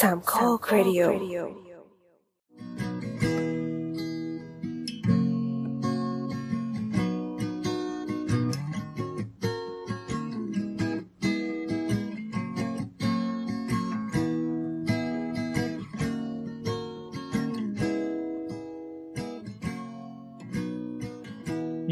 [0.00, 1.02] สามข้อครดิโอ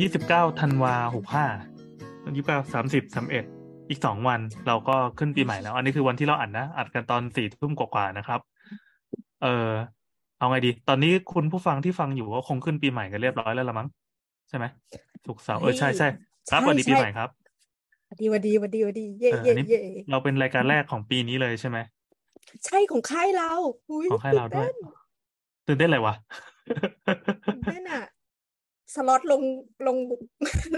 [0.01, 1.47] ยี่สิบเก้าธันวาหกห้า
[2.37, 3.45] ยี่สิบเก้าสามสิบสามเอ็ด
[3.91, 8.41] อีกสองวันเราก็ขึ้นปีใหม่แล้ว อันนี้คือวันที่เราอัดนะ อัดกันตอนสี่ทุ่มกว่าๆนะครับ
[9.43, 9.71] เออ
[10.39, 13.89] เอาไงดี ตอนนี้คุณผู้ฟังที่ฟังอยู่ก็คงขึ้นปีใหม่กันเรียบร้อยแล้วละมั้ง
[14.49, 14.65] ใช่ไหม
[15.27, 16.09] สุกร์เสาร์เออใช่ใช่
[16.51, 17.29] ครับใช่วันดีปีใช่ใหม่ครับ
[18.09, 19.81] สวัสดีสวัสดีสวัสดีสวัสดีเย่เออเย่อันนี้เย่
[20.11, 21.79] เราเป็นรายการแรกของปีนี้เลยใช่ไหม
[22.67, 23.51] ใช่ของค่ายเรา
[23.91, 24.71] อุ้ยของค่ายเราด้วย
[25.67, 26.15] ตื่นเต้นตื่นเต้นอะไรวะ
[27.47, 28.03] ตื่นเต้นอะ
[28.97, 29.43] สล็อตลง
[29.85, 29.97] ลง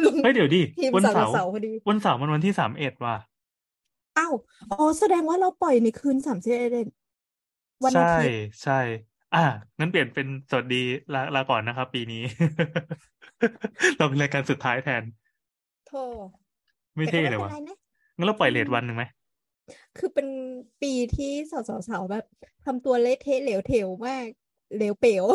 [0.05, 3.15] ลงเฮ้ยเดี๋ยวดิทีมวันเสาร์เสาร์เสาร์พอดีวันเสาร์มันวันที่สามเอ็ดว่ะ
[4.17, 4.35] อ้าว
[4.71, 6.87] อ๋อแสดงว่าเราปล่อยในคืนสามสิบเอ็ด
[7.85, 8.73] วันอาใช่ทิตย์ใช่
[9.33, 9.39] อะ
[9.81, 10.77] งั้นเปลี่ยนเป็นสวัสดี
[11.13, 12.17] ลาลาก่อนนะครับ ปีนี้
[13.97, 15.05] เราเป็นรายการสุดท้ายแทน
[15.85, 15.99] โธ่
[16.97, 17.77] ไม่แต่ก็เท่ไม่เลยเป็นวะไรนะ
[18.17, 19.05] งั้นเราปล่อยอืเลทมวันหนึ่งไหม
[19.97, 20.29] คือเป็น
[20.81, 22.25] ปีที่สาวสาวๆแบบ
[22.65, 24.29] ทำตัวเละเทะเหลวเถวมาก
[24.75, 25.27] เหลวเป๋ว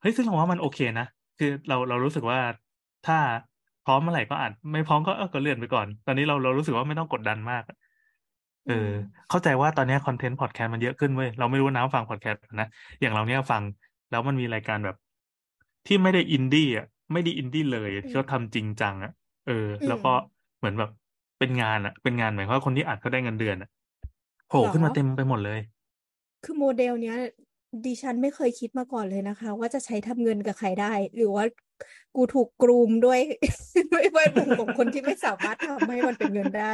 [0.00, 1.04] เฮ้ยซึ่งเราว่ามันโอเคนะ
[1.38, 2.38] คือเราเรารู้สึกว่า
[3.06, 3.18] ถ้า
[3.84, 7.62] พร้อมเมื่อไหร่ก็อาจไม่พร้อมก็เออก็เลื่อนไปก่อน ตอนนี้เราเรารู้สึกว่าไม่ต้องกดดันมาก
[8.66, 8.90] เออือม
[9.28, 12.66] เข้าใจว่าตอนนี้คอนเทนต์พอดแคสต์มันเยอะขึ้นเว้ยเราไม่รู้ว่าน้ำฟังพอดแคสต์นะ
[13.00, 13.62] อย่างเราเนี้ยฟัง
[14.10, 14.96] แล้วมันมีรายการแบบ
[15.86, 19.10] ที่ไม่ได้อินดี้อะไม่ได้อินดี้เลยอืที่มเขาทำจริงจังอะ
[19.44, 20.08] เอออืแล้วมก็
[20.58, 20.90] เหมือนแบบ
[21.38, 23.68] เป็นงานอะ เป็นงานหมายความว่าคนที่อัดเขาได้เงินเดือนอะ
[24.46, 25.58] โผล่เหรอขึ้นมาเต็มไปหมดเลย
[26.44, 27.16] คือโมเดลเนี้ย
[27.86, 31.44] ดิฉันไม่เคยคิดมาก่อนเลยนะคะ ว่าจะใช้ทำเงินกับใครได้ หรือว่า
[32.16, 33.20] กูถูกกรูมด้วย
[33.92, 36.72] ด้วยแวดวงของคนที่ไม่สามารถทำให้มันเป็นเงินได้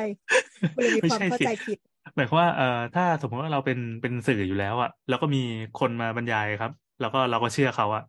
[0.75, 1.79] ก็เลยมีไม่ความใช่เข้าสิใจผิด
[2.17, 5.43] หมายความว่าเอ่อถ้าสมมติว่าเราเป็นเป็นสื่ออยู่แล้วอะแล้วก็มี
[5.81, 8.05] คนมาบรรยายครับ แล้วก็เราก็เชื่อเขาอะ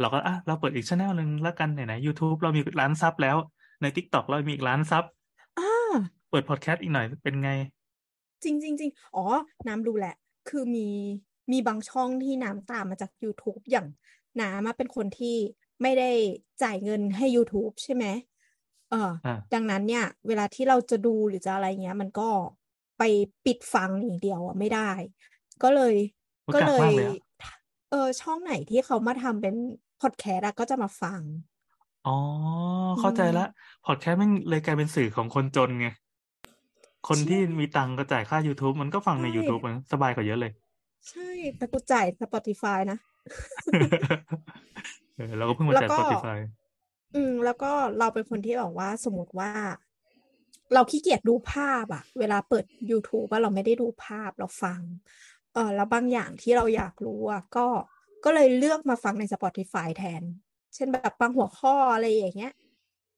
[0.00, 3.36] เราก็อะเราเปิดอีกช่องหนึ่งแล้วกันไหนๆ YouTube เรามีล้านซับแล้ว
[3.82, 5.04] ใน TikTok เรามีอีกล้านซับ
[5.58, 5.92] อ่า
[6.30, 7.50] เปิดพอดแคสต์อีกหน่อยเป็นไง
[8.44, 9.24] จริงจริงจริงอ๋อ
[9.68, 10.14] น้ำรู้แหละ
[10.48, 10.88] คือมี
[11.50, 13.86] มีบางช่องที่น้ำตามมาจาก YouTube อย่าง
[14.40, 15.36] น้ำอะเป็นคนที่
[15.82, 16.10] ไม่ได้
[16.62, 18.04] จ่ายเงินให้ YouTube ใช่ไหม
[18.90, 22.28] เอออ่าดังนั้นเนี่ย เวลาที่เราจะดูหรือจะอะไรเงี้ย มันก็
[22.98, 23.02] ไป
[23.44, 24.90] ปิดฟังอย่างเดียวอะไม่ได้
[25.62, 25.94] ก็เลย
[26.46, 27.16] มันก็กากเลยมากเลยอะ
[27.90, 29.54] เออช่องไหนที่เขามาทำเป็น
[30.00, 31.20] พอดแคสต์อะก็จะมาฟัง
[32.04, 32.10] อ๋อ
[32.94, 33.42] อืเข้าใจมละ
[33.84, 35.86] พอดแคสต์มันเลยกลายเป็นสื่อของคนจนไง
[37.08, 40.52] คนใช่ที่มีตังค์ก็จ่ายค่า YouTube มันก็ฟังในใช่ YouTube มันสบายกว่าเยอะเลย
[41.08, 42.98] ใช่แต่กูจ่าย Spotify นะ
[45.14, 46.38] เออเราก็เพิ่งมาแล้วจ่ายก็ Spotify
[47.14, 49.50] อืม แล้วก็เราเป็นคนที่แบบว่าสมมติว่า
[50.74, 54.80] เราขี้เกียจดูภาพอะเวลาเปิด YouTube ว่าเราไม่ได้ดูภาพเราฟัง
[55.54, 57.66] เออแล้วบางอย่างที่เราอยากรู้อะก็
[58.24, 60.22] ก็เลยเลือกมาฟังใน Spotify แทน
[60.74, 62.52] เช่นแบบบางหัวข้ออะไรอย่างเงี้ย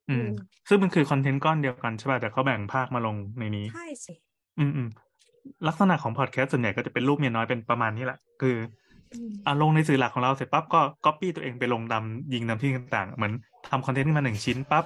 [0.09, 0.31] อือืมม
[0.69, 4.15] ซึ่งมันคือคอนเทนต์ก้อนเดียวกันใช่ป่ะแต่เขาแบ่งภาคมาลงในนี้ ใช่สิ
[4.59, 4.89] อืมอืม
[5.69, 8.57] ลักษณะของพอดแคสต์ส่วนใหญ่ก็จะเป็นลูกเมียน้อยเป็นประมาณนี้แหละ คือ
[9.13, 13.33] อืมอะลงในสื่อหลักของเราเสร็จปั๊บก็ก๊อปปี้ตัวเองไปลงตามยิงตามที่ต่างๆ เหมือน
[13.71, 14.85] ทำคอนเทนต์ขึ้นมาหนึ่งชิ้นปั๊บ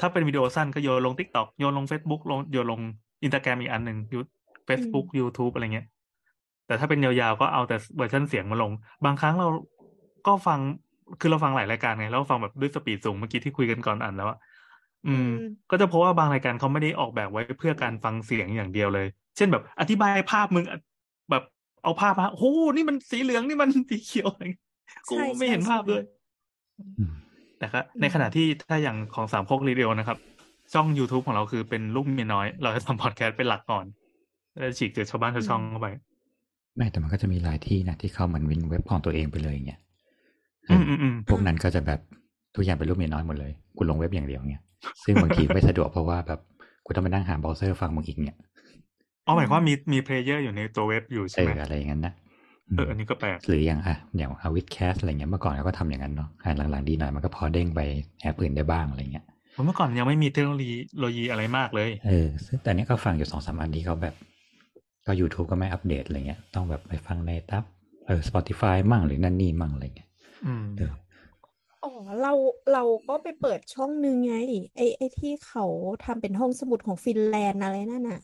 [0.00, 2.80] ถ้าเป็นวิดีโอสั้นก็โยนลง TikTok โยนลง Facebook ลงโยนลง
[3.22, 5.86] อินสตาแกรมอีกอันหนึ่งยูอืม Facebook YouTube อะไรเงี้ย
[6.66, 8.72] แต่ถ้าเป็นยาวๆก็เอาแต่เวอร์ชันเสียงมาลง
[9.04, 9.48] บางครั้งเรา
[10.26, 10.58] ก็ฟัง
[11.20, 14.38] คือเราฟังหลายรายการไงแล้วฟังแบบด้วย speed สูงเมื่อกี้ที่คุยกันก่อนอัดแล้วอะ
[15.04, 20.78] อือืมมก็จะพบว่าบางรายการเขาไม่ได้ออกแบบไว้เพื่อการฟังเสียงอย่างเดียวเลย เช่นแบบอธิบายภาพมึงอะ
[21.30, 21.42] แบบ
[21.82, 22.46] เอาภาพมาโอ้โห
[22.76, 24.62] นี่มันสีเหลืองนี่มันสีเขียวอะไรเงี้ย
[25.08, 26.02] กูใช่ไม่ใช่เห็นภาพใช่เลย
[26.98, 27.12] อืม
[27.58, 30.18] แต่ก็อืในมขณะที่ถ้าอย่างของสามโคกรีเดียวนะครับ
[30.72, 33.86] ช่อง YouTube ของเราคือเป็นลูกเมียน้อย เราจะทำพอดแคสต์เป็นหลักก่อน
[34.58, 35.88] แล้วฉีกจากชาวบ้านชาวช่องเข้าไป
[36.76, 39.80] ไม่แต่มันก็จะมีหลายที่นะที่เขาเหมือนวินเว็บของตัวเองไปเลยอย่างเงี้ย
[40.68, 42.00] เออือมอืมอืมพวกนั้นก็จะแบบ
[42.56, 44.62] ทุกอย่างเป็นลูกเมียน้อยหมดเลยกูลงเว็บอย่างเดียวเงี้ย
[45.04, 46.40] ซึ่งบางทีไม่สะดวกเพราะว่าแบบ
[46.84, 48.36] กูต้องไปนั่งหาเบราว์เซอร์ฟังมึงอีกเนี่ย
[49.26, 52.14] อ๋อหมายความอืว่ามมีมี player อยู่ในตัวเว็บอยู่เอใช่ไหมออะไรอย่างนั้นนะ
[52.70, 57.80] อืเอมออันนี้ก็แปลกหรืออย่างอะอย่างอา WiTcast อะไรเงี้ยเมื่อก่อนเราก็ทำอย่างนั้นเนาะอ่าหลังๆดีหน่อยมันก็พอเด้งไป
[58.22, 59.24] แอปอื่นได้บ้างอะไรเงี้ย
[59.64, 64.14] เมื่อก่อนยังไม่มีเทคโนโลยีโลยีอะไรมากเลยเออซึ่งแต่เนี้ยก็ฟังอยู่สองสามอันที่เขาแบบ
[65.06, 67.64] ก็ YouTube ก็ไม่อัปเดตอะไรเงี้ยต้องแบบไปฟังในตับ
[68.06, 70.08] เออ Spotify มั่งหรือนั่นนี่มั่งอะไรเงี้ย
[70.44, 70.92] อืมเออ
[71.86, 72.32] อ๋อเรา
[72.72, 74.34] เราก็ไปเปิดช่องหนึ่งไง
[74.76, 75.64] ไอ้ไอ้ที่เขา
[76.04, 78.20] ทำเป็นห้องสมุดของฟินแลนด์อะไรนั่นน่ะ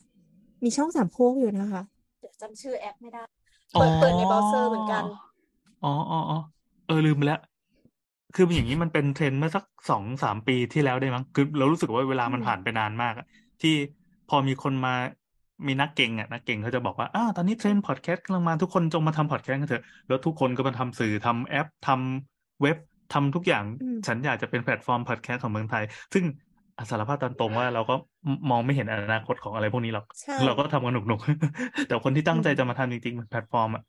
[0.63, 1.81] มีช่องสามโคกอยู่นะคะ
[2.19, 3.23] เดี๋ยวจำชื่อแอปไม่ได้
[3.75, 5.03] อ๋อเปิดเปิดในเบราว์เซอร์เหมือนกัน
[5.81, 6.35] อ๋ออ๋ออ๋อ
[6.85, 7.37] เออลืมไปแล้ว
[8.33, 13.25] คืออย่างนี้มันเป็นเทรนด์เมื่อสักสองสามปีที่แล้วได้มั้งคือเรารู้สึกว่าเวลามันอืมผ่านไปนานมากอะ
[13.61, 13.69] ที่
[14.27, 14.91] พอมีคนมา
[15.67, 22.77] มีนักเก่งอะนักเก่งเขาจะบอกว่าอ่าตอนนี้เทรนด์พอดแคสต์กำลังมาทุกคนจงมาทำพอดแคสต์กันเถอะแล้วทุกคนก็มาทำสื่อทำแอปทำเว็บ
[23.13, 25.83] ทำทุกอย่างอืมฉันอยากจะเป็นแพลตฟอร์มพอดแคสต์ของเมืองไทย
[26.13, 26.23] ซึ่ง
[26.77, 27.95] อะสารภาพตามตรงว่าเราก็
[28.49, 33.83] มองไม่เห็นอนาคตของอะไรพวกนี้หรอกใช่เราก็ทำกันหนุกๆ แต่คนที่ตั้งใจอืมจะมาทำจริงๆเป็นแพลตฟอร์มอะ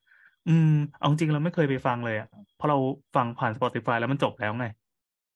[0.48, 2.78] อืมเอาจริงเราไม่เคยไปฟังเลยอะเพราะเรา
[3.16, 4.66] ฟังผ่าน Spotify แล้วมันจบแล้วไง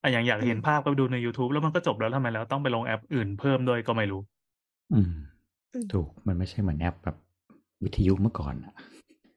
[0.02, 4.20] อะอย่างอยากเห็นภาพก็ไปดูใน YouTube แล้วมันก็จบแล้วทำไมเราต้องไปลงแอปอื่นเพิ่มด้วยก็ไม่รู้
[4.92, 5.12] อืม
[5.72, 7.16] อืม ถูกมันไม่ใช่เหมือนแอปแบบ
[7.84, 8.72] วิทยุเมื่อก่อนอะ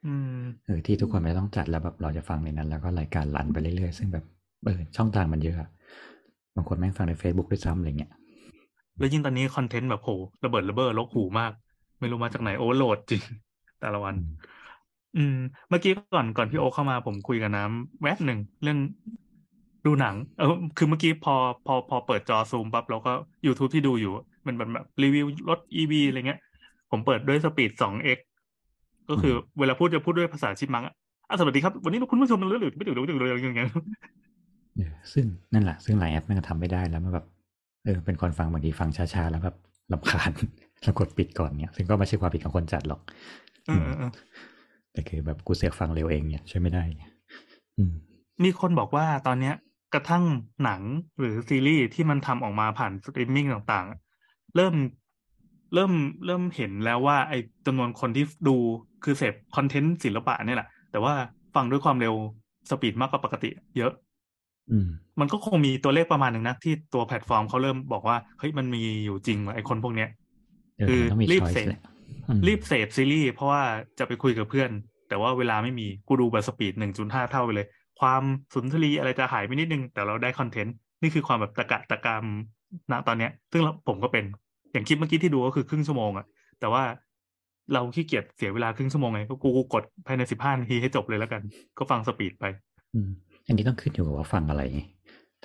[0.05, 4.25] อืมเออที่ทุกคนไม่ต้องจัดแล้วแบบเราจะฟังในนั้น แล้วก็รายการรันไปเรื่อยๆ ซึ่งแบบ
[4.65, 5.69] เออช่องทางมันเยอะ
[6.55, 8.11] บางคนแม่งฟังใน Facebook ด้วยซ้ำอะไรเงี้ย
[8.99, 10.09] แล้วยิ่งตอนนี้คอนเทนต์แบบโห
[10.45, 11.51] ระเบิดระเบ้อลกหูมาก
[11.99, 13.21] ไม่รู้มาจากไหน overload จริง
[13.81, 14.13] แต่ละวัน
[15.17, 15.37] อืม
[15.69, 18.77] เมื่อกี้ก่อนก่อนพี่โอเข้ามาผมคุยกับน้ำแวบหนึ่งเรื่อง
[19.85, 21.35] ดูหนัง เออคือเมื่อกี้พอ
[21.65, 23.11] พอพอเปิดจอซูมปั๊บเราก็
[23.45, 24.11] YouTube ที่ดูอยู่
[24.47, 26.39] มันเป็นแบบรีวิวรถ EV อะไรเงี้ย
[26.91, 28.19] ผมเปิดด้วยสปีด 2x
[29.09, 30.93] ก็คือเวลาพูดจะพูดด้วยภาษา chipmunk อะ
[31.29, 33.69] อะสวัสดีครับ วันนี้คุณผู้ชมหรือหรือไม่ดูหรือหรืออย่างเงี้ย
[35.13, 37.25] ซึ่งนั่นแหละซึ่งหลายแอปมันก็ทำไม่ได้แล้วมันแบบ
[37.85, 39.55] เออเป็นคนฟังบางทีฟังช้าๆแล้วแบบ
[39.93, 40.31] รำคาญ
[40.83, 43.01] แล้วกดปิดก่อนเนี่ย ซึ่งก็ไม่ใช่ความผิดของคนจัดหรอก
[43.67, 44.11] เออเออเออ
[44.91, 46.83] แต่คือแบบกูเสือกฟังเร็วเองเนี่ยช่วยไม่ได้
[47.77, 47.93] อืม
[48.43, 49.55] มีคนบอกว่าตอนเนี้ย
[49.93, 50.23] กระทั่ง
[50.63, 50.81] หนัง
[51.19, 53.99] หรือซีรีส์ที่มันทำออกมาผ่านสตรีมมิ่งต่างๆอะ
[54.55, 54.75] เริ่ม
[55.73, 55.93] เริ่ม
[56.25, 58.55] เริ่มเห็นแล้วว่า ไอ้จำนวนคนที่ดู
[59.03, 61.13] คือเสพคอนเทนต์ศิลปะเนี่ยแหละ แต่ว่า
[61.55, 62.13] ฟังด้วยความเร็ว
[62.69, 64.10] speed มากกว่าปกติ เยอะอื
[64.85, 64.87] ม
[65.19, 70.09] มันก็คงมีตัวเลขประมาณหนึ่งนะ ที่ตัวแพลตฟอร์มเขาเริ่มบอกว่า เฮ้ยมันมีอยู่จริงว่ะไอ้คนพวกเนี้ย
[70.79, 71.81] เออคือมันต้องมีรีบช้อยเสพส์แหละ
[72.29, 73.61] อืมรีบเสพซีรีส์เพราะว่า
[73.99, 74.69] จะไปคุยกับเพื่อน
[75.09, 77.67] แต่ว่าเวลาไม่มีกูดูแบบ speed หนึ่งจุดห้าเท่าไปเลย
[77.99, 78.23] ความ
[78.53, 82.25] สุนทรีอะไรจะหายไปนิดนึง แต่เราได้คอนเทนต์ นี่คือความแบบตะกละตะกลาม
[82.91, 84.25] ณตอนเนี้ย ซึ่งเราผมก็เป็น
[84.71, 86.25] อย่างคลิปเมื่อกี้ที่ดูก็คือครึ่งชั่วโมงอะ
[86.59, 86.83] แต่ว่า
[87.73, 91.41] เราขี้เกียจเสียเวลาครึ่งชั่วโมงไงก็กูกดภายในสิบห้านาทีให้จบเลยแล้วกัน
[91.77, 92.45] ก็ฟังสปีดไป
[93.51, 94.81] อืมอันนี้ต้องขึ้นอยู่กับว่าฟังอะไรไง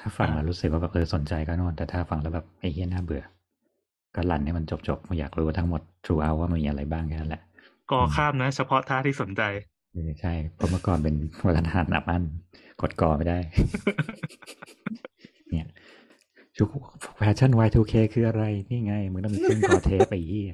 [0.01, 3.23] ถ้าฟังอ่าแล้วรู้สึกว่าแบบเออสนใจก็นอนแต่ถ้าฟังแล้วแบบไอ้เฮี้ยน่าเบื่อ
[4.15, 7.43] ก็รันให้มันจบๆไม่อยากรู้ทั้งหมด True Out ว่ามันมีอะไรบ้างแค่นั้นแหละ
[7.91, 9.43] ก็ข้ามนะ เฉพาะท่าที่สนใจ
[9.93, 11.15] เออใช่เพราะเมื่อก่อนเป็น
[11.47, 12.25] วัฒนธรรมอับอั้น
[12.81, 13.39] กดกอไม่ได้
[15.51, 15.69] เนี่ย
[16.57, 16.69] ชุก
[17.17, 20.45] แฟชั่น Y2K คืออะไร นี่ไง มึงต้องมีเครื่องกอเทปไปยี่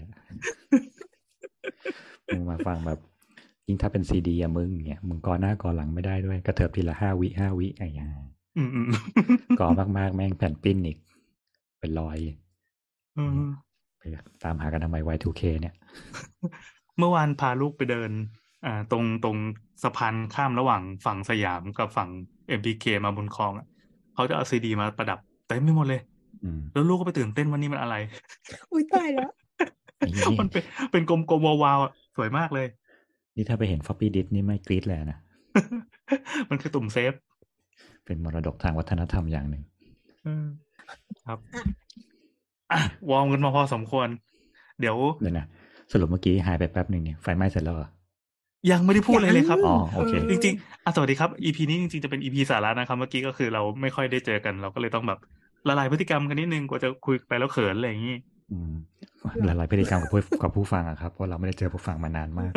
[2.28, 2.98] มึงมาฟังแบบ
[3.66, 8.08] ยิ่งถ้าเป็นซีดีอะมึงเนี่ยมึงกอหน้ากอหลังไม่ได้ด้วยกระเถิบทีละห้าวิห้าวิไอ้ยา
[8.56, 8.86] อืมอืม
[9.60, 9.68] กอ
[9.98, 10.98] มากๆ แม่งแผ่นปิ้นอีก
[11.78, 12.18] เป็นรอย
[13.18, 13.40] อืม
[13.98, 14.02] ไป
[14.42, 15.74] ตามหากันทำไม Y2K เนี่ย
[16.98, 18.10] เมื่อวานพาลูกไปเดิน
[18.66, 19.36] อ่า ตรงตรง
[19.82, 22.08] สะพานข้ามระหว่างฝั่งสยามกับฝั่ง
[22.58, 23.66] MBK มาบนคลองอะ
[24.14, 25.18] เขาจะเอาซีดีมาประดับ
[25.48, 26.00] เต็มไปหมดเลย
[26.44, 27.96] อืมแล้วลูกก็ไปตื่นเต้นว่านี่มันอะไร
[28.72, 29.30] อุ้ยตายแล้ว
[29.98, 32.66] ไอ้เหี้ยมันเป็นเป็นกลมๆวาวๆอะสวยมากเลย
[33.36, 35.18] นี่ถ้าไปเห็น floppy disk นี่ไม่กรี๊ดเลยนะ
[36.50, 37.12] มันคือปุ่ม save
[38.04, 39.62] เป็นมรดกทางวัฒนธรรมอย่างหนึ่ง
[40.26, 40.46] อืม
[41.24, 41.62] ครับอะ
[42.72, 42.80] อะ
[43.10, 44.08] warm กันมาพอสมควร
[44.80, 45.46] เดี๋ยวเดี๋ยวนะ
[45.92, 47.88] สรุปเมื่อกี้หายไปแป๊บหนึ่งเนี่ยไฟไหม้เสร็จแล้วเหรอ
[48.70, 55.18] ยังไม่ได้พูดอะไรเลยครับ อ๋อ โอเค จริงๆอะสวัสดีครับ EP นี้จริงๆ จะเป็น EP สาระนะครับ เมื่อกี้ก็คือเราไม่ค่อยได้เจอกัน เราก็เลยต้องแบบ
[55.68, 58.16] ละลายพฤติกรรมกันนิดนึง กว่าจะคุยไปแล้วเขินอะไรอย่างนี้
[58.52, 58.74] อืม
[59.46, 62.52] หลายๆพฤติกรรมกับผู้กับผู้ฟังอะครับเพราะเราไม่ได้เจอผู้ฟังมานานมาก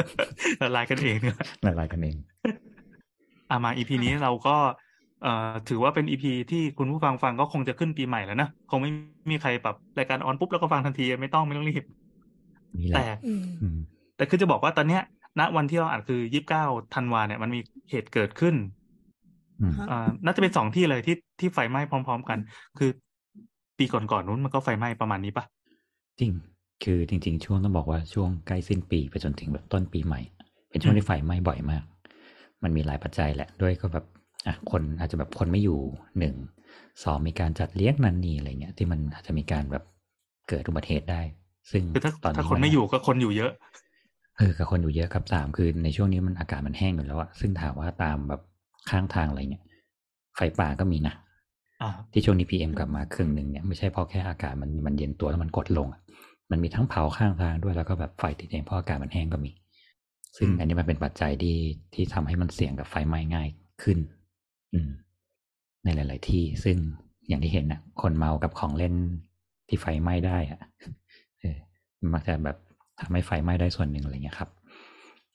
[0.62, 1.18] ละลายกันเอง
[1.64, 2.16] หลายๆกันเอง
[3.50, 4.56] อะมา EP นี้เราก็
[5.24, 8.92] เอ่อถือว่าเป็น EP ที่คุณผู้ฟังฟังก็คงจะขึ้นปีใหม่แล้วนะคงไม่
[9.32, 11.84] มีใครแบบรายการออนปุ๊บแล้วก็ฟังทันทีไม่ต้องไม่ต้องรีบ
[12.80, 13.78] นี่แหแต่ละอืมอืม
[14.18, 15.02] แต่คือจะบอกว่าตอนเนี้ย
[15.40, 17.60] ณวันที่เราอัดคือยี่สิบเก้าธันวาเนี่ยมันมี
[17.90, 18.56] เหตุเกิดขึ้น
[19.62, 22.40] อืมฮะอ่าน่าจะเป็นสองที่เลยที่ที่ไฟไหม้พร้อม ๆ กัน
[22.80, 22.90] คือ
[23.78, 25.46] ปีก่อนๆนู้นมันก็ไฟไหม้ประมาณนี้ปะ
[26.20, 26.32] จริง
[26.84, 30.22] คือจริง ๆ ช่วงต้องบอกว่าช่วงใกล้สิ้นปีไปจนถึงแบบต้นปีใหม่
[30.70, 31.84] เป็นช่วงที่ไฟไหม้บ่อยมาก
[32.64, 34.06] มันมีหลายปัจจัยแหละ ด้วยก็แบบ
[34.48, 35.80] อะคนอาจจะแบบคนไม่อยู่
[36.20, 36.36] หนึ่ง
[37.04, 39.84] สองมีการจัดเลี้ยงนันนี่อะไรเงี้ย ที่มันอาจจะมีการแบบ
[40.50, 41.22] เกิดอุบัติเหตุได้
[41.72, 43.52] ซึ่งคือถ้าตอนนี้ถ้าคนไม่อยู่ก็คนอยู่เยอะ
[44.38, 48.42] เออกับคนอยู่เยอะครับสามคือในช่วงนี้มันอากาศมันแห้งอยู่แล้วอะซึ่งถามว่าตามแบบ
[48.90, 49.64] ข้างทางอะไรเงี้ย
[50.36, 51.16] ไฟป่าก็มีนะ
[51.82, 56.02] อ่าที่ช่วงนี้พีเอ็มกลับมาครึ่งหนึ่งเนี่ยไม่ใช่เพราะแค่อากาศมันมันเย็นตัวแล้วมันกดลงอะ
[56.52, 59.52] มันมีทั้งเผาข้างทางด้วยแล้วก็แบบไฟติดเองเพราะอากาศมันแห้งก็มี
[60.38, 61.58] ซึ่งอืมอันนี้มันเป็นปัจจัยที่
[61.94, 63.50] ที่ทำให้มันเสี่ยงกับไฟไหม้ง่าย
[63.84, 63.98] ขึ้น
[64.74, 64.90] อืม
[65.84, 66.78] ในหลาย ๆ ที่ซึ่ง
[67.28, 68.94] อย่างที่เห็นนะคนเมากับของเล่น
[69.70, 70.60] ที่ไฟไหม้ได้อะ
[71.40, 71.58] เออ
[72.00, 72.58] มันมักจะแบบ
[73.02, 74.50] ทำให้ไฟไหม้ได้ส่วนหนึ่งอะไรเงี้ยครับ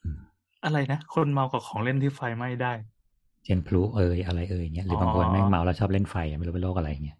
[0.02, 0.18] อืม
[0.64, 2.72] อะไรนะคนเมากับของเล่นที่ไฟไหม้ได้
[3.44, 7.18] เช่นพลุเอยอะไรเอยเงี้ยหรือบางคนอ๋อแม่งเมาแล้วชอบเล่นไฟอะไม่รู้เป็นโรคอะไรเงี้ย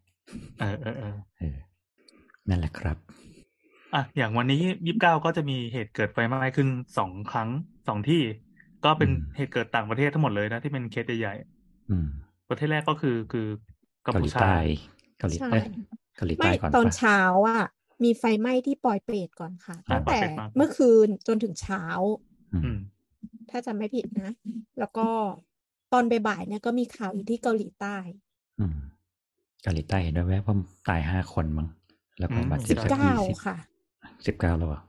[0.60, 1.56] เออเออเออเออ
[2.48, 2.96] นั่นแหละครับ
[3.92, 4.56] อะอย่างวันนี้
[4.86, 7.50] ยี่สิบเก้าก็จะมีเหตุเกิดไฟไหม้ขึ้นสองครั้ง
[7.86, 8.16] สองที่
[8.82, 11.32] ก็เป็นอืมเหตุเกิดต่างประเทศทั้งหมดเลยนะที่เป็นเคสใหญ่
[11.88, 13.46] อืมๆประเทศแรกก็คือคือ
[14.06, 14.54] กัมเกาหพูลีชาใต้
[15.18, 15.58] เกาหลีใช่ใต้
[16.16, 17.18] เกาหลีไม่ใต้ก่อนตอนปะเช้า
[17.48, 17.62] อะ
[18.04, 21.82] มีไฟไหม้ที่ปอยเปรตก่อนค่ะอ่าตั้งแต่ปอยเปรตมาเมื่อคืนจนถึงเช้า
[22.52, 22.78] อืมอืม
[23.50, 24.30] ถ้าจำไม่ผิดนะ
[24.78, 25.08] แล้วก็
[25.92, 27.96] ตอนบ่ายๆเนี่ยก็มีข่าวอยู่ที่เกาหลีใต้
[28.58, 28.76] อืม
[29.62, 30.56] เกาหลีใต้เห็นด้วยแวบว่า
[30.88, 31.68] ตายห้าคนมั้ง
[32.20, 33.56] แล้วก็อืมบาดเจ็บสิบสักเก้ายี่สิบค่ะ
[34.26, 34.80] สิบเก้าแล้วเหรอ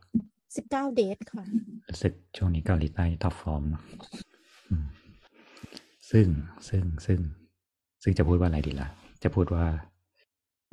[0.55, 1.43] สิบเก้า death ค่ะ
[1.89, 3.81] รู้สึกช่วงนี้เกาหลีใต้ top form เนอะ
[4.69, 4.85] อืม
[6.11, 6.27] ซึ่ง
[6.69, 7.19] ซึ่งซึ่ง
[8.03, 8.87] ซึ่งจะพูดว่าอะไรดีล่ะ
[9.23, 9.65] จะพูดว่า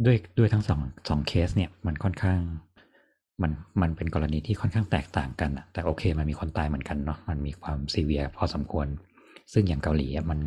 [0.05, 2.41] ด้วยด้วยทั้งสองสองเคสเนี่ย มันค่อนข้าง
[3.43, 8.87] มันมันเป็นกรณีที่ค่อนข้างแตกต่างกันอะแต่โอเค มันมีคนตายเหมือนกันเนาะมันมีความซีเวียพอสมควร
[9.53, 10.41] ซึ่งอย่างเกาหลีอะมัน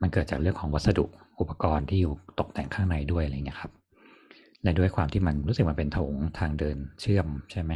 [0.00, 1.04] มันเกิดจากเรื่องของวัสดุ
[1.40, 3.72] อุปกรณ์ที่อยู่ตกแต่งข้างในด้วยอะไรเงี้ยครับ
[4.62, 7.72] และด้วยความที่มันรู้สึกมันเป็นโถงทางเดินเชื่อมใช่ไหม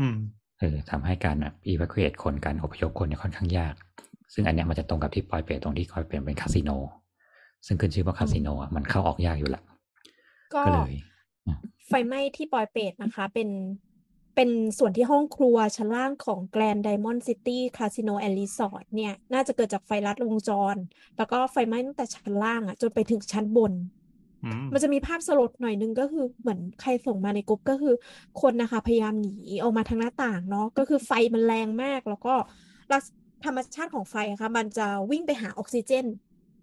[0.00, 0.16] อืม
[0.58, 3.74] เออทำให้การแบบ evacuate คนการอพยพคนเนี่ยค่อนข้างยาก
[4.34, 6.70] ซึ่งอันเนี้ยมันจะตรงกับที่ปอยเปรตตรงที่คอยเป็นเป็นคาสิโน
[7.66, 9.62] ซึ่งขึ้นชื่อว่าคาสิโนอะมันเข้าออกยากอยู่แหละ
[10.54, 10.92] ก็ก็เลย
[11.88, 13.48] ไฟไหม้ที่ปอยเปรตนะคะ เป็น
[14.36, 20.76] เป็นส่วนที่ห้องครัวชั้นล่างของ Grand Diamond City Casino and Resort เนี่ย น่าจะเกิดจากไฟลัดวงจร
[21.16, 23.99] แล้วก็ไฟไหม้ตั้งแต่ชั้นล่างอะ จนไปถึงชั้นบนอื
[24.42, 27.90] มมันจะมีภาพสลดหน่อยนึงก็คือเหมือนใครส่งมาในกลุ่มก็คือ
[28.36, 32.30] คนนะคะพยายามหนีออกมาทางหน้าต่างเนาะก็คือไฟมันแรงมาก แล้วก็
[32.90, 33.06] ลักษ
[33.42, 36.04] ธรรมชาติของไฟอะค่ะมันจะวิ่งไปหาออกซิเจน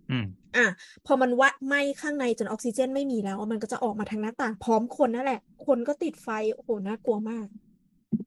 [0.10, 0.66] อืมอะ
[1.06, 7.48] พอมันวะไหม้ข้างในจนออกซิเจนไม่มีแล้ว มันก็จะออกมาทางหน้าต่าง พร้อมคนนั่นแหละ คนก็ติดไฟโอ้โหน่ากลัวมาก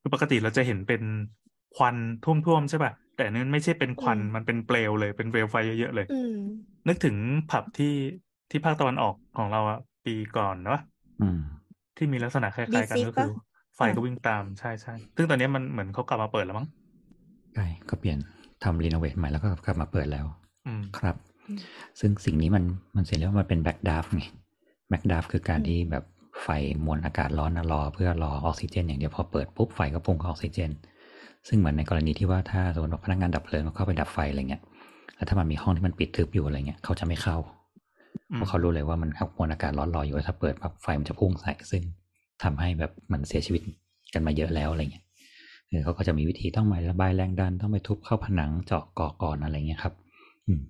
[0.00, 1.02] คือปกติเราจะเห็นเป็น
[1.76, 6.35] ควันท่วมๆใช่ป่ะแต่อันนั้นไม่ใช่เป็นควันอืมมันเป็นเปลวเลยเป็นเปลวไฟเยอะๆเลยอืม
[6.88, 7.16] นึกถึง
[7.49, 7.87] ผับที่
[8.50, 10.76] ที่ภาคตะวันออกของเราอะปีก่อนเนาะ
[11.21, 11.38] อืม
[11.97, 13.28] ที่มีลักษณะคล้ายๆกัน Beat ก็คือปะ
[13.76, 16.66] ไฟก็วิ่งตามใช่ใช่ซึ่งตอนนี้มันเหมือนเขากลับมาเปิดแล้วมั้ง
[17.54, 18.19] ใช่ก็เปลี่ยน
[18.64, 20.26] ทำ renovate ใหม่แล้วก็กลับมาเปิดแล้ว
[20.64, 21.16] อืมครับ
[21.47, 21.62] อืม
[22.00, 22.64] ซึ่งสิ่งนี้มัน
[22.97, 24.23] มันเสร็จแล้วมันเป็น backdraft ไง
[24.88, 26.04] backdraft คือการอืมที่แบบ
[26.42, 26.49] ไฟ
[26.85, 30.71] มวลอากาศร้อนนะรอ เพื่อรอออกซิเจน อย่างเดียวพอเปิดปุ๊บไฟก็พุ่งเข้าออกซิเจน
[31.49, 34.62] ซึ่งเหมือนในกรณีที่ว่าถ้าสมมติว่าพนักงานดับเพลิงเขาเข้าไปดับไฟอะไรเงี้ย
[35.16, 37.60] แล้วถ้ามันมีห้องที่มันปิดทึบอยู่อะไรเงี้ยเขาจะไม่เข้าอืม
[38.35, 41.83] เพราะเขารู้เลยว่ามันมวลอากาศร้อนรออยู่ถ้าเปิดปั๊บไฟมันจะพุ่งใส่ซึ่ง
[42.43, 43.62] ทำให้แบบมันเสียชีวิต
[44.14, 45.05] กันมาเยอะแล้วอะไรเงี้ย
[45.69, 49.95] เออเขาก็จะมีวิธีต้องไประบายแรงดันต้องไปทุบเข้าผนังเจาะก่อก่อนอะไรเงี้ยครับ
[50.47, 50.61] อืม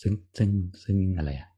[0.00, 0.50] ซึ่งซึ่ง
[0.84, 1.48] ซึ่งอะไรอะ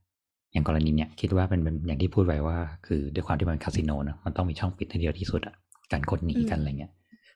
[0.53, 5.55] อย่างกรณีเนี้ยคิดว่าเป็นเป็นอย่างที่พูดไว้ว่า คือด้วยความที่มันคาสิโนเนอะมันต้องมีช่องปิดให้เดียวที่สุดอะ
[5.93, 6.93] การกดหนีกันอะไรเงี้ย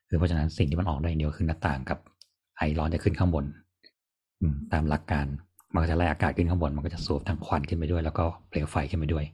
[0.09, 1.99] คือเพราะฉะนั้นสิ่งที่มันออกได้เดียวคือหน้าต่างกับ
[2.59, 3.45] ไอร้อนจะขึ้นข้างบน
[4.41, 5.27] อืมตามหลักการ
[5.75, 9.25] มันก็จะไล่อากาศขึ้นข้างบนมันก็จะสูบทั้งควันขึ้นไปด้วย แล้วก็เปลวไฟขึ้นไปด้วย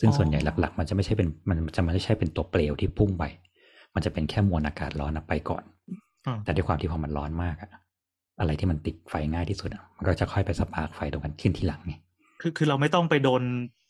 [0.00, 3.24] ซึ่งส่วนใหญ่หลัก ๆ มันจะไม่ใช่เป็นมันจะไม่ใช่เป็นตัวเปลวที่พุ่งไป
[3.94, 5.62] มันจะเป็นแค่มวลอากาศร้อนนะไปก่อน
[6.26, 7.70] อ่าแต่ด้วยความที่พอมันร้อนมากอะ
[8.40, 11.94] อะไรที่มันติดไฟง่ายที่สุดอะมันก็จะค่อยไป spark ไฟตรงกันขึ้นทีหลังไง
[12.40, 13.42] คือคือเราไม่ต้องไปโดน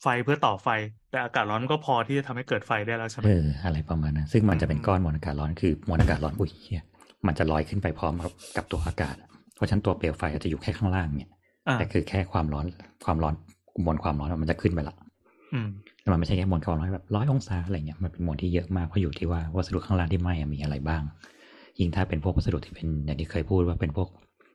[0.02, 0.68] ไฟเพื่อต่อไฟ
[1.10, 6.84] แต่อากาศร้อนก็พอที่จะทำให้เกิดไฟได้แล้วใช่ไหมเอออะไรประมาณนั้นซึ่งมันจะเป็นอืมก้อนมวลอากาศร้อนคือมวลอากาศร้อนอุ้ยเหี้ย
[7.26, 11.37] มันจะลอยขึ้นไปพร้อมกับกับตัวอากาศอะเพราะฉะนั้นตัวเปลวไฟอาจจะอยู่แค่ข้างล่างเนี่ยอ่า
[11.74, 12.66] แต่คือแค่ความร้อน
[13.04, 13.34] ความร้อน
[13.84, 14.96] มวลความร้อนมันจะขึ้นไปละ
[15.54, 15.68] อืม
[16.00, 21.02] แล้วมันไม่ใช่แค่มวลความร้อนแบบร้อยองศาอะไรเงี้ยมันเป็นมวลที่เยอะมากเพราะอยู่ที่ว่าวัสดุข้างล่างที่ไหม้อะมีอะไรบ้าง
[21.78, 24.08] ยิ่งถ้าเป็นพวกวัสดุที่เป็นอย่างที่เคยพูดว่าเป็นพวก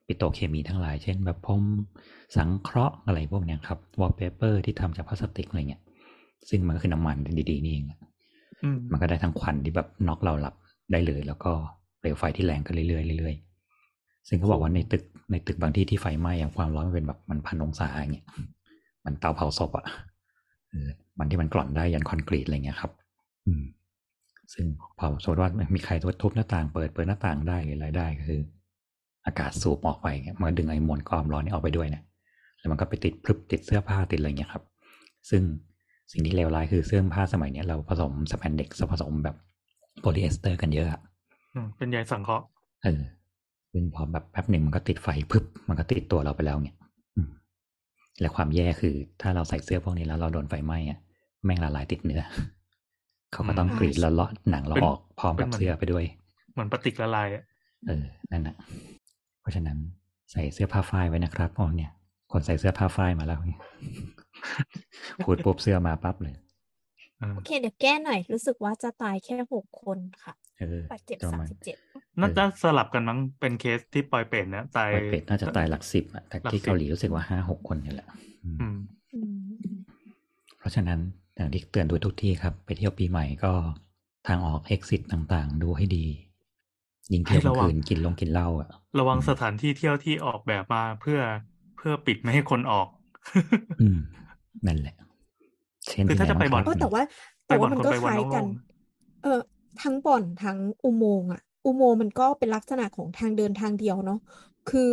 [0.07, 1.61] ปิโตรเคมีทั้งหลาย เช่น แบบพรม
[2.35, 5.81] สังเคราะห์อะไรพวกเนี้ยครับวอลเปเปอร์ที่ทำจากพลาสติกอะไรเงี้ย
[6.49, 7.17] ซึ่งมันก็คือน้ำมัน
[7.49, 7.99] ดีๆนี่เองอะ
[8.63, 10.55] อืมมันก็ได้ทั้งควันที่แบบน็อกเราหลับ
[10.91, 11.51] ได้เลย แล้วก็
[11.99, 13.52] เปลวไฟที่แรงขึ้นเรื่อยๆเรื่อยๆ
[14.27, 18.25] ซึ่งเขาบอกว่าในตึกในตึกบางที่ที่ไฟไหม้อย่างความร้อนมันเป็นแบบมันพันองศาอย่างเงี้ย
[19.05, 19.85] มันเตาเผาศพอะ
[20.69, 20.89] เออ
[21.19, 22.91] มันที่มันกร่อนได้ยันคอนกรีตอะไรเงี้ยครับ
[23.45, 23.63] อืม
[24.53, 24.65] ซึ่ง
[24.99, 28.41] พอสมมติว่ามีใครทุบหน้าต่างเปิดเปิดหน้าต่างได้หรืออะไรได้ก็คือ
[29.25, 32.03] อากาศสูบออกไปเงี้ยมันก็ดึงไอ้มวลความร้อนนี่ออกไปด้วยเนี่ย
[32.59, 34.63] แล้วมันก็ไปติดพรึบติดเสื้อผ้าติดอะไรเงี้ยครับ
[35.29, 35.41] ซึ่ง
[36.11, 39.35] สิ่งที่เลวร้ายคือเสื้อผ้าสมัยเนี้ยเราผสมสแปนเด็กผสมแบบ
[40.01, 41.01] โพลีเอสเตอร์กันเยอะอะ
[41.53, 42.45] อืมเป็นใยสังเคราะห์
[42.83, 43.01] เออ
[43.73, 46.75] ซึ่งพอแบบแป๊บหนึ่งมันก็ติดไฟพึบมันก็ติดตัวเราไปแล้วเนี่ย
[47.15, 47.29] อืม
[48.21, 50.99] และความแย่คือถ้าเราใส่เสื้อพวกนี้แล้วเราโดนไฟไหม้อะ
[51.45, 52.21] แม่งละลายติดเนื้อ
[53.31, 56.05] เขาก็ต้องกรีดแล้วเลาะหนังเราออกพร้อมกับเสื้อไปด้วย
[56.53, 57.43] เหมือนปฏิกละลายอะ
[57.87, 58.55] เออนั่นนะ
[59.41, 59.77] เพราะฉะนั้น
[60.31, 61.91] ใส่เสื้อผ้าฝ้ายไว้นะครับอ๋อเนี่ย
[62.31, 63.61] คนใส่เสื้อผ้าฝ้ายมาแล้วเนี่ย
[65.23, 66.52] พูดปุ๊บเสื้อมาปั๊บเลยอืม
[67.35, 71.77] โอเค เดี๋ยวแก้หน่อย รู้สึกว่าจะตายแค่หกคนค่ะเออบาดเจ็บประสามมาณสิบเจ็ด
[72.19, 78.07] น่าจะสลับกันมั้งเป็นเคสที่ปอยเป็ดนะตายปอยเป็ดน่าจะตายหลักสิบอะแต่หลักที่สิบเกาหลีรู้สึกว่าห้าหกคนนี่แหละ
[78.43, 78.79] อืมอืม
[79.13, 79.19] อื
[79.75, 79.79] ม
[80.59, 80.99] เพราะฉะนั้น
[81.35, 83.53] อย่างที่เตือนด้วยทุกที่ครับ ไปเที่ยวปีใหม่ก็
[84.27, 86.05] ทางออก exit ต่างๆ ดูให้ดี
[87.13, 91.19] ยิงเที่ยวกลางคืนกินลงกินเหล้าอะระวังสถานที่เที่ยวที่ออกแบบมาเพื่อ
[91.77, 92.87] เพื่อปิดไม่ให้คนออก
[93.81, 93.99] อืม
[94.67, 95.12] นั่นแหละเช่น
[96.05, 97.01] คือถ้าจะไปบ่อนเออแต่ว่า
[97.47, 98.47] ไปแต่บ่อว่านมันคนก็ไปควันล้ายกันโล่ง
[99.21, 99.29] เออ
[99.81, 104.17] ทั้งบ่อนทั้งอุโมงค์อะ อุโมงค์มันก็เป็นลักษณะของทางเดินทางเดียวเนาะ
[104.67, 104.91] คือ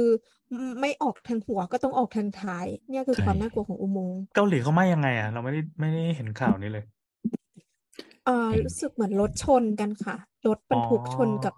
[0.81, 6.85] ไม่ออกทางหัวก็ต้องออกทางท้าย เนี่ยคือใช่ความน่ากลัวของอุโมงค์เกาหลีเขาไม่ยังไงอะ เราไม่ได้ไม่ได้เห็นข่าวนี้เลย
[8.25, 10.17] เออเห็นรู้สึกเหมือนรถชนกันค่ะ
[10.47, 11.55] รถบรรทุกอ๋อชนกับ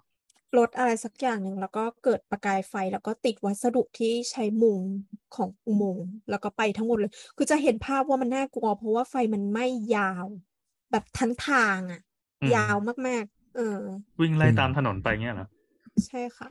[0.57, 4.81] รถอะไรสักอย่างหนึ่งแล้วก็เกิดประกายไฟแล้วก็ติดวัสดุที่ใช้มุง
[5.35, 10.27] ของอุโมงค์แล้วก็ไปทั้งหมดเลย คือจะเห็นภาพว่ามันน่ากลัวเพราะว่าไฟมันไหม้ยาว
[10.91, 11.99] แบบทั้งทางอะ
[12.41, 12.75] อืม ยาว
[13.07, 13.61] มากๆ เออ
[14.21, 15.47] วิ่งไล่ตามถนนไปเงี้ยเหรอ
[16.05, 16.47] ใช่ค่ะ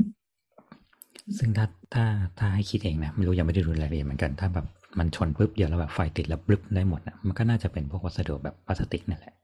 [1.39, 2.05] ซึ่งถ้าถ้า
[2.39, 4.67] ถ้าให้คิดเองนะไม่รู้ยังไม่ได้ดูรายละเอียดเหมือนกัน ถ้าแบบ
[4.99, 9.35] มันชนปุ๊บเดียวแล้วแบบไฟติดแล้วบลึบได้หมดนะมันก็น่าจะเป็นพวกวัสดุแบบพลาสติกนั่นแหละ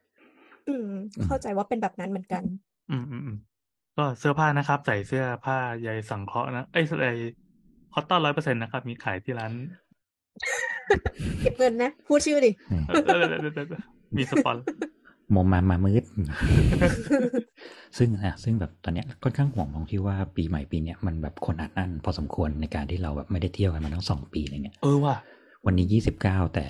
[0.68, 0.88] อืม
[1.24, 2.44] เข้าใจว่าเป็นแบบนั้นเหมือนกัน
[2.90, 3.36] อืมอืมอืม
[3.98, 7.12] ก็เสื้อผ้านะครับ ใส่เสื้อผ้าใยสังเคราะห์นะเอ้ยใส่
[7.92, 9.52] คอตตอนร้อยเปอร์เซ็นต์นะครับ มีขายที่ร้าน
[11.40, 12.50] เก็บเงินนะ พูดชื่อดิ
[12.88, 13.80] เออเออเออเออเออ
[14.16, 14.56] มีสปอน
[15.34, 16.04] มมมามามืด
[17.98, 25.16] ซึ่งอะซึ่งแบบตอนเนี้ยค่อนข้างห่วงตรงที่ว่าปีใหม่ปีเนี้ยมันแบบคนอัดอั้นพอสมควรในการที่เราแบบไม่ได้เที่ยวกันมาทั้งสองปีอะไรเงี้ย เออว่ะ
[25.66, 26.64] วันนี้ยี่สิบเก้าแต่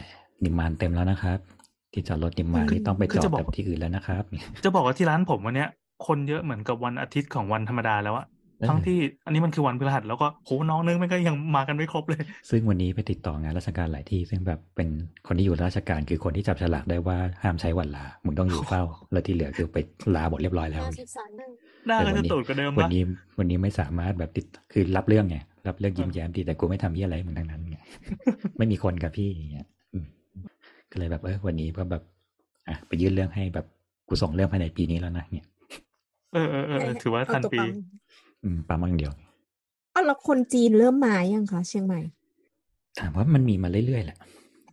[0.45, 1.39] นิมมานเต็มแล้วนะครับ
[1.93, 4.23] ที่จอดรถนิมมานนี่ต้องไปคือจอดจะบอกแบบที่อื่นแล้วนะครับ
[4.65, 5.69] จะบอกว่าที่ร้านผมวันเนี้ย
[6.07, 8.27] คนเยอะเหมือนกับวันอาทิตย์ของวันธรรมดาแล้วอะ
[8.59, 14.89] เออทั้งที่อันนี้มันคือวันพฤหัสแล้วก็โหน้องนึงมันก็ยังมากันไม่ครบเลย ซึ่งวันนี้ไปติดต่องานราชการหลายที่ ซึ่งแบบเป็น
[15.27, 19.77] คนที่อยู่ราชการคือคนที่จับฉลากได้ว่าห้ามใช้วันลามึงต้องอยู่เฝ้า แล้วที่เหลือคือไป
[20.17, 20.83] ลาหมดเรียบร้อยแล้ว
[21.87, 23.03] หน้าเออก็วัจะนนี้ตูดกว่าเดิมวันปะนี้
[23.39, 27.79] วันนี้ไม่สามารถแบบติดคือรับเรื่องไงรับเรื่องยิ้มแย้มดีแต่กูไม่ทำยี่อะไรมึงทั้งนั้นไง
[28.59, 30.07] ไม่มีคนกับพี่อย่างเงี้ยอืม
[30.91, 32.03] ก็เลยแบบเออวันนี้ก็แบบ
[32.69, 33.67] อะไปยื่นเรื่องให้แบบ
[34.09, 35.47] กูส่งเรื่องภายในปีนี้แล้วนะเนี่ย
[36.33, 37.71] เออเออเออเออถือว่าทันเอาตัวปีปั๊ม
[38.45, 39.13] อืมปั๊มอย่างเดียว
[39.95, 42.01] อ้าวแล้วคนจีนเริ่มมายังคะเชียงใหม่
[43.01, 44.19] ถามว่ามันมีมาเรื่อยๆแหละ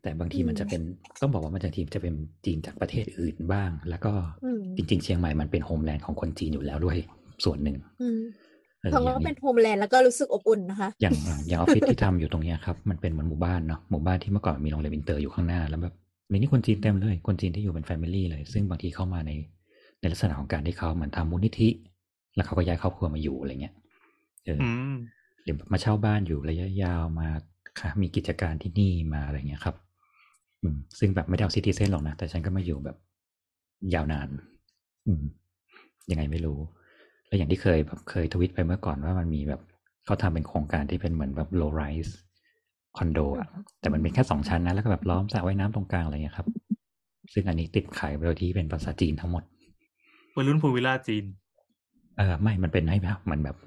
[0.02, 0.82] แต่บางทีอืมมันจะเป็น
[1.22, 2.14] ต้องบอกว่ามันจะทีมจะเป็น
[2.46, 4.12] จีนจากประเทศอื่นบ้าง แล้วก็
[4.44, 6.98] อืมจริง ๆ เชียงใหม่มันเป็น homeland ของคนจีนอยู่แล้วด้วย
[7.44, 8.20] ส่วนหนึ่งอืม
[8.82, 11.16] เออเพราะอย่าว่างเป็นี้น homeland แล้วก็รู้สึกอบอุ่นนะคะ อย่าง
[11.48, 15.94] อย่างออฟฟิศที่ทำอยู่ตรงเนี้ยครับ มันเป็นเหมือนหมู่บ้านเนาะหมู่บ้านที่เมื่อก่อนมีโรงเรียนอินเตอร์อยู่ข้างหน้าแล้วแบบ
[16.30, 19.32] ในนี้คนจีนเต็มเลย คนจีนที่อยู่เป็น family เลย ซึ่งบางทีเข้ามาใน
[20.06, 21.70] ในลักษณะของการที่เขาเหมือนทำมูลนิธิ
[22.36, 23.74] แล้วเขาก็ย้ายครอบครัวมาอยู่อะไรเงี้ย
[24.46, 24.96] เออออืม
[25.44, 27.28] หรือมาเช่าบ้านอยู่ระยะยาวมา
[27.80, 29.76] ค่ะมีกิจการที่นี่มาอะไรเงี้ยครับ
[30.62, 32.98] อืม ซึ่งแบบไม่ได้เอาซิตี้เซนหรอกนะ แต่ฉันก็มาอยู่แบบ
[33.94, 34.30] ยาวนาน
[35.08, 35.24] อืม
[36.12, 36.60] ยังไงไม่รู้
[37.28, 39.62] แล้วอย่างที่เคยแบบเคยทวิตไปเมื่อก่อนว่ามันมีแบบ
[40.06, 42.12] เขาทำเป็นโครงการที่เป็นเหมือนแบบ low rise
[42.98, 43.48] คอนโดอะ
[43.80, 46.48] แต่มันเป็นแค่สองชั้นนะ แล้วก็แบบล้อมสระว่ายน้ำตรงกลางอะไรเงี้ยครับ
[47.34, 49.44] ซึ่งอันนี้ติดขายโดยที่เป็นภาษาจีนทั้งหมด
[50.36, 51.26] วัยรุ่นภูวิลล่าจีน
[52.18, 53.58] เออไม่มันเป็นให้แบบมันแบบ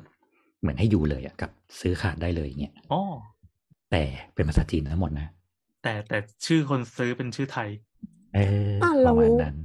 [0.60, 1.50] เหมือนให้อยู่เลยอะกับ
[1.80, 3.02] ซื้อขาดได้เลยเงี้ยอ๋อ
[3.90, 4.02] แต่
[4.34, 5.26] เป็นภาษาจีนทั้งหมดนะ
[5.82, 7.68] แต่แต่ชื่อคนซื้อเป็นชื่อไทย
[8.34, 8.40] เอ
[8.72, 9.56] ออะปเราระมาณนั้น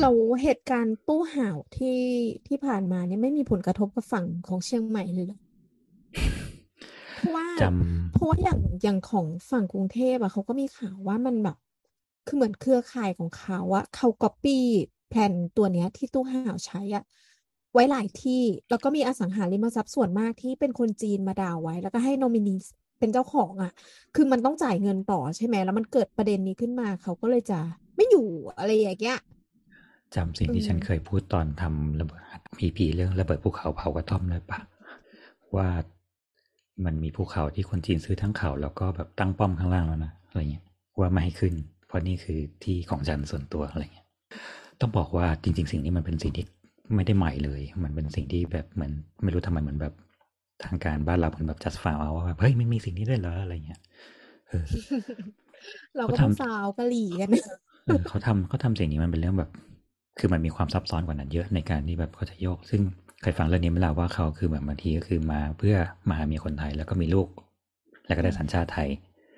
[0.00, 0.10] เรา
[0.42, 2.00] เหตุการณ์ตู้ห่าวที่
[2.46, 5.38] ที่ผ่านมาเนี่ยไม่มีผลกระทบกับฝั่งของเชียงใหม่เลยเหรอ
[7.16, 7.62] เพราะว่าจ
[8.12, 11.56] เพราะว่าอย่างอย่างของฝั่งกรุงเทพอะเขาก็มีข่าวว่ามันแบบ
[12.26, 14.64] คือเหมือนเครือข่ายของเขาอะเขาก๊อปปี้
[15.14, 17.04] แผนตัวเนี้ยที่ตู้ห่าวใช้อะ
[17.72, 22.56] ไว้หลายที่ แล้วก็มีอสังหาริมทรัพย์ส่วนมากที่เป็นคนจีนมาดาวไว้ แล้วก็ให้นอมินี
[22.98, 23.72] เป็นเจ้าของอะ
[24.14, 27.58] คือมันต้องจ่ายเงินต่อใช่ไหม แล้วมันเกิดประเด็นนี้ขึ้นมา เขาก็เลยจะ
[27.96, 28.26] ไม่อยู่
[28.58, 29.18] อะไรอย่างเงี้ย
[30.14, 34.60] จำสิ่งที่ฉันเคยพูดตอนทำระเบิดพีพีเรื่องระเบิดภูเขาเผากระท่อมเลยปะ
[35.56, 35.68] ว่า
[36.84, 40.64] มันมีภูเขาที่คนจีนซื้อทั้งเขา แล้วก็แบบตั้งป้อมข้างล่างแล้วนะอะไรเงี้ย
[40.98, 41.54] ว่าไม่ให้ขึ้น
[41.86, 44.06] เพราะนี่คือที่ของฉันส่วนตัวอะไรเงี้ย
[44.84, 46.44] ต้องบอกว่าจริง ๆ สิ่งนี้มันเป็นสิ่งที่
[46.94, 48.92] ไม่ได้ใหม่เลย มันเป็นสิ่งที่แบบเหมือน
[49.22, 49.94] ไม่รู้ทำไมเหมือนแบบ
[50.64, 53.80] ทางการบ้านเราเหมือนแบบ just found out ว่าแบบเฮ้ยไม่มีสิ่งนี้ด้วยเหรออะไรเงี้ย
[54.48, 54.66] เออ
[55.96, 57.30] เราก็เขาต้องทำซาวกะหรี่กัน
[57.84, 59.50] เออเขาทำเขาทำสิ่งนี้มันเป็นเรื่องแบบ
[60.18, 62.80] คือมันมีความซับซ้อนกว่านั้นเยอะในการที่แบบเขาจะโยก ซึ่ง
[63.22, 65.76] เคยฟังเรื่องนี้ไหมล่ะว่าเขาคือแบบบางทีก็คือมาเพื่อ
[66.08, 67.28] มาหาเมียคนไทยแล้วก็มีลูก
[68.06, 68.88] แล้วก็ได้สัญชาติไทย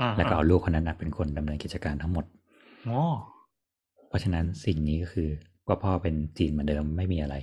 [0.00, 2.24] อ่าแล้วก็เอาลูกคนนั้นนะเป็นคนดำเนินกิจการทั้งหมด
[2.88, 3.00] อ๋อ
[3.34, 3.35] เพ
[4.16, 5.28] ราะฉะนั้นสิ่งนี้ก็คือ
[5.68, 7.36] ว่าพ่อเป็นจีนเหมือนเดิมไม่มีอะไร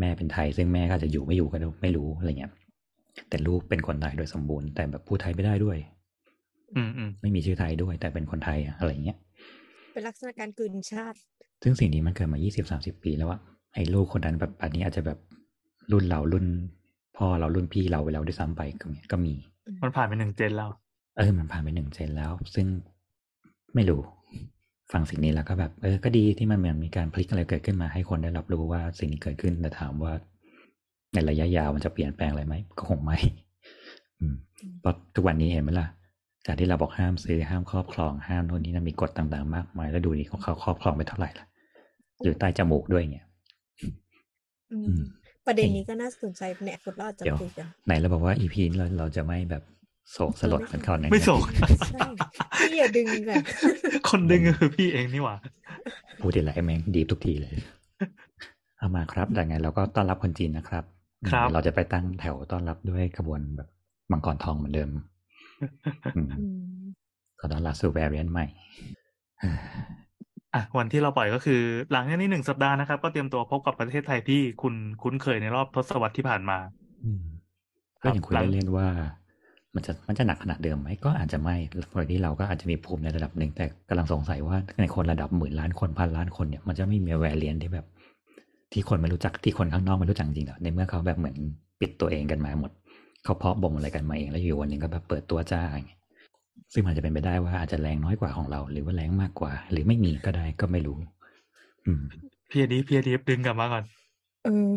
[0.00, 2.52] แม่เป็นไทยซึ่งแม่ก็อาจจะอยู่ไม่อยู่ก็ไม่รู้อะไรเงี้ย
[3.28, 5.78] แต่ลูกเป็นคนไทยโดยสมบูรณ์แต่แบบพูดไทยไม่ได้ด้วย
[6.76, 9.18] อืมอืมไม่มีชื่อไทยด้วยแต่เป็นคนไทยอะอะไรเงี้ย
[9.92, 11.18] เป็นลักษณะการกลืนชาติ
[11.62, 13.38] ซึ่งสิ่งนี้มันเกิดมา20 30ปีแล้วว่า
[13.74, 15.18] ไอ้ลูกคนนั้นแบบอันนี้อาจจะแบบ
[15.92, 16.46] รุ่นเรารุ่น
[17.16, 19.34] พ่อเรารุ่นพี่เราไปแล้วด้วยซ้ำไปก็มีก็มี
[19.82, 20.70] มันผ่านไปหนึ่งเจนแล้ว
[21.16, 22.66] เออ มันผ่านไปหนึ่งเจนแล้ว ซึ่ง
[23.74, 24.00] ไม่รู้
[24.92, 30.12] ฟังสิ่งนี้แล้วก็แบบเออก็ดีที่มันเหมือนมีการพลิกอะไรเกิดขึ้นมาให้คนได้รับรู้ว่าสิ่งนี้เกิดขึ้นแต่ถามว่า
[31.14, 33.18] ในระยะยาวมันจะเปลี่ยนแปลงอะไรไหมก็คงไม่
[34.20, 34.34] อืม
[34.80, 35.88] เพราะทุกวันนี้เห็นไหมล่ะ
[36.46, 41.46] จากที่เราบอกห้ามซื้อห้ามครอบครองห้ามโน่นนี่นะมีกฎต่างๆ มากมายแล้วดูนี่ของเขาครอบครองไปเท่าไหร่ล่ะ
[42.20, 43.26] หรือใต้จมูกด้วยเนี่ย
[44.72, 45.02] อือืมม
[45.46, 49.62] ประเด็นนี้ก็น่าสนใจเนี่ยคุณเราอาจจะเดี๋ยวคุยกันไหนเราบอกว่าอีพีเราเราจะไม่แบบ
[50.10, 51.44] โศกสลดเหมือนเขานั้นไม่โศก
[51.88, 52.00] ใช่
[52.58, 53.38] พี่อย่าดึงเลย
[54.08, 55.36] คนดึงก็คือพี่เองนี่หว่า
[56.20, 57.54] พูดทีไรแม่งดีทุกทีเลย
[58.78, 60.84] เอามาครับแต่ไงเราก็ต้อนรับคนจีนนะครับ
[61.30, 63.68] ครับ เราจะไปตั้งแถวต้อนรับด้วยขบวนแบบ
[64.10, 64.90] มังกรทองเหมือนเดิม
[66.16, 66.82] อืมอืม
[67.38, 68.46] ขอต้อนรับสู่แวริเอนใหม่
[70.54, 71.60] อะวันที่เราปล่อยก็คือ
[71.92, 76.58] หลังจากนี้หนึ่งสัปดาห์นะครับ ก็เตรียมตัวพบกับประเทศไทยที่คุณคุ้นเคยในรอบทศวรรษที่ผ่านมา
[77.04, 77.24] อืม
[78.02, 78.88] ครัก็บอย่างคุยหลังเล่นๆว่า
[79.74, 81.56] มันจะมันจะหนักขนาดเดิมไหมก็อาจจะไม่
[81.92, 87.86] พอที่เราก็อาจจะมีภูมิในระดับหนึ่ง แต่กำลังสงสัยว่าในคนระดับหมื่นล้านคนพันล้านคนเนี่ยมันจะไม่มีแวรเลียนที่แบบ
[88.72, 91.36] ที่คนไม่รู้จักที่คนข้างนอกไม่รู้จักจริงหรอในเมื่อเขาแบบเหมือน
[91.80, 92.70] ปิดตัวเองกันมาหมด
[93.24, 96.00] เขาเพาะบ่มอะไรกันมาเองแล้วอยู่วันหนึ่งก็แบบเปิดตัวจ้าอย่างเงี้ย
[96.72, 100.96] ซึ่งมันจะเป็นไปได้ว่าอาจจะแรงน้อยกว่าของเรา หรือว่าแรงมากกว่า หรือไม่มีก็ได้ก็ไม่รู้
[101.86, 102.02] อืม
[102.50, 103.84] พี่อดีพี่อดีดึงกลับมาก่อน
[104.44, 104.70] เออ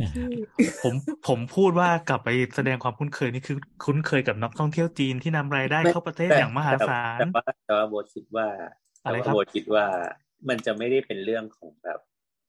[0.58, 0.94] พี่ผม
[1.28, 8.48] ผมพูดว่ากลับไปแสดงความคุ้นเคยนี่คือ คุ้นเคยกับนักท่องเที่ยวจีนที่นำรายได้เข้าประเทศอย่างมหาศาลแต่ว่าแต่ว่าโบทคิดว่า
[9.04, 9.86] อะไรแต่ครับว่าโบทคิดว่า
[10.50, 12.00] มันจะไม่ได้เป็นเรื่องของแบบ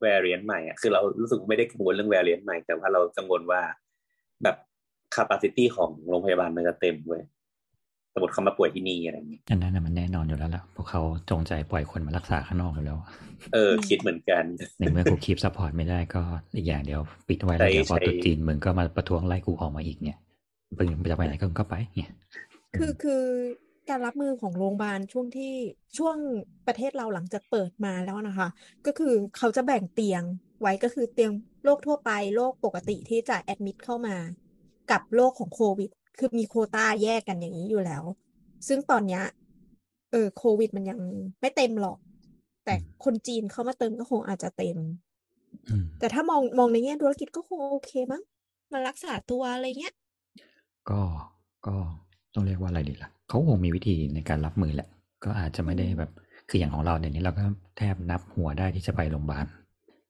[0.05, 3.63] variant ใหม่อะคือเรารู้สึกไม่ได้กังวลเรื่อง variant ใหม่ แต่ว่าเรากังวลว่า
[4.43, 4.57] แบบ
[5.17, 7.23] capacity ของโรงพยาบาลมันจะเต็มเว้ย
[8.17, 11.01] สมมติเขามาป่วยที่นี่อะไรอย่างเงี้ยอันนั้นน่ะมันแน่นอนอยู่แล้วล่ะเพราะเขา
[11.31, 12.99] จงใจปล่อยคนมารักษาข้างนอกอยู่แล้ว
[13.53, 14.45] เออ คิดเหมือนกัน
[14.79, 16.23] ในเมื่อกู keep support ไม่ได้ก็
[16.57, 20.19] อีกอย่างเดียวปิดไว้แล้วใช่เดี๋ยวพอใช่ตรุษจีนมึงก็มาประท้วงไล่กูออกมาอีกเนี่ย
[20.79, 22.13] มึงจะไปไหนก็มึงก็ไปเนี่ย
[22.79, 23.25] คือคือ
[23.89, 25.55] การรับมือของโรงพยาบาลช่วงที่
[25.99, 26.17] ช่วง
[26.67, 28.49] ประเทศเราหลังจากเปิดมาแล้วนะคะ
[28.87, 30.23] ก็คือเขาจะแบ่งเตียง
[30.61, 31.33] ไว้ก็คือเตียง
[31.65, 34.17] โรคทั่วไปโรคปกติที่จะแอดมิดเข้ามา
[34.91, 38.03] กับโรคของโควิด คือมีโควต้าแยกกันอย่างนี้อยู่แล้ว
[38.69, 39.23] ซึ่งตอนเนี้ย
[40.11, 40.99] เออโควิดมันยัง
[41.41, 41.99] ไม่เต็มหรอก
[42.65, 42.75] แต่
[43.05, 44.79] คนจีนเข้ามาเติมก็คงอาจจะเต็ม
[45.69, 48.23] อืมแต่ถ้ามองมองในแง่ธุรกิจก็คงโอเคมั้ง
[48.73, 49.95] มารักษาตัวอะไรเงี้ย
[50.91, 51.01] ก็
[51.67, 51.75] ก็
[52.35, 54.89] ต้องเรียกว่าอะไรดีล่ะเขาคงมีวิธีในการรับมือแหละ
[55.25, 56.11] ก็อาจจะไม่ได้แบบ
[56.49, 57.45] คืออย่างของเราเดี๋ยวนี้เราก็
[57.79, 59.47] แทบนับหัวได้ที่จะไปโรงพยาบาล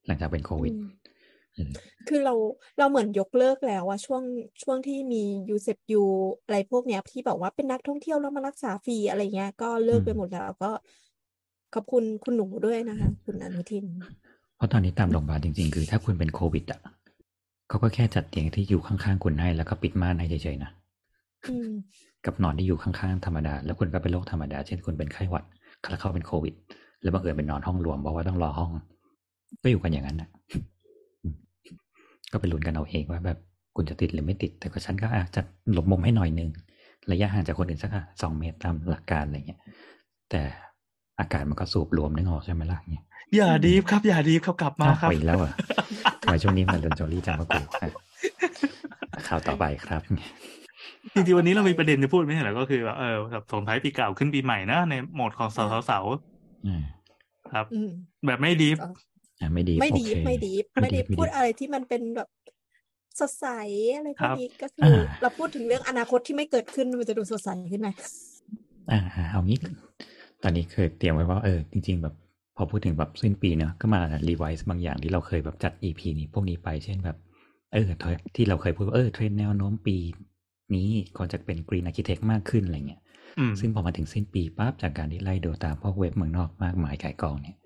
[0.07, 0.96] หลังจากเป็นโควิดอืมเออ
[2.09, 2.35] คือเรา
[2.79, 4.23] เราเหมือนยกเลิกแล้วอะช่วง
[4.63, 6.03] ช่วงที่มียูเซปยู
[6.45, 10.71] อะไรพวกเนี้ยที่บอกว่าเป็นนักท่องเที่ยวแล้วมารักษาฟรีอะไรเงี้ย ก็เลิกไปหมดแล้วก็
[11.75, 13.85] ขอบคุณคุณหนูด้วยนะคะ คุณอนุทิน
[14.57, 16.81] เพราะตอนนี้ตามโรงพยาบาลจริงๆ คือ ถ้าคุณเป็นโควิดอะ
[17.69, 20.71] เขาก็แค่จัดเตียงที่อยู่ข้างๆคุณให้แล้วก็ปิดม่านให้เฉยๆนะ
[21.47, 21.71] อืม
[22.27, 25.45] กับนอนที่อยู่ข้างๆธรรมดา แล้วคุณก็เป็นโรคธรรมดา เช่นคุณเป็นไข้หวัด
[25.89, 26.55] แล้วเข้าเป็นโควิด
[27.03, 28.71] แล้วบังเอิญเป็นนอนห้องรวมเพราะว่าต้องรอห้อง
[29.63, 30.36] ก็อยู่กันอย่างนั้นนะอืม
[32.33, 33.39] ก็ไปลุ้นกันเอาเองว่าแบบ
[33.77, 35.41] คุณจะติดหรือไม่ติด แต่ก็ฉันก็อาจจะ
[35.73, 36.51] หลบมุมให้หน่อยนึง
[37.11, 37.91] ระยะห่างจากคนอื่นสัก
[38.23, 39.61] สองเมตรตามหลักการอะไรเงี้ย
[40.31, 40.41] แต่
[41.21, 43.05] อากาศมันก็สูบรวมนึกออกใช่ไหมล่ะเงี้ย
[43.37, 45.53] อย่าดีฟครับ อย่าดีฟครับกลับมาอ้าวครับไปอีกแล้วเหรอะ
[46.23, 47.91] ทำไมช่วงนี้มันเดินจอรี่จังวะกูอะ
[49.29, 50.03] ข่าวต่อไปครับ
[51.15, 56.05] จริงๆวันนี้เรามีประเด็นจะพูดไม่ใช่เหรอก็คือว่าเออแบบส่งท้ายปีเก่าขึ้นปีใหม่นะในโหมดของสาวสาว
[56.67, 57.91] อืมๆครับอืม
[58.27, 58.91] แบบไม่ดีฟอะ
[59.55, 62.29] ไม่ดีไม่โอดีเคไม่ดีไม่ไม่ดีได้ไม่ดีพูดอะไรที่มันเป็นแบบ
[63.21, 63.47] สดใส
[63.97, 67.89] อะไรพวครักบนี้ก็คือออ่าเราพูดถึงเรื่องอนาคตที่ไม่เกิดขึ้นมันจะดูสดใสขึ้นไหม
[68.91, 69.59] อ่าอ่าเอางี้
[70.43, 72.15] ตอนนี้เคยเตรียมไว้ว่าเออจริง ๆ แบบ
[72.57, 77.17] พอพูดถึงแบบสิ้นปีเนอะก็มารีไวซ์บางอย่างที่เราเคยแบบจัด EP นี้พวกนี้ไปเช่นแบบ
[77.73, 77.89] เออ
[78.37, 79.97] ที่เราเคยพูดว่าเออเทรนด์แนวโน้มปี
[80.75, 83.03] นี้ควรจะเป็น Green Architect มากขึ้นอะไรเงี้ย
[83.39, 87.57] อืมซึ่งพอมาถึงสิ้นปีปั๊บจากการที่ไล่ดูตามพวกเว็บเมืองนอกมากมายขายกองเนี่ย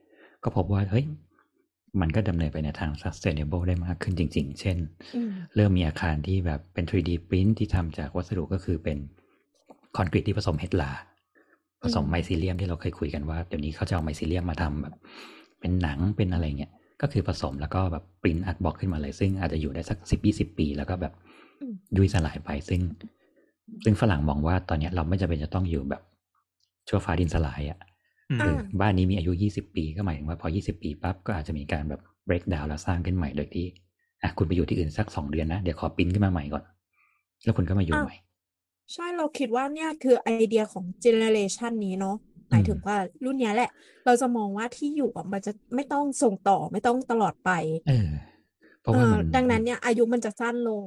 [0.43, 1.07] ก็พบว่าเฮ้ย
[2.01, 4.77] มันก็ดำเนินไปในทาง sustainable ได้มากขึ้นจริง ๆ เช่น
[5.17, 8.99] อืมเริ่มมีอาคารที่แบบเป็น 3D print ที่ทำจากวัสดุก็คือเป็น
[9.97, 10.91] คอนกรีตที่ผสมเฮดลา
[11.83, 14.95] ผสมอืมไมซิเลียมที่เราเคยคุยกันว่า เดี๋ยวนี้เขาจะเอาไมซิเลียมมาทำแบบ
[15.61, 16.73] เป็นหนังเป็นอะไรเงี้ย
[17.03, 21.13] ก็คือผสมแล้วก็แบบปริ้นอัดบล็อกขึ้นมาเลย ซึ่งอาจจะอยู่ได้สักสิบยี่สิบปี แล้วก็แบบ
[21.61, 22.81] อืมยุ่ยสลายไปซึ่ง
[23.85, 26.03] ซึ่งฝรั่งมองว่าตอนเนี้ยเราไม่จำเป็นจะต้องอยู่แบบ
[26.89, 27.89] ชั่วฟ้าดินสลายอะ่ะอืมเออ
[28.81, 33.67] บ้านนี้มีอายุยี่สิบปีก็หมายถึงว่าพอยี่สิบปีปั๊บก็อาจจะมีการแบบ break down แล้วสร้างขึ้นใหม่โดยที่
[34.23, 36.65] อะคุณไปอยู่ที่อื่นสักสองเดือนนะ เดี๋ยวขอปริ้นขึ้นมาใหม่ก่อน
[37.45, 38.17] แล้วคุณก็มาอยู่อ้าวใหม่
[38.93, 42.17] ใช่เราคิดว่าเนี่ยคือไอเดียของเจเนเรชันนี้เนาะ
[42.51, 43.71] หมายถึงว่ารุ่นเนี้ยแหละ
[44.07, 47.51] เราจะมองว่าที่อยู่อะมันจะไม่ต้องส่งต่อไม่ต้องตลอดไป
[47.89, 48.09] เออ
[48.81, 50.87] เพราะเอว่าอมันดังนั้นเนี่ยอายุมันจะสั้นลง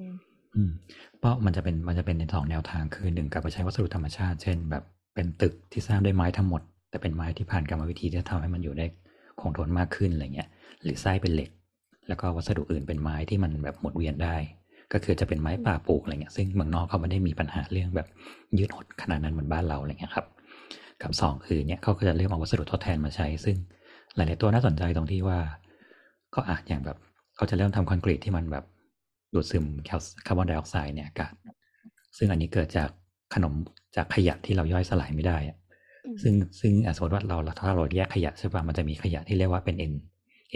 [0.56, 0.72] อืม
[1.20, 6.62] เพราะมันจะเป็นมันจะเป็นในสองแนวทางคือหนึ่งกลับไปใช้วัสดุธรรมชาติ เช่น แบบเป็นตึกที่สร้างด้วยไม้ทั้งหมด
[6.94, 8.86] แต่เป็นไม้ที่ผ่านกรรมวิธีที่ทำให้มันอยู่ได้
[9.42, 10.50] คงทนมากขึ้นอะไรเงี้ย
[10.84, 11.50] หรือไส้เป็นเหล็ก
[12.08, 14.36] แล้วก็วัสดุอื่นเป็นไม้ที่มันแบบหมุนเวียนได้
[14.94, 18.08] ก็คือจะเป็นไม้ป่าปลูกอะไรเงี้ย ซึ่งเมืองนอกเขาไม่ได้มีปัญหาเรื่องแบบ
[18.58, 20.26] ยืดหดขนาดนั้นเหมือนบ้านเราอะไรเงี้ยครับ
[21.02, 23.58] กับสองคือเนี่ยเขาก็จะเริ่มเอาวัสดุทดแทนมาใช้ ซึ่ง
[24.16, 25.40] หลาย ๆ ตัวน่าสนใจตรงที่ว่า
[26.36, 26.98] ก็อาจอย่างแบบ
[27.36, 28.66] เขาจะเริ่มทำคอนกรีตที่มันแบบ
[29.34, 29.66] ดูดซึม
[30.28, 31.34] คาร์บอนไดออกไซด์ในอากาศ
[32.18, 32.90] ซึ่งอันนี้เกิดจาก
[33.34, 33.54] ขนม
[33.96, 35.58] จากขยะที่เราย่อยสลายไม่ได้อะ
[36.22, 39.94] ซึ่งซึ่งสมมติว่าเราถ้าเราแยกขยะใช่ป่ะมันจะมีขยะที่เรียกว่าเป็น N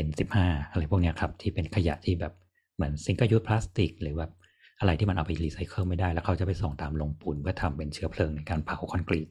[0.06, 2.34] N สิบห้าอะไรพวกเนี้ยครับ ที่เป็นขยะที่แบบ
[2.76, 4.32] เหมือน single use plastic หรือแบบ
[4.80, 9.28] อะไรที่มันเอาไปรีไซเคิลไม่ได้ แล้วเขาจะไปส่งตามลงปูนเพื่อทำเป็นเชื้อเพลิงในการเผาคอนกรีต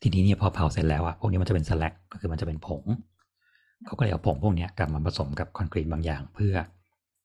[0.00, 2.82] ทีนี้เนี่ยพอเผาเสร็จแล้วอะพวกนี้มันจะเป็น slag ก็คือมันจะเป็นผง
[3.86, 6.54] เขาก็เลยเอาผงพวกนี้กลับมาผสมกับคอนกรีตบางอย่าง เพื่อ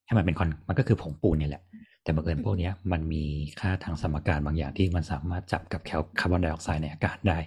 [0.06, 1.64] ให้มันเป็นคอนมันก็คือผงปูนนี่แหละ
[2.04, 3.24] แต่บังเอิญพวกนี้มันมี
[3.60, 7.38] ค่าทางสมการบางอย่างที่มันสามารถจับกับคาร์คาร์บอนไดออกไซด์ในอากาศได้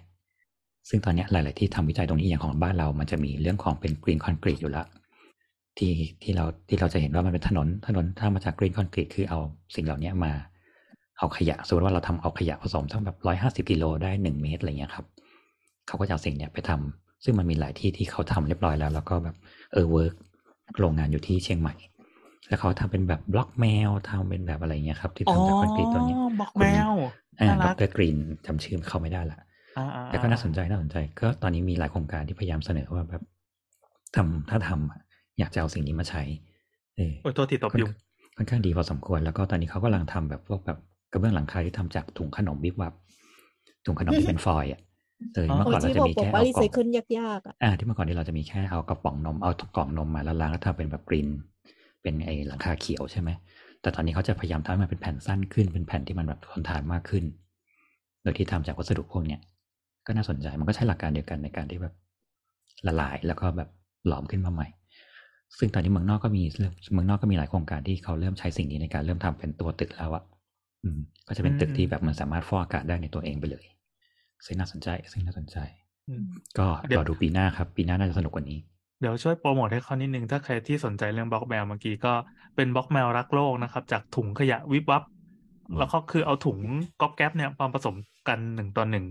[0.88, 4.86] ซึ่งตอนนี้หลาย ๆ ที่ทำวิจัยตรงนี้อย่างของบ้านเรา มันจะมีเรื่องของเป็น green คอนกรีตอยู่แล้ว
[5.78, 5.92] ที่
[6.22, 9.38] ที่เราที่เราจะเห็นว่ามันเป็นถนนถนนถ้ามาจาก green คอนกรีตคือเอา
[9.74, 10.32] สิ่งเหล่านี้มา
[11.18, 15.06] เอาขยะสมมติว่าเราทำเอาขยะผสมทั้งแบบร้อยห้าสิบกิโลได้หนึ่งเมตรอะไรเงี้ยครับ
[15.86, 19.36] เขาก็จะเอาสิ่งเนี้ยไปทำซึ่งมันมีหลายที่ที่เขาทำเรียบร้อยแล้ว แล้วก็แบบ
[19.72, 20.14] เออ work
[20.78, 21.74] โรงงานอยู่ที่เชียงใหม่
[22.48, 26.92] แล้วเขาทำเป็นแบบบล็อกแมวทำเป็นแบบอะไรเงี้ยครับ ที่ทำจากคอนกรีตตัวนี้บล็อกแมว
[27.40, 28.16] อ่าน่าดรักร green
[28.46, 29.51] จำชื่อเขาไม่ได้ละอ่าๆๆ
[30.06, 33.22] แต่ก็น่าสนใจน่าสนใจ ก็ตอนนี้มีหลายโครงการที่พยายามเสนอว่าแบบ
[34.16, 35.00] ทำถ้าทำอะ
[35.38, 36.22] อยากจะเอาสิ่งนี้มาใช้
[36.96, 37.90] เออโอ้ยตัวติดตบค่อนยุง
[38.36, 40.78] ค่อนข้างดีพอสมควร แล้วก็ตอนนี้เขากำลังทำแบบพวกแบบ
[41.12, 42.92] กระเบื้องหลังคาที่ทำจากถุงขนมวิบวับ
[43.86, 44.80] ถุงขนมที่เป็นฟอยล์อะ
[45.34, 51.28] เอออ๋อเมื่อก่อนเราที่จะบอกมีบอกแค่ว่าเอารีกล่ไซองเคิลยากๆอะอ่าที่เมื่อก่อนที่เราจะมีแค่เอากระป๋องนมเอากล่องนมมาแล้วล้างแล้วทำเป็นแบบกรีน
[52.02, 53.30] เป็นไอ้หลังคาเขียวใช่ไหม
[53.82, 57.24] แต่ตอนนี้เขาจะพยายามทำให้มันเป็นแผ่นสั้นขึ้นเป็นแผ่นที่มันแบบทนทานมากขึ้น
[58.22, 59.40] โดยที่ทำจากวัสดุพวกเนี้ย
[60.06, 61.94] ก็น่าสนใจมันก็ใช้หลักการเดียวกันในการที่แบบ
[62.86, 63.68] ละลายแล้วก็แบบ
[64.06, 64.68] หลอมขึ้นมาใหม่
[65.58, 70.24] ซึ่งตอนนี้เมืองนอกก็มีเริ่มเมืองนอกก็มีหลายโครงการที่เขาเริ่มใช้สิ่งนี้ในการเริ่มทำเป็นตัวตึกแล้วอะ
[70.82, 73.64] อืม ก็จะเป็นตึกที่แบบมันสามารถฟอกอากาศได้ในตัวเองไปเลย
[74.44, 75.56] ซึ่งน่าสนใจ ซึ่งน่าสนใจ
[76.08, 76.24] อืม
[76.58, 78.58] ก็เดี๋ยวรอดูปีหน้าครับ ปีหน้าน่าจะสนุกกว่านี้
[79.00, 82.12] เดี๋ยวช่วยโปรโมทให้เขานิดนึง ถ้าใครที่สนใจเรื่องบล็อกแมวเมื่อกี้ก็
[82.56, 85.02] เป็นบล็อกแมวรักโลกนะครับ จากถุงขยะวิบวับ
[85.68, 86.58] อืมแล้วก็คือเอาถุง
[87.00, 87.96] ก๊อบแก๊บเนี่ยมาผสม
[88.28, 89.04] กันหนึ่งต่อหนึ่ง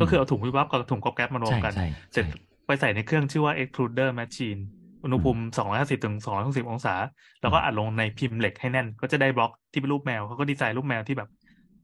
[0.00, 2.32] ก็คือเอาถุงวิบวับกับถุงก๊อบแก๊บมารวมใช่กันใช่เสร็จใช่
[2.66, 4.60] ไปใส่ในเครื่องชื่อว่า extruder machine
[5.02, 6.94] อุณหภูมิ 250 ถึง 260 องศา
[7.40, 11.28] แล้วก็อัดลงในพิมพ์เหล็กให้แน่น ก็จะได้บล็อกที่เป็นรูปแมวเขาก็ดีไซน์รูปแมวที่แบบ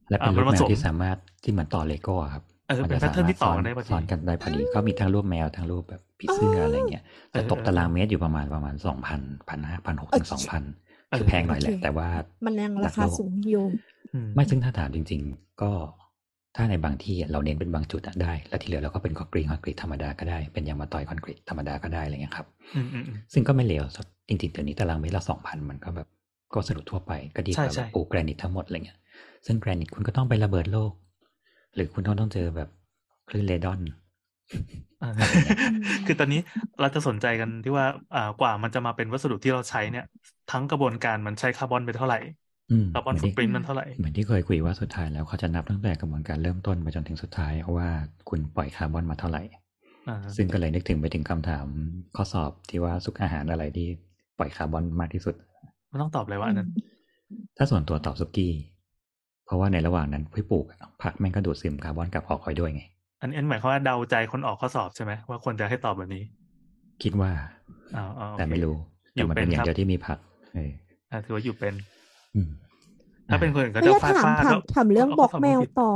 [0.08, 10.62] และเป็นอ่ารูปมันแมผสวมที่สามารถที่เหมือนต่อเลโก้อะครับเออมัเป็นจะ pattern ที่ต่อกันได้พอดีซ้อนกันได้พอดีก็มีทั้งรูปแมวทั้งรูปแบบผีเสื้ออะไรเงี้ยแต่ตกเออตารางเมตรอยู่ประมาณประมาณสองพันพันห้าพันหกถึงสองพัน
[11.08, 12.08] เออคือแพงหน่อยแหละโอเคแต่ว่า
[12.46, 13.64] มันยังราคาสูงอยู่
[14.12, 15.70] อืมไม่ซึ่งถ้าถามจริง ๆ ก็
[16.56, 23.82] ถ้าในบางที่เราเน้นเป็นบางจุดอะได้ แล้วที่เหลือเราก็เป็นคอนกรีตคอนกรีตธรรมดาก็ได้ เป็นยางมาตอยคอนกรีตธรรมดาก็ได้อะไรเงี้ยครับอืมอืมอืมซึ่งก็ไม่เลว
[24.28, 26.08] จริงๆเดี๋ยวนี้ตารางเมตรละสองพันมันก็แบบ
[26.54, 28.98] ก็สะดวกทั่วไปก็ดีกว่าใช่แบใช่บปูแกรนิตทั้งหมดอะไรเงี้ย
[29.46, 30.92] ซึ่งแกรนิตคุณก็ต้องไประเบิดโลก
[31.74, 32.68] หรือคุณต้องต้องเจอแบบ
[33.28, 33.80] คลื่นเรดอน
[35.02, 35.08] อ่า
[36.04, 36.38] คือตอนนี้
[36.78, 40.04] เราจะสนใจกันที่ว่าอ่ากว่ามันจะมาเป็นวัสดุที่เราใช้เนี่ย
[40.48, 42.45] ทั้งกระบวนการมันใช้คาร์บอนไปเท่าไหร่อืม
[42.94, 47.88] carbon footprint มันเท่าไหร่เหมือนที่เคยคุยว่าสุดท้ายแล้วเขาจะนับตั้งแต่กระบวนการเริ่มต้นไปจนถึงสุดท้ายว่า
[48.28, 49.42] คุณปล่อยคาร์บอนมาเท่าไหร่
[50.08, 51.66] อ่าซึ่งก็เลยนึกถึงไปถึงคำถาม
[52.16, 53.88] ข้อสอบที่ว่าสุกอาหารอะไรที่
[54.38, 55.34] ปล่อยคาร์บอนมากที่สุด
[55.88, 56.70] ไม่ต้องตอบเลยว่าอันนั้น
[57.56, 58.52] ถ้าส่วนตัวตอบสุกี้
[59.46, 62.82] เพราะว่าในระหว่างนั้นพี่ปลูกอะผักแม่งก็ดูดซึมคาร์บอนกลับออกไปด้วยไง
[63.20, 66.22] อันนี้หมายความว่าเดาใจคนออกข้อสอบใช่ไหมว่าควรจะให้ตอบแบบนี้
[67.02, 67.30] คิดว่า
[67.96, 68.74] อ๋ออ๋อโอเคแต่ไม่รู้
[69.14, 70.18] อยู่แต่มันเป็นเป็นอย่าครังบเดียวที่มีผัก
[70.54, 70.72] เออ
[71.10, 71.95] อ่าถือว่าอยู่เป็นอืม
[73.30, 75.90] ถ้าเป็นคนอื่นก็แล้จะวฟาดถามฟาดถามแล้วถามเรื่องบล็อกแมวต่อ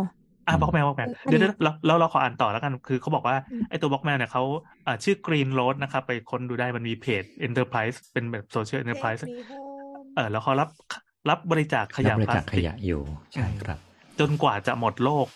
[0.46, 4.42] อะบล็อกแมวบล็อกแมวอันนี้เดี๋ยวเดี๋ยวเราเราเราขออ่านต่อแล้วกัน คือเขาบอกว่าอืมไอ้ตัวบล็อกแมวเนี่ยเขา
[4.86, 9.20] อ่าชื่อ Green Road นะครับ ไปค้นดูได้มันมีเพจ Enterprise เป็นแบบโซเชียล Enterprise
[10.16, 10.68] เออแล้วเขารับ
[11.28, 13.00] รับบริจาคขรัยะบบริพลาจาคสขติกยะอยู่
[13.34, 13.78] ใช่ครับ
[14.20, 15.26] จนกว่าจะหมดโลก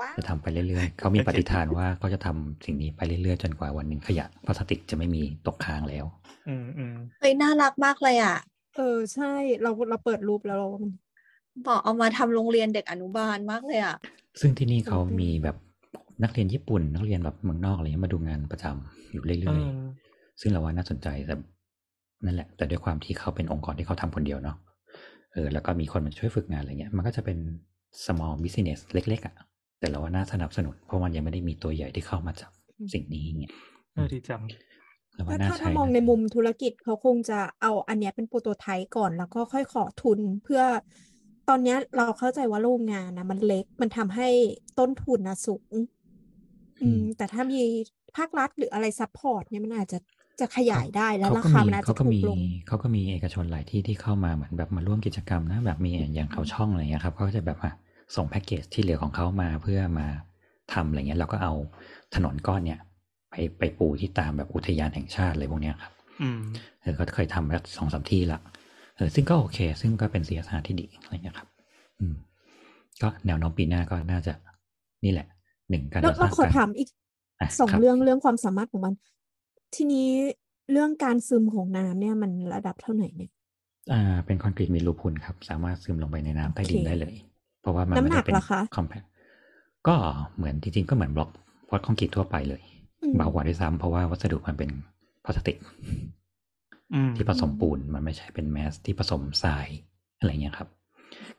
[0.00, 6.04] ว้าวจะทำไปเรื่อยๆ เขามีปฏิฐานว่าเขาจะทำสิ่งนี้ไปเรื่อยๆ จนกว่าวันหนึ่งขยะพลาสติกจะไม่มีตกค้างแล้ว
[6.48, 8.36] อืมอืมเฮ้ยน่ารักมากเลยอะ
[8.78, 10.68] เออใช่เราเราเปิดรูปแล้วเรา
[11.66, 13.96] บอกเอามาทำโรงเรียนเด็กอนุบาลมากเลยอะ
[14.40, 15.56] ซึ่งที่นี่เขามีแบบ
[16.22, 21.36] นักเรียนญี่ปุ่น นักเรียนแบบเมืองนอกอะไรเงี้ยมาดูงานประจำอยู่เอเรื่อยอๆซึ่งเราว่าน่าสนใจแต่
[22.24, 24.56] นั่นแหละ แต่ด้วยความที่เขาเป็นองค์กรที่เขาทำคนเดียวเนาะ
[25.32, 27.38] เออแล้วก็มีคนมาช่วยฝึกงานอะไรเงี้ย มันก็จะเป็น
[28.04, 29.34] small business เล็ก ๆอะ่ะ
[29.80, 32.50] แต่เราว่าน่าสนับสนุน เพราะมันยังไม่ได้มีตัวใหญ่ที่เข้ามาจับ
[32.92, 33.52] สิ่งนี้เงี้ย
[33.94, 34.58] เออดีจังเรา
[35.26, 40.62] ว่าถ้าน่าถ้าใช้ถ้ามองในมุมธุรกิจเขาคงจะเอาอันเนี้ยเป็นโปรโตไทป์ก่อนแล้วก็ค่อยขอทุนเพื่อ
[41.48, 44.28] ตอนเนี้ยเราเข้าใจว่าโรงงานนะมันเล็กมันทำให้
[44.78, 45.74] ต้นทุนนะสูง
[46.82, 47.60] อืม แต่ถ้ามี
[48.16, 49.98] ภาครัฐหรืออะไร support เนี่ยมันอาจจะ
[50.40, 57.70] จะขยายได้แล้วเขาราก็คามีมันอาจเขาจะก็ถูมีกลง เขาก็มีเอกชนหลายที่ที่เข้ามาเหมือนแบบมาร่วมกิจกรรมนะแบบมีอย่างเขาช่องอะไรเงี้ยครับเขาก็จะแบบว่า
[58.16, 60.06] ส่งแพ็กเกจที่เหลือของเขามาเพื่อมา
[60.72, 61.52] ทำอะไรเงี้ยเราก็เอา
[62.14, 62.80] ถนนก้อนเนี้ย
[63.30, 66.40] ไปไปปูที่ตามแบบอุทยานแห่งชาติอะไรพวกเนี้ยครับ อืม
[66.82, 68.40] เออก็เคยทำแล้วสองสามที่ละ
[68.96, 71.48] เออซึ่งก็โอเค ซึ่งก็เป็น CSR ที่ดีอะไรเงี้ยครับ
[72.00, 72.14] อืม
[73.02, 74.32] ก็แนวโน้มปีหน้าก็น่าจะ
[75.04, 75.26] นี่แหละ
[75.70, 78.94] หนึ่งการเราก่อสเราร้างขอการถามอีกะสองคบเรื่องเรื่องความสามารถของมัน
[79.74, 80.08] ทีนี้
[80.72, 83.30] เรื่องการซึมของน้ำเนี่ยมันระดับเท่าไหร่เนี่ย
[83.92, 87.14] อ่า เป็นคอนกรีตมีรูพุนครับ สามารถซึมลงไปในน้ำใต้ดินโอเคได้เลย
[87.60, 89.02] เพราะว่ามันน้ำไม่หนัได้กเป็นเหรอคะคอมแพค
[89.88, 89.94] ก็
[90.36, 91.30] เหมือนจริงๆก็เหมือนบล็อก
[91.70, 92.77] วัดคอนกรีตทั่วไปเลยอืม
[93.16, 94.70] เบากว่าด้วยซ้ำเพราะว่าวัสดุมันเป็น
[95.24, 95.56] พลาสติก
[96.94, 99.66] อืมที่ผสมปูนมันไม่ใช่เป็นแมสที่ผสมทราย
[100.18, 100.68] อะไรเงี้ยครับ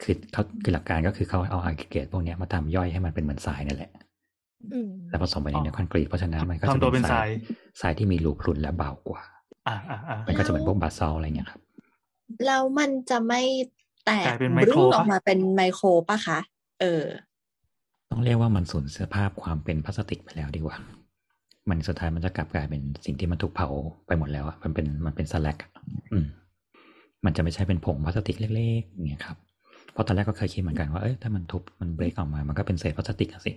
[0.01, 3.91] คือเขาคือหลักการก็คือเขาเอา aggregate พวกเนี้ยมาทำย่อยให้มันเป็นเหมือนทรายนั่นแหละ
[4.73, 7.27] อืมแล้วผสมไปในเนื้อคอนกรีตเพราะฉะนั้นมันก็จะทำตัวเป็นทราย
[7.81, 9.21] ทรายที่มีรูพรุนและเบากว่า
[9.67, 11.61] อ่าอ่าอ่ามันก็จะเป็นพวกบาซอลอะไรเงี้ยครับ
[12.45, 13.41] แล้วมันจะไม่
[14.05, 16.39] แตกกลายเป็นไมบโครรึ่งปะออกมาเป็นไมโครปะคะ
[16.81, 17.03] เออ
[18.11, 20.75] ต้องเรียกว่ามันสูญสภาพความเป็นพลาสติกไปแล้วดีกว่า
[21.69, 23.69] มันสุดท้ายมันจะกลับกลายเป็นสิ่งที่มันถูกเผา
[24.07, 25.71] ไปหมดแล้วอะมันเป็นมันเป็นสแลกอะ
[26.11, 26.25] อืม
[27.25, 29.37] มันจะไม่ใช่เป็นผงพลาสติกเล็กๆอย่างเงี้ยครับ
[29.93, 33.53] เพราะตอนแรกก็เคยคิดเหมือนกันว่าเอ้ยถ้ามันทุบมันเบรกออกมามันก็เป็นเศษพลาสติกอะสิ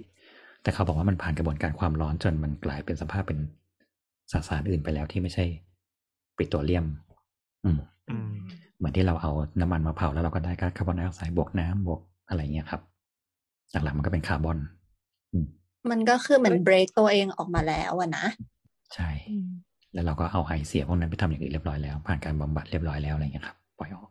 [0.63, 3.39] แต่เขาบอกว่ามันผ่านกระบวนการความร้อนจนมันกลายเป็นสภาพเป็น
[4.33, 5.45] สสารอื่นไปแล้วที่ไม่ใช่
[6.37, 6.87] ปิโตรเลียม
[7.65, 7.79] อืม
[8.11, 8.31] อืม
[8.77, 12.83] เหมือนที่เราเอาน้ำมันมาเผาแล้วเราก็ได้ก๊าซคาร์บอนไดออกไซด์บวกน้ำบวกอะไรเงี้ยครับ
[13.73, 14.82] หลักๆมันก็เป็นคาร์บอนอื
[15.85, 18.27] มมันก็คือเหมือนเบรกตัวเองออกมาแล้วอะนะ
[18.95, 19.49] ใช่อืม
[19.95, 24.11] แล้วเราก็เอาไอเสียพวกนั้นไปทำอย่างอื่นเรียบร้อยแล้ว ผ่านการบำบัดเรียบร้อยแล้วอะไรเงี้ยครับปล่อยออก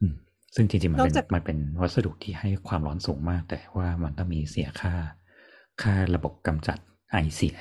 [0.00, 0.14] อืม
[0.54, 4.94] ซึ่งจริงๆมันนอเป็กนจากมันเป็นวัสดุที่ให้ความร้อนสูงมาก แต่ว่ามันต้องมีเสียค่า
[5.82, 6.78] ค่าระบบกำจัด
[7.10, 7.56] ไอเสีย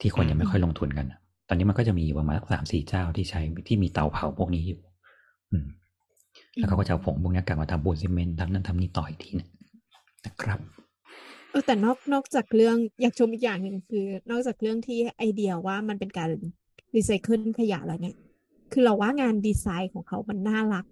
[0.00, 1.18] ที่คนยังไม่ค่อยลงทุนกันอะ
[1.48, 4.80] ตอนนี้มันก็จะมีประมาณสามสี่เจ้าที่ใช้ที่มีเตาเผาพวกนี้อยู่
[5.50, 5.66] อืม
[6.54, 9.48] แล้วเขาก็จะเอาผงพวกนี้กลับมาทำปูนซีเมนต์ทำนั่นทำนี่ต่ออีกทีหนึง
[10.26, 10.60] นะครับ
[11.50, 16.30] เออแต่นอกนอกจากเรื่องอยากชมอีกอย่างหนึ่งคือ นอกจากเรื่องที่ไอเดียว่ามันเป็นการ
[16.96, 18.16] รีไซเคิลขยะแล้วเนี่ย
[18.72, 20.84] คือเราว่างานดีไซน์ของเขามันน่ารัก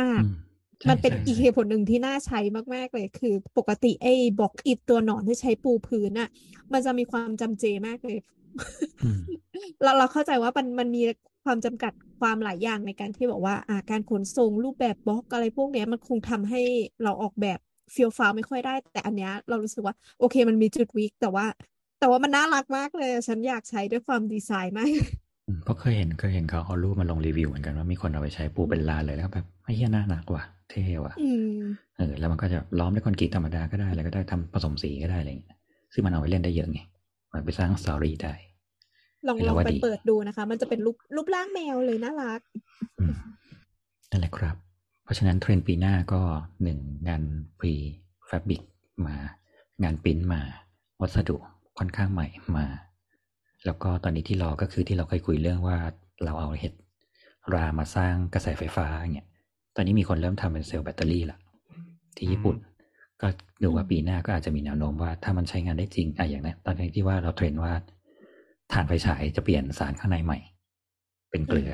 [0.00, 2.40] มากอืมๆใช่มันเป็นใช่อีกเหตุผลหนึ่งที่น่าใช้
[2.74, 6.28] มาก ๆ เลย คือปกติไอ้บล็อกอิฐตัวหนอนที่ใช้ปูพื้นอะ
[6.72, 8.18] มันจะมีความจำเจมากเลย
[9.02, 9.20] อืม
[9.82, 11.02] เราเราเข้าใจว่ามันมันมี
[11.44, 16.60] ความจำกัดความหลายอย่างในการที่บอกว่าอ่าการขนส่งรูปแบบบล็อกอะไรพวกเนี้ยมันคงทำให้
[17.02, 17.58] เราออกแบบ
[17.92, 21.46] เฟียวฟ้าวไม่ค่อยได้ แต่อันเนี้ยเรารู้สึกว่า โอเคมันมีจุดวิกแต่ว่า
[21.98, 24.90] แต่ว่ามันน่ารักมากเลย ฉันอยากใช้ด้วยความดีไซน์มาก
[25.46, 31.58] อืมเพราะเคยเห็นเคยเห็นเขาเอารูปมาลงรีวิวเหมือนกันว่ามีคนเอาไปใช้ปูเป็นลานเลยแล้วก็แบบไอ้เหี้ยน่าหนักว่ะเท่ว่ะอืม
[31.96, 35.58] เออแล้วมันก็จะล้อมด้วยคอนกรีตธรรมดาก็ได้อะไรก็ได้ทำผสมสีก็ได้อะไรอย่างเงี้ย
[35.92, 36.80] ซึ่งมันเอาไปเล่นได้เยอะไง
[37.32, 38.34] มันไปสร้างสตอรี่ได้
[39.26, 42.40] ลองเห็นลแล้อวงว่าไปดีเปิดดูนะคะ มันจะเป็นรูปรูปร่างแมวเลยน่ารัก
[43.00, 43.14] อืม
[44.10, 44.56] นั่นแหละครับ
[45.04, 46.20] เพราะฉะนั้นเทรนปีหน้าก็
[46.62, 47.22] หนึ่งงาน
[47.58, 47.74] พรี
[48.26, 48.62] แฟบิก
[49.06, 49.16] มา
[49.82, 50.40] งานปิ้นมา
[51.00, 51.36] วัสดุ
[51.78, 52.66] ค่อนข้างใหม่มา
[53.64, 55.78] แล้วก็ตอนนี้ที่รอก็คือที่เราเคยคุยเรื่องว่า
[56.24, 56.72] เราเอาเห็ด
[57.54, 59.28] รามาสร้างกระแสไฟฟ้าอย่างเงี้ย
[59.74, 61.38] ตอนนี้มีคนเริ่มทำเป็นเซลล์แบตเตอรี่ละ
[62.16, 62.56] ที่ญี่ปุ่น
[63.22, 63.28] ก็
[63.62, 67.72] ดูว่าปีหน้าก็อาจจะมีแนวโน้มว่าถ้ามันใช้งานได้จริงอะอย่างนั้นตอนนี้ที่ว่าเราเทรนว่า
[68.72, 70.38] ถ่านไฟฉายจะเปลี่ยนสารข้างในใหม่
[71.30, 71.72] เป็นเกลือ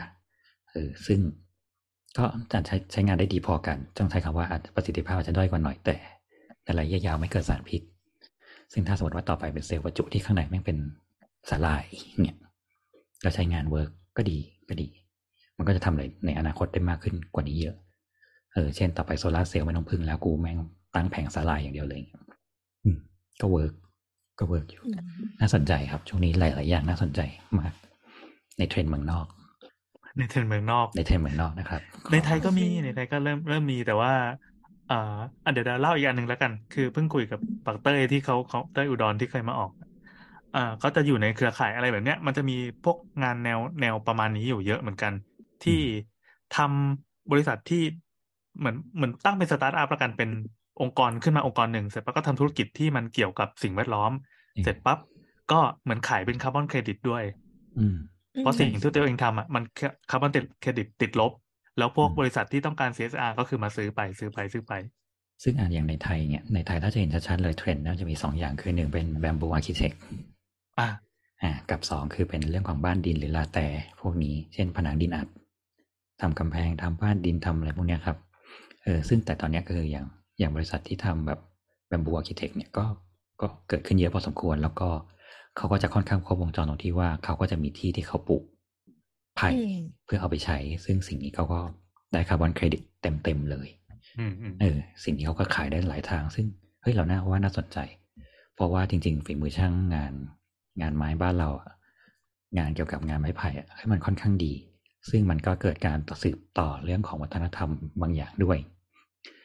[0.70, 1.20] เออซึ่ง
[2.18, 5.96] ก็จะใช้ใช้งานได้ดีพอกัน ต้องใช้คำว่าอาจประสิทธิภาพอาจจะด้อยกว่าหน่อยแต่
[6.64, 7.82] ในระยะยาวไม่เกิดสารพิษ
[8.72, 10.78] ซึ่งถ้าสมมติว่าต่อไปเป็นเซลล์วัตถุที่ข้างในแม่งเป็น
[11.50, 11.84] สาหร่าย
[12.20, 12.36] เนี่ย
[13.22, 14.88] แล้วใช้งาน work ก็ดีก็ดี
[15.56, 17.76] มันก็จะทำอะไรในอนาคตได้มากขึ้นกว่านี้เยอะ
[18.52, 20.58] เออ เช่นต่อไปโซลาร์เซลล์ไม่ต้องพึ่งแล้วกูแม่ง
[20.94, 22.00] ตั้งแผงสาหร่ายอย่างเดียวเลย
[22.84, 22.96] อืม
[23.40, 23.72] ก็ work
[24.38, 24.96] ก็ work อยู่อืม
[25.40, 27.20] น่าสนใจครับ ช่วงนี้หลาย ๆ อย่างน่าสนใจ
[27.60, 27.72] มาก
[28.58, 29.26] ในเทรนด์เมืองนอก
[30.18, 31.80] ในเทรนด์เมืองนอก ในเทรนด์เมืองนอกนะครับ
[32.12, 34.12] ในไทยก็มีโอเคในไทยก็เริ่มเริ่มมีแต่ว่า
[34.90, 39.70] อ่าอะเดี๋ยวเดี๋ยวเล่าอีกอันหนึ่งแล้วกัน คือเพิ่งคุยกับปักเต้ยที่เขาเขาเต้ยอุดรที่เคยมาออก
[40.54, 45.12] อ่าก็จะอยู่ในเครือข่ายอะไรแบบเนี้ย มันจะมีพวกงานแนวแนวประมาณนี้อยู่เยอะเหมือนกัน
[45.64, 45.80] ที่
[46.56, 47.82] ทำบริษัทที่
[48.58, 50.30] เหมือนเหมือนตั้งเป็นสตาร์ทอัพแล้วกันเป็น
[50.80, 54.12] องค์กรขึ้นมาองค์กรหนึ่งเสร็จปั๊บก็ทำธุรกิจที่มันเกี่ยวกับสิ่งแวดล้อม
[54.56, 54.98] อืมเสร็จปั๊บ
[55.52, 57.24] ก็เหมือนขายเป็นคาร์บอนเครดิตด้วย
[57.78, 57.96] อืม
[58.38, 59.62] เพราะสิ่งที่ตัวเองทำอะมัน
[60.10, 61.32] คาร์บอนเครดิตติดลบ
[61.78, 64.72] แล้วพวกอืมบริษัทที่ต้องการ CSR ก็คือมาซื้อไปซื้อไปซื้อไป
[65.42, 69.96] ซึ่งอ่านอย่างในไทยเนี่ยในไทยถ้าจะเห็นชัดๆเลยเทรนด์น่าจะมีสองอย่างคือหนึ่งเป็น bamboo architect
[70.78, 70.88] อะ
[71.42, 73.66] อ่ากับสองคือเป็นเรื่องของบ้านดินหรือลาแต่
[74.00, 75.28] พวกนี้เช่นผนังดินอัด
[76.20, 78.16] ทำกำแพงทำบ้านดินทำอะไรพวกเนี้ยครับ
[78.84, 80.06] เออซึ่งแต่ตอนเนี้ยก็คืออย่าง
[80.38, 81.40] อย่างบริษัทที่ทำแบบ
[81.90, 82.84] bamboo architect เนี่ยก็
[83.40, 84.88] ก็เกิดขึ้นเยอะพอสมควรแล้วก็
[85.56, 88.42] เขาก็จะค่อนข้างครบวงจรตรงที่ว่าเขาก็จะมีที่ที่เขาปลูก
[89.36, 91.60] ไผ่อืมเพื่อเอาไปใช้ ซึ่งสิ่งนี้เขาก็
[92.12, 93.68] ได้คาร์บอนเครดิตเต็มๆเลย
[94.18, 96.46] อืมอืมเออ สิ่งนี้เขาก็ขายได้หลายทาง ซึ่ง
[96.82, 97.78] เฮ้ยเราน่าว่าน่าสนใจ
[98.54, 100.12] เพราะว่าจริงๆฝีมือช่างงาน
[100.80, 101.70] งานไม้บ้านเราอะ
[102.58, 104.52] งานเกี่ยวกับงานไม้ไผ่อะให้มันค่อนข้างดี
[105.10, 107.70] ซึ่งมันก็เกิดการต่อสืบต่อเรื่องของวัฒนธรรม
[108.00, 108.58] บางอย่างด้วย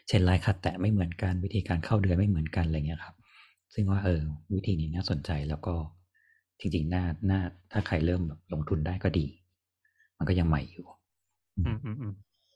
[0.08, 3.16] เช่นลายขัดแตะไม่เหมือนกันวิธีการเข้าเดือนไม่เหมือนกันอะไรเงี้ยครับ
[3.74, 4.22] ซึ่งว่าเออ
[4.54, 5.76] วิธีนี้น่าสนใจแล้วก็
[6.60, 7.42] จริงๆน่าน่า
[7.72, 9.26] ถ้าใครเริ่มแบบลงทุนได้ก็ดี
[10.18, 10.86] มันก็ยังใหม่อยู่
[11.58, 12.14] อืมอืมอืม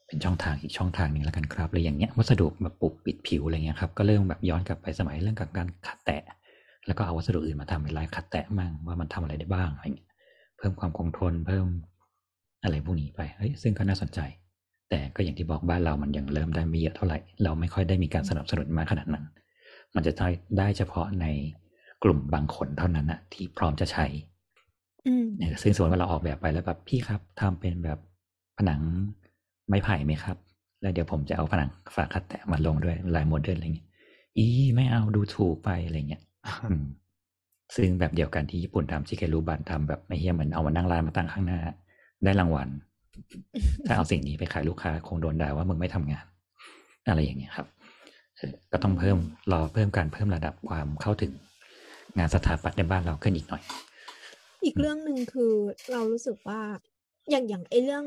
[0.08, 6.24] เป็นช่องทางอีกช่องทางหนึ่งแล้วกันครับเลยอย่างเงี้ยวัสดุแบบปลูกปิดผิวอะไรเงี้ยครับก็เริ่มแบบย้อนกลับไปสมัยเรื่องกับการขัดแตะ
[6.88, 10.10] แล้วก็เอาวัสดุอื่นมาทำเป็นลายขัดแตะมั่งว่ามันทำอะไรได้บ้างอะไรเงี้ย
[10.58, 11.68] เพิ่มความคงทนเพิ่ม
[12.64, 14.20] อะไรพวกนี้ไปเฮ้ยซึ่งก็น่าสนใจ
[14.90, 19.26] แต่ก็อย่างที่บอกบ้านเรามันยังเริ่มได้ไม่เยอะเท่าไหร่ เราไม่ค่อยได้มีการสนับสนุนมากขนาดนั้น
[19.96, 20.28] มันจะได้
[20.58, 21.26] ได้เฉพาะใน
[22.04, 24.06] กลุ่มบางคนเท่านั้นนะที่พร้อมจะใช้
[25.08, 28.00] อืมเออซึ่งสมมติว่าเราออกแบบไปแล้วแบบพี่ครับทำเป็นแบบ
[28.58, 28.82] ผนัง
[29.68, 30.38] ไม้ไผ่ไหมครับ
[30.82, 33.88] แล้วเดี๋ยวผมจะเอาผนังฝาคัดแตะมาลงด้วยลายโมเดิร์นอะไรเงี้ย
[34.38, 34.46] อี
[34.76, 36.22] ไม่เอาดูถูกไปอะไรเงี้ย
[36.70, 36.84] อืม
[37.76, 41.60] ซึ่งแบบเดียวกันที่ญี่ปุ่นทำชิเกรุบันทำแบบไม่เฮียเหมือนเอามานั่งร้านมาตั้งข้างหน้า
[42.24, 42.70] ได้รางวัล
[43.86, 46.26] ถ้าเอาสิ่งนี้ไปขายลูกค้าคงโดนด่าว่ามึงไม่ทำงาน
[47.10, 47.68] อะไรอย่างเงี้ยครับ
[48.38, 49.18] เออก็ต้องเพิ่ม
[49.52, 51.32] รอเพิ่มการเพิ่มระดับความเข้าถึง
[52.18, 53.64] งานสถาปัตย์ในบ้านเราขึ้นอีกหน่อย
[54.66, 55.54] อีกเรื่องหนึ่งคือ
[55.92, 56.62] เรารู้สึกว่า
[57.30, 58.06] อย่างอย่างไอเรื่อง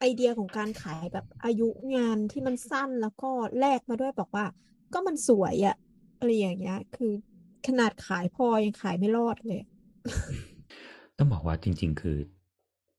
[0.00, 4.46] ไอเดียของการขายแบบอายุงานที่มันสั้นแล้วก็แลกมาด้วยบอกว่า
[4.92, 5.76] ก็มันสวยอะ
[6.18, 7.12] อะไรอย่างเงี้ย คือ
[7.66, 9.60] ขนาดขายพอยังขายไม่รอดเลย
[11.16, 12.16] ต้องบอกว่าจริง ๆ คือ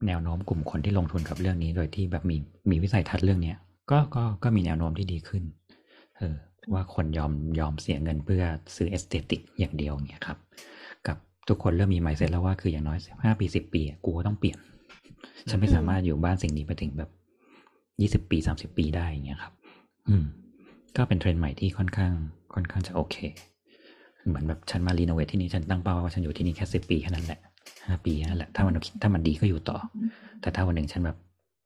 [0.07, 2.38] แนวโน้มกลุ่มคนที่ลงทุนกับเรื่องนี้โดยที่แบบมี
[2.70, 3.57] มีวิสัยทัศน์เรื่องเนี้ย
[3.91, 5.43] ก็ก็ก็มีแนวโน้มที่ดีขึ้น
[6.18, 6.36] เออ
[6.74, 8.43] ว่าคนยอมยอมเสียเงินเพื่อ
[8.76, 10.38] ซื้อ aesthetic อย่างเดียวเงี้ยครับ
[11.07, 14.57] กับทุกคนเริ่มมีไมเซ็ตแล้วว่าคืออย่างน้อยห้าปีสิบปีกูก็ต้องเปลี่ยน
[15.49, 17.09] ฉันไม่สามารถอยู่บ้านสิ่งนี้ไปถึงแบบ
[18.01, 19.53] ยี่สิบปีสามสิบปีได้อย่างเงี้ยครับ
[20.09, 20.26] อืม
[20.97, 22.13] ก็เป็นเทรนด์ใหม่ที่ค่อนข้าง
[22.53, 23.15] ค่อนข้างจะโอเค
[24.28, 27.39] เหมือนแบบฉันมารีโนเวทที่นี่ฉันตั้งเป้าว่าฉันอยู่ที่นี่แค่สิบปีแค่นั้นแหละ
[27.88, 29.78] ห้าปีแค่นั้นแหละถ้ามันถ้ามันดีก็อยู่ต่อ
[30.41, 31.18] แต่ถ้าวันหนึ่งฉันแบบ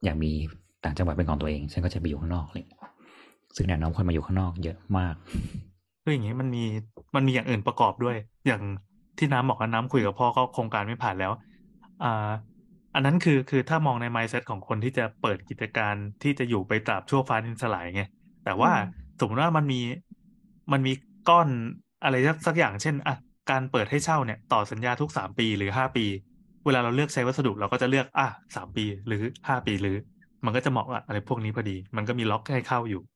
[0.05, 0.31] อยากมี
[0.83, 2.65] ต่างจังหวัดเป็นของตัวเอง ฉันก็จะไปอยู่ข้างนอกเลย
[3.55, 5.15] ซึ่งแนวโน้มคนมาอยู่ข้างนอกเยอะมาก
[6.03, 6.63] คืออย่างนี้มันมี
[7.15, 8.15] มันมีอย่างอื่นประกอบด้วย
[8.47, 8.61] อย่าง
[9.17, 11.31] ที่น้ำบอกว่าน้ำคุยกับพ่อก็โครงการไม่ผ่านแล้ว
[12.03, 12.29] อ่า
[12.95, 18.03] อันนั้นคือคือถ้ามองใน mindset ของคนที่จะเปิดกิจการที่จะอยู่ไปตราบชั่วฟ้าดินสลายไง
[18.45, 18.83] แต่ว่าอืม
[19.19, 19.79] สมมติว่ามันมี
[20.71, 20.93] มันมี
[21.29, 21.49] ก้อน
[22.03, 23.15] อะไรสักสักอย่างเช่นอะ
[23.51, 26.05] การเปิดให้เช่าเนี่ย ต่อสัญญาทุกสามปีหรือห้าปี
[26.65, 29.95] เวลาเราเลือกใช้วัสดุเราก็จะเลือกอะสามปีหรือห้าปีหรือ
[30.45, 33.10] มันก็จะเหมาะกับอะไรพวกนี้พอดี มันก็มีล็อกให้เข้าอยู่อืม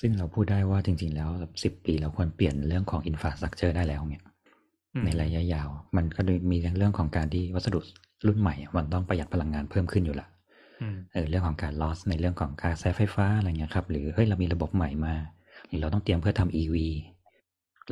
[0.00, 1.30] ซึ่งเราพูดได้ว่าจริง ๆ แล้ว
[1.64, 4.22] สิบปีเราควรเปลี่ยนเรื่องของอินฟ a าสตรักเจอร์ได้แล้วเนี่ย
[4.94, 6.20] อืมในระยะยาว มันก็
[6.50, 7.80] มีเรื่องของการที่วัสดุ
[8.26, 10.26] รุ่นใหม่อะมันต้องประหยัดพลังงานเพิ่มขึ้นอยู่ละ
[10.82, 15.14] อืมเออเรื่องของการ loss ในเรื่องของการใช้ไฟฟ้าอะไรเงี้ยครับหรือเฮ้ยเรามีระบบใหม่มา
[15.68, 16.76] หรือเราต้องเตรียมเพื่อทำ EV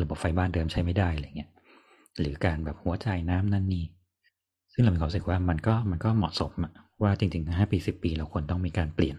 [0.03, 1.51] ระบบไฟบ้านเดิมใช้ไม่ได้อะไรเงี้ย
[2.21, 3.85] หรือการแบบหัวจ่ายน้ำนั่นนี่
[4.73, 9.17] ซึ่งเรามีความรู้สึกว่ามันก็มันก็เหมาะสมอะว่าจริงๆห้าปีสิบปีเราควรต้องมีการเปลี่ยน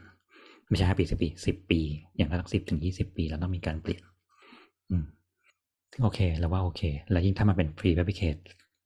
[0.69, 1.79] ไม่ใช่ห้าปีสิบปีสิบปี
[2.15, 4.01] อย่างน้อยสิบถึงยี่สิบปีเราต้องมีการเปลี่ยน
[4.91, 5.05] อืม
[5.91, 8.41] ซึ่งโอเคเราว่าโอเค แล้วยิ่งถ้ามันเป็น pre fabricate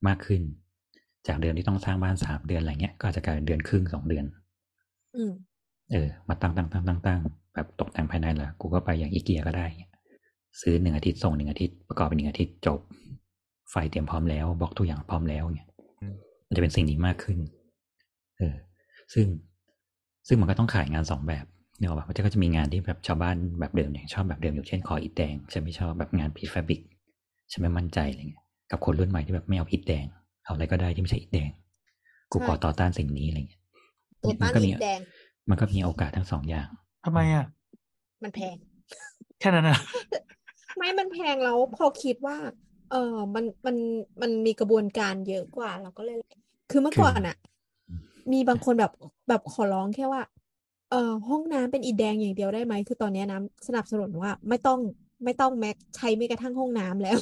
[0.08, 0.42] มากขึ้น
[1.26, 4.24] จากเดิมที่ต้องสร้างบ้านสามเดือนอะไรเงี้ย ก็อาจจะกลายเป็นเดือนครึ่งสองเดือน
[5.16, 5.32] อืม
[5.90, 7.20] เออ มาตั้งตั้งตั้งตั้งตั้ง
[7.54, 9.66] แบบตกแต่งภายในเหรอกูก็ไปอย่างอีเกียก็ได้
[10.60, 12.80] ซื้อหนึ่งอาทิตย์ส่งหนึ่งอาทิตย์ประกอบเป็นหนึ่งอาทิตย์จบ
[13.70, 15.66] ไฟเตรียมพร้อมแล้วบล็อกทุกอย่างพร้อมแล้วเนี่ย
[16.00, 16.14] อืม
[16.46, 17.38] มันจะเป็นสิ่งนี้มากขึ้น
[18.38, 18.54] เออ
[19.14, 19.26] ซึ่ง
[20.28, 21.44] ซึ่งมันก็ต้องขายงานสองแบบ
[21.80, 26.80] เนี่ยหรอกปะมันก็จะมีงานที่แบบชาวบ้านแบบเดิมอย่างชอบแบบเดิมอย่างเช่นขออิฐแดงฉันไม่ชอบแบบงานพีฟาบิก
[27.52, 30.06] ฉันไม่มั่นใจอะไรเงี้ยกับคนรุ่นใหม่ที่แบบไม่เอาอิฐแดง
[30.44, 31.50] เอาอะไรก็ได้ที่ไม่ใช่อิฐแดง
[32.32, 33.60] กูขอต่อต้านสิ่งนี้อะไรเงี้ย
[34.22, 35.00] ตัวต้านมัก็มีอิฐแดง
[35.50, 36.68] มันก็มีโอกาสทั้งสองอย่าง
[37.04, 37.46] ทำไมอะ
[38.22, 38.56] มันแพง
[39.40, 39.78] แค่นั้นอะ
[40.76, 42.36] ไม่มันแพงแล้วพอคิดว่า
[42.90, 43.76] เออมันมัน
[44.20, 46.18] มันมีกระบวนการเยอะกว่าเราก็เลย
[46.70, 47.36] คือเมื่อคือก่อนอะ
[48.32, 48.92] มีบางคนแบบ
[49.28, 50.22] แบบขอร้องแค่ว่า
[50.90, 54.78] เออห้องน้ำเป็นอิฐแดงอย่างเดียวได้ไหม คือตอนเนี้ยน้ำสนับสนุนว่า ไม่ต้อง
[55.24, 57.18] ไม่ต้องแม็กใช้ไม่กระทั่งห้องน้ำแล้ว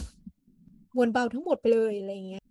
[0.97, 2.43] มวลเบาทั้งหมดไปเลยอะไรอย่างเงี้ย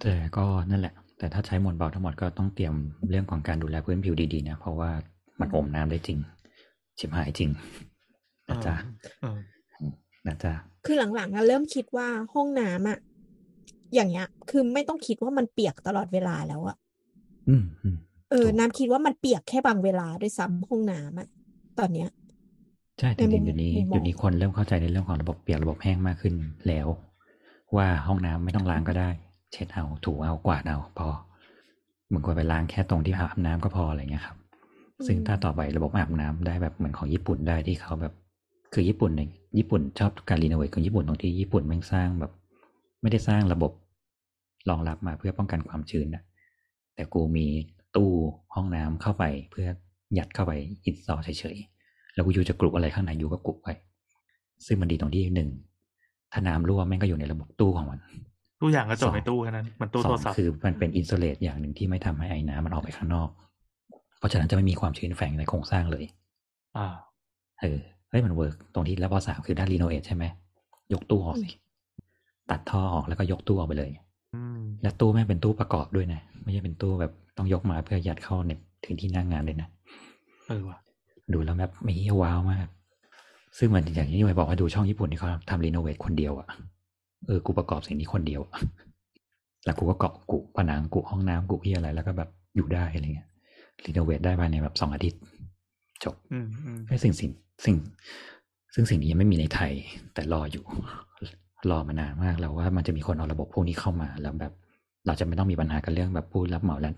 [0.00, 2.74] แต่ก็นั่นแหละ แต่ถ้าใช้มวลเบาทั้งหมดก็ต้องเตรียม
[3.10, 4.90] เรื่องของการดูแลพื้นผิวดีๆนะ เพราะว่า
[5.40, 6.18] มันอมน้ำได้จริง
[6.98, 7.50] ชิบหายจริง
[8.48, 8.74] นะจ๊ะ
[9.20, 9.38] เออ
[10.26, 10.52] นะจ๊ะ
[10.86, 12.98] คือหลังๆอะเริ่มคิดว่าห้องน้ำอะ
[13.94, 16.76] อย่างเงี้ย คือไม่ต้องคิดว่ามันเปียกตลอดเวลาแล้วอะ
[17.48, 17.96] อืมอืม
[18.30, 21.28] เออถูกน้ำคิดว่ามันเปียกแค่บางเวลาด้วยซ้ำห้องน้ำอะ
[21.78, 22.08] ตอนเนี้ย
[22.98, 26.34] ใช่จในมุริงมๆเดี๋ยวนี้มุมมองเดี๋ยวนี้คนเริ่มเข้าใจในเรื่องของระบบเปียกระบบแห้งมากขึ้น
[26.68, 26.86] แล้ว
[27.76, 29.10] ว่าห้องน้ำไม่ต้องล้างก็ได้
[29.52, 31.08] เช็ดเอาถูเอากวาดเอาพอ
[32.12, 34.36] มึงควรไปล้างแค่ตรงที่อาบน้ำก็พออะไรเงี้ยครับ
[35.06, 38.12] ซึ่งถ้าต่อไประบบอาบน้ำได้แบบเหมือนของญี่ปุ่นได้ที่เขาแบบ
[38.74, 42.32] คือญี่ปุ่นเนี่ยญี่ปุ่นชอบการรีโนเวทของญี่ปุ่นตรงที่ญี่ปุ่นแม่งสร้างแบบ
[43.02, 43.72] ไม่ได้สร้างระบบ
[44.68, 46.22] รองรับมาเพื่อป้องกันความชื้นนะ
[46.94, 47.46] แต่กูมี
[47.96, 48.10] ตู้
[48.54, 49.68] ห้องน้ำเข้าไป เพื่อ
[50.18, 50.52] ยัดเข้าไป
[50.86, 53.68] install เฉยๆ แล้วกูอยู่จะขลุกอะไรข้างในอยู่ก็ขลุกไป
[54.66, 55.50] ซึ่งมันดีตรงที่หนึ่ง
[56.32, 58.00] ถ้าน้ำรั่วแม่งก็อยู่ในระบบตู้ของมัน
[58.60, 63.28] ตู้อย่างก็จสบองในตู้แค่นั้นเหมันตู้สโทอรงศัพท์คือมันเป็น insulate อย่างหนึ่งที่ไม่ทำให้ไอ้น้ำมันออกไปข้างนอก
[64.18, 66.04] เพราะฉะนั้นจะไม่มีความชื้นแฝงในโครงสร้างเลย
[66.76, 66.86] อ่า
[67.60, 67.78] เออ
[68.10, 70.24] เฮ้ยมัน work ตรงที่แล้วพอสามคือด้านรีโนเวทใช่ไหม
[70.92, 71.48] ยกตู้ออกสิ
[72.50, 73.90] ตัดท่อออกแล้วก็ยกตู้ออกไปเลย
[74.34, 78.50] อืมแล้วตู้แม่งเป็นตู้ประกอบด้วยนะ ไม่ใช่เป็นตู้แบบ ต้องยกมาเพื่อยัดเข้าใน
[78.84, 79.68] ถึงที่หน้างานเลยนะ
[80.48, 80.78] เออว่ะ
[81.32, 82.66] ดูแล้วแบบมี wow มาก
[83.58, 86.48] ซึ่งมันอย่างที่ไปบอกว่าดูช่องญี่ปุ่นที่เขาทำรีโนเวทคนเดียวอะ
[87.26, 88.58] เออกูประกอบสิ่งนี้คนเดียวอะ
[89.64, 93.28] แล้วกูก็เกาะกูผนังกูห้องน้ำกูที่อะไรแล้วก็แบบอยู่ได้อะไรเงี้ย
[93.84, 95.20] รีโนเวทได้ภายในแบบสองอาทิตย์
[96.04, 97.30] จบอืมอืมไอ้สิ่งสิ่ง
[97.64, 97.76] สิ่ง
[98.74, 99.72] ซึ่งสิ่งนี้ยังไม่มีในไทย
[100.14, 100.64] แต่รออยู่
[101.70, 104.52] รอมานานมากแล้วว่ามันจะมีคนเอาระบบพวกนี้เข้ามา แล้วแบบ
[105.06, 106.92] เราจะไม่ต้องมีปัญหากันเรื่องแบบผู้รับเหมาและ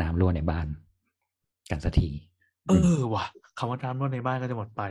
[0.00, 0.66] น้ำรั่วในบ้าน
[1.70, 2.08] กันสักที
[2.68, 3.24] เออว่ะ
[3.58, 4.82] คำว่าน้ำรั่วในบ้านก็จะหมดไป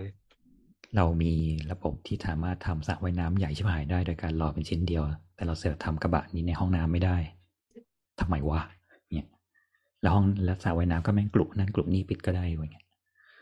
[0.95, 1.33] เรามี
[1.71, 5.03] ระบบที่สามารถทำสระว่ายน้ำใหญ่ชิบหายได้โดยการรอเป็นชิ้นเดียว
[5.35, 7.17] แต่เราเสือกทำกระบะนี้ในห้องน้ำไม่ได้
[8.19, 8.61] ทำไมวะ
[9.13, 9.27] เนี่ย
[10.01, 12.85] แล้วห้องแล้วสระว่ายน้ำก็แม่งกลุนั่นกลุนี่ปิดก็ได้อย่างเงี้ย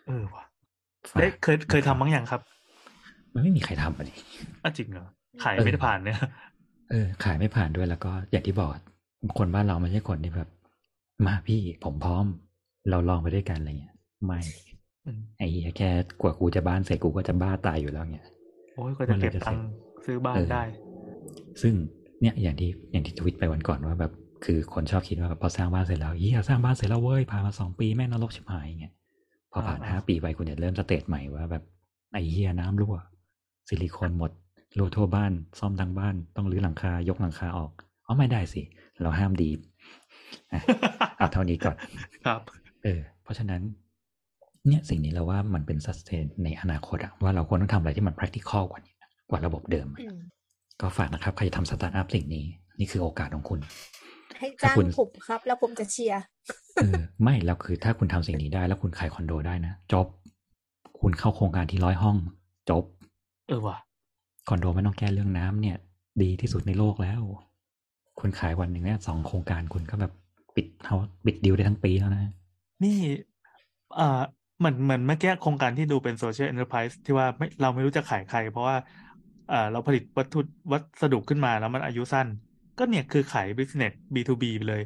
[0.08, 0.44] เออว่ะ
[1.10, 2.42] ฝากได้เคยเคยทำบ้างยังครับ
[3.34, 4.14] มันไม่มีใครทำอะดิ
[4.64, 5.08] อะจริงเหรอ
[5.44, 6.18] ขายเออไม่ได้ผ่านเนี่ย
[6.92, 8.70] เออ ขายไม่ผ่านด้วยแล้วก็อย่างที่บอก
[9.40, 10.50] คนบ้านเราไม่ใช่คนที่แบบ
[11.26, 12.26] มาพี่ผมพร้อม
[12.90, 13.96] เราลองไปด้วยกันอะไรเงี้ย
[14.26, 14.42] ไม่
[15.06, 15.90] อืมไอ้เหี้ยแค่
[16.22, 18.26] กว่ากูจะบ้านเสร็จกูก็จะบ้าตายอยู่แล้วเนี่ย
[18.76, 19.66] โอ้ยก็จะเก็บเมื่อไหร่จะตังค์
[20.06, 20.64] ซื้อบ้านเออได้
[21.62, 21.74] ซึ่ง
[22.22, 24.12] เนี่ยอย่างที่อย่างที่ทวิตไปวันก่อนว่าแบบ
[24.46, 28.94] คือคนชอบคิดว่าแบบพอสร้างบ้านเสร็จแล้วเฮียสร้างบ้านเสร็จแล้วเว้ยผ่านมาสองปีแม่งนรกชิบหายอย่างเงี้ย
[29.52, 31.64] พอผ่านอ่าห้าปีไปคุณจะเริ่มสเตจใหม่ว่าแบบ
[32.14, 32.96] ไอ้เฮียน้ำรั่ว
[33.68, 34.32] ซิลิโคนหมด
[34.78, 37.72] รั่วทั่วบ้าน ซ่อมทั้งบ้านต้องรื้อหลังคายกหลังคาออก
[38.06, 38.62] อ๋อไม่ได้สิ
[39.02, 39.71] เราห้ามดีฟอะ
[41.18, 41.76] เอาเท่านี้ก่อน
[42.26, 42.42] ครับ
[42.84, 43.62] เออ เพราะฉะนั้น
[44.68, 48.96] เนี่ยสิ่งนี้เราว่ามันเป็น sustain ในอนาคตอะว่าเราควรต้องทำอะไรที่มัน practical กว่านี้
[49.30, 50.20] กว่าระบบเดิมอะอืม
[50.82, 52.46] ก็ฝากนะครับ ใครจะทำสตาร์ทอัพสิ่งนี้
[52.80, 53.60] นี่คือโอกาสของคุณ
[54.38, 56.22] ให้ถ้าจ้างคุณผมครับ แล้วผมจะเชียร์
[56.76, 60.08] เออไม่แล้วคือถ้าคุณทำสิ่งนี้ได้ แล้วคุณขายคอนโดได้นะจบ
[61.02, 62.18] คุณเข้าโครงการที่ร้อยห้อง
[62.70, 62.84] จบ
[63.48, 63.78] เออว่ะ
[64.50, 65.78] คอนโดไม่ต้องแก้เรื่องน้ำเนี่ย
[66.22, 67.22] ดีที่สุดในโลกแล้ว
[68.20, 70.14] คุณขายวันหนึ่งเนี่ยสองโครงการคุณก็แบบ
[70.56, 70.96] ปิดเขา
[71.26, 72.32] ปิดดีลได้ทั้งปีแล้วนะ
[72.84, 72.90] นี่
[73.92, 74.04] เอ่อ
[74.60, 78.78] เหมือนเหมือนเมื่อกี้โครงการที่ดูเป็นโซเชียล n อน r p r i s e ที่ว่าไม่เราไม่รู้จะขายใคร เพราะว่า
[79.46, 80.38] เอ่อเราผลิตวัตถุ
[80.74, 82.28] วัสดุขึ้นมาแล้วมันอายุสั้น
[82.78, 84.82] ก็เนี่ยคือขาย business B2B ไปเลย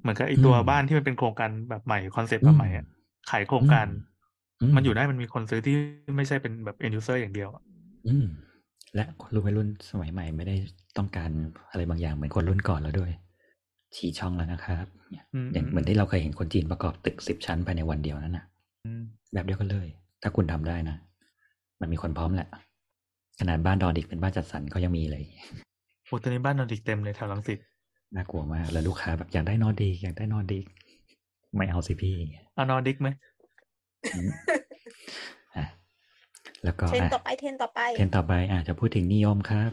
[0.00, 2.84] เหมือนกับไอตัวอืมบ้านที่มันเป็นโครงการแบบใหม่คอนเซ็ปต์แบบใหม่อะ
[3.26, 3.86] ขายโครงการ
[4.74, 5.74] มันอยู่ได้มันมีคนซื้อที่
[6.16, 7.62] ไม่ใช่เป็นแบบ end user อย่างเดียวอะ
[8.06, 8.24] อืม
[8.94, 10.56] และคนรุ่นวัยรุ่นสมัยใหม่ไม่ได้
[10.96, 11.30] ต้องการ
[11.70, 13.10] อะไรบางอย่างเหมือนคนรุ่นก่อนแล้วด้วย
[13.96, 18.44] ชี้ช่องแล้วนะครับเนี่ยอืมอย่างเหมือนที่เราเคยเห็นคนจีนประกอบตึกสิบชั้นภายในวันเดียวนั่นนะ
[18.84, 19.86] อืมแบบเดียวกันเลย
[20.22, 20.96] ถ้าคุณทำได้นะ
[21.80, 22.48] มันมีคนพร้อมแหละ
[23.40, 25.22] ขนาดบ้านดอดิกเป็นบ้านจัดสรรก็ยังมีเลย
[26.06, 27.58] โอ้ตอนนี้บ้านนอนดิกเต็มเลยแถวรังสิต
[28.14, 30.58] น่ากลัวมากแล้วลูกค้าแบบอยากได้นอนดีอยากได้นอนดี
[31.56, 32.14] ไม่เอาสิพี่
[32.54, 33.08] เอานอนดิกไหม
[34.14, 34.28] อืม
[35.56, 35.66] อะ
[36.64, 39.70] แล้วก็เทรนอะต่อไปเทรนต่อไปเทรนด์ต่อไปอาจจะพูดถึงนิยมครับ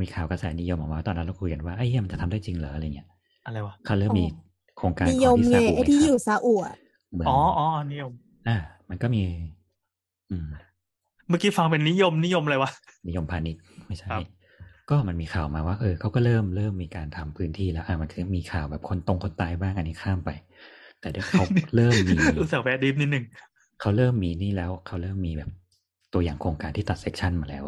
[0.00, 3.08] มีข่าวกระแสนิยมออกมาว่าตอนนั้นเราคุยกันว่าไอ้เหี้ยมันจะทำได้จริงเหรออะไรเงี้ย
[3.44, 4.28] อะไรวะเขาเริ่มมีอ๋อ
[4.76, 6.74] โครงการนิขยองมที่ไงซาอุไอ้ที่ไหมอครับยู่ซาอุอะ
[7.14, 8.12] เหมือนอ๋ออ๋อนิยม
[8.46, 8.56] อ่า
[8.88, 9.22] มันก็มี
[10.30, 10.50] อืม
[11.28, 12.70] เมื่อกี้ฟังเป็นนิยมนิยมอะไรวะ
[13.06, 14.22] นิยมพาณิชย์ไม่ใช่ครับ
[14.90, 20.30] ก็มันมีข่าวมาว่า เออเขาก็เริ่มเริ่มมีการทำพื้นที่แล้วอะมันคือมีข่าวแบบคนตรงคนตายบ้างอันนี้ข้ามไป
[21.00, 21.44] แต่เดี๋ยวเขา
[21.76, 23.24] เริ่มมีรู้สึกแวะดิฟนิดนึง
[23.80, 25.50] เขาเริ่มมีนี่แล้วเขาเริ่มมีแบบ
[26.12, 27.64] ตัวอย่างโครงการที่ตัด section มาแล้ว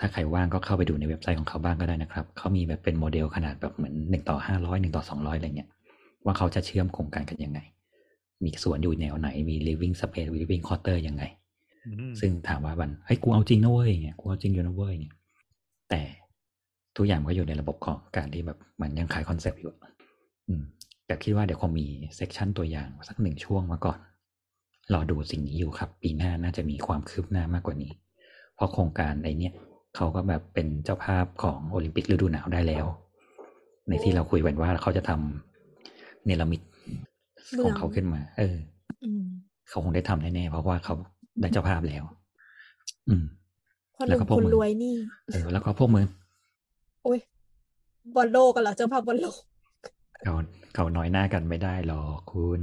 [0.00, 5.70] ถ้าใครว่างก็เข้าไปดูในเว็บไซต์ของเขาบ้างก็ได้นะครับ เขามีแบบเป็นโมเดลขนาดแบบเหมือนหนึ่งต่อห้าร้อยหนึ่งต่อสองร้อยอะไรเงี้ย
[6.24, 7.60] ว่าเขาจะเชื่อมโครงการกันยังไง
[8.44, 11.24] มีสวนอยู่แนวไหน มี living space living quarter ยังไง
[11.86, 15.12] อืมซึ่งถามว่าบันเฮ้ยกูเอาจริงนะเว้ยเนี่ยกูเอาจริงอยู่นะเว้ยเนี่ย
[15.90, 16.02] แต่
[16.96, 19.72] ทุกอย่างก็อยู่ในระบบของการที่แบบมันยังขาย concept อยู่
[20.48, 20.62] อืม
[21.06, 21.86] แต่คิดว่าเดี๋ยวคงมี
[22.16, 23.98] เซกชันตัวอย่างสักหนึ่งช่วงมาก่อน
[24.92, 27.92] รอดูสิ่งนี้อยู่ครับ ปีหน้าน่าจะมีความคืบหน้ามากกว่านี้
[28.54, 29.52] เพราะโครงการไอเนี้ย
[29.96, 32.86] เขาก็แบบเป็นเจ้าภาพของโอลิมปิกฤดูหนาวได้แล้ว
[33.88, 36.60] ในที่เราคุยกันว่าเขาจะทำเนลมิด
[37.62, 38.56] ของเขาขึ้นมา เออ
[39.04, 39.22] อืม
[39.68, 40.94] เขาคงได้ทำแน่ๆเพราะว่าเขา
[41.40, 42.04] ได้เจ้าภาพแล้ว
[43.08, 43.24] อืม
[43.96, 44.96] พอหแล้วนุ่ก็มพวกคนมึงรวยนี่
[45.30, 46.06] เออแล้วก็พวกมึง
[47.04, 47.18] โอ้ย
[48.16, 49.36] บอลโลกกันเหรอเจ้าภาพบอลโลก
[50.22, 50.34] เขา
[50.74, 52.60] เขาน้อยหน้ากันไม่ได้หรอกคุณ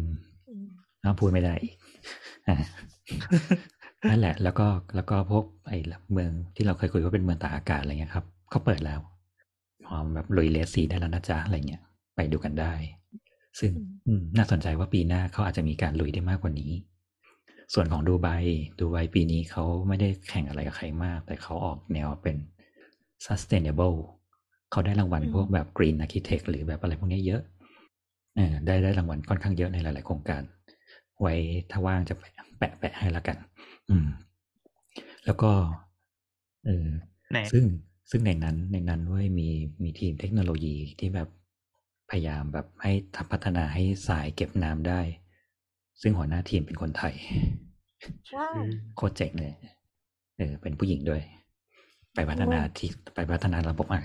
[0.49, 0.67] อืม
[1.03, 1.73] น้าพูดไม่ได้อีก
[2.47, 2.55] อะ
[4.05, 5.77] นั่นแหละ แล้วก็แล้วก็พวกไอ้
[6.11, 8.99] เมืองที่เราเคยคุยว่าเป็นเมืองตากอากาศอะไรเงี้ยครับเขาเปิดแล้ว
[9.85, 11.81] พร้อมแบบลุยเลสซีได้แล้วนะจ๊ะอะไรเงี้ย
[12.15, 12.73] ไปดูกันได้
[13.59, 13.71] ซึ่ง
[14.07, 16.71] อืมน่าสนใจว่าปีหน้าเขาอาจจะมีการลุยได้มากกว่านี้
[17.73, 18.27] ส่วนของดูไบ
[18.79, 22.35] ดูไบปีนี้เขาไม่ได้แข่งอะไรกับใครมาก แต่เขาออกแนวเป็น
[23.25, 23.97] sustainable
[24.71, 27.41] เขาได้รางวัลพวกแบบ green architect หรือแบบอะไรพวกนี้เยอะ
[28.35, 30.41] เออได้ได้รางวัลค่อนข้างเยอะในหลาย ๆ โครงการ
[31.21, 31.33] ไว้
[31.71, 33.37] ถ้าว่างจะแปะแปะแปะให้ละกัน
[33.89, 34.07] อืม
[35.25, 35.51] แล้วก็
[36.65, 36.88] เออ
[37.31, 37.63] แหน่ซึ่ง
[38.11, 39.47] ซึ่งในนั้นในนั้นเว้ยมี
[39.83, 41.29] มีทีมเทคโนโลยีที่แบบ
[42.09, 45.01] พยายามแบบให้ทำพัฒนาให้สายเก็บน้ำได้
[46.01, 47.13] ซึ่งหัวหน้าทีมเป็นคนไทย
[48.35, 48.63] ว้าว
[48.95, 49.53] โคตรเจ๋งเลย
[50.38, 51.21] เออเป็นผู้หญิงด้วย
[52.13, 54.01] ไปพัฒนาที่ไปพัฒนาระบบอะ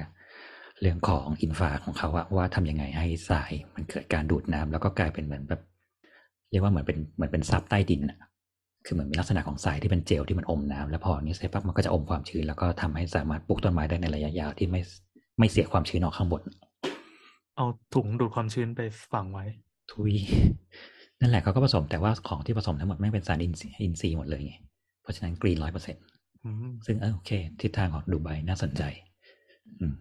[0.81, 5.61] เรื่องของอินฟาของเขาอะว่าทำยังไงให้สายมันเกิดการดูดน้ำแล้วก็กลายเป็นเหมือนแบบ
[6.51, 8.19] เรียกว่าเหมือนเป็นเหมือนเป็นซับใต้ดินอะ
[8.85, 14.81] คือเหมือนมีลักษณะของทรายที่เป็นเจลที่มันอมน้ำแล้วพอนี้เสร็จปั๊บมันก็จะอมความชื้นแล้วก็ทำให้สามารถปลูกต้นไม้ได้ในระยะยาวที่ไม่
[15.39, 16.43] ไม่เสียความชื้นออกข้างบน
[17.57, 18.81] เอาถุงดูดความชื้นไป
[19.13, 19.45] ฝังไว้
[19.93, 20.13] ทุย
[21.21, 24.55] นั่นแหละเขาก็ผสมแต่ว่าของที่ผสมทั้งหมดไม่งเป็นสารอินทรีย์อินทรีย์หมดเลยไง
[25.03, 25.97] เพราะฉะนั้นกรีนร้อยเปอร์เซ็น
[26.45, 27.31] อืมซึ่งเออโอเค
[27.61, 28.83] ทิศทางของดูไบน่าสนใจ
[29.81, 29.95] อืม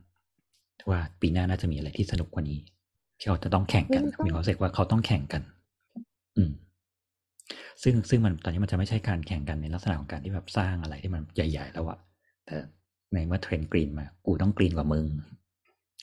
[0.89, 2.59] ว่าปีหน้าน่าจะมีอะไรที่สนุกกว่านี้
[3.19, 5.41] ที่เขาจะต้องแข่งกัน มีความรู้สึกว่าเขาต้องแข่งกัน
[6.38, 6.51] อืม
[7.83, 11.97] ซึ่งซึ่งมันตอนนี้มันจะไม่ใช่การแข่งกันในลักษณะของการที่แบบสร้างอะไรที่มันใหญ่ ๆ แล้วอะ
[12.45, 12.55] แต่
[13.13, 15.05] ในเมื่อเทรนด์กรีนมา กูต้องกรีนกว่ามึง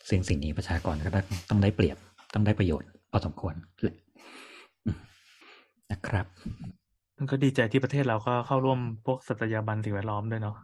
[0.08, 1.96] ซึ่งสิ่งนี้ประชากรก็ต้องต้องได้เปรียบ
[2.34, 3.96] ต้องได้ประโยชน์พอสมควรแหละ
[4.84, 4.96] อืม
[5.90, 6.26] นะครับ
[7.18, 10.56] มันก็ดีใจที่ประเทศเราก็เข้าร่วมพวกสัตยาบันสิ่งแวดล้อมด้วยเนาะ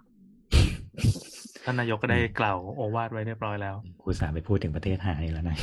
[1.65, 5.57] ท่านนายกก็ได้กล่าวโอวาทไว้เรียบร้อยแล้วกูสามไปพูดถึงประเทศหายแล้วนะ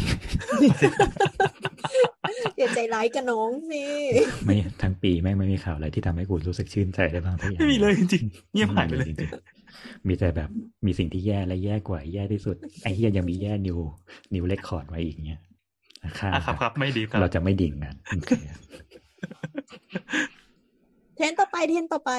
[2.61, 3.83] อย่าใจร้ายกับน้องสิ
[4.45, 10.49] ไม่ทั้งปีแม่งไม่มีข่าวอะไรที่ทำให้กูรู้สึกชื่นใจได้บ้างทุกอย่างไม่มีเลยจริงๆเงียบหายไปเลยจริงๆมีแต่แบบ
[10.85, 13.77] มีสิ่งที่แย่และแย่กว่าแย่ที่สุดไอ้เฮียยังมีแย่นิว
[14.33, 15.41] นิวเลคคอร์ดไว้อีกเนี้ย
[16.19, 18.31] ค่าอะครับครับไม่ดีครับเราจะไม่ดิ่งกันโอเค
[21.15, 22.11] เทรนต่อไปเทรนต่อไป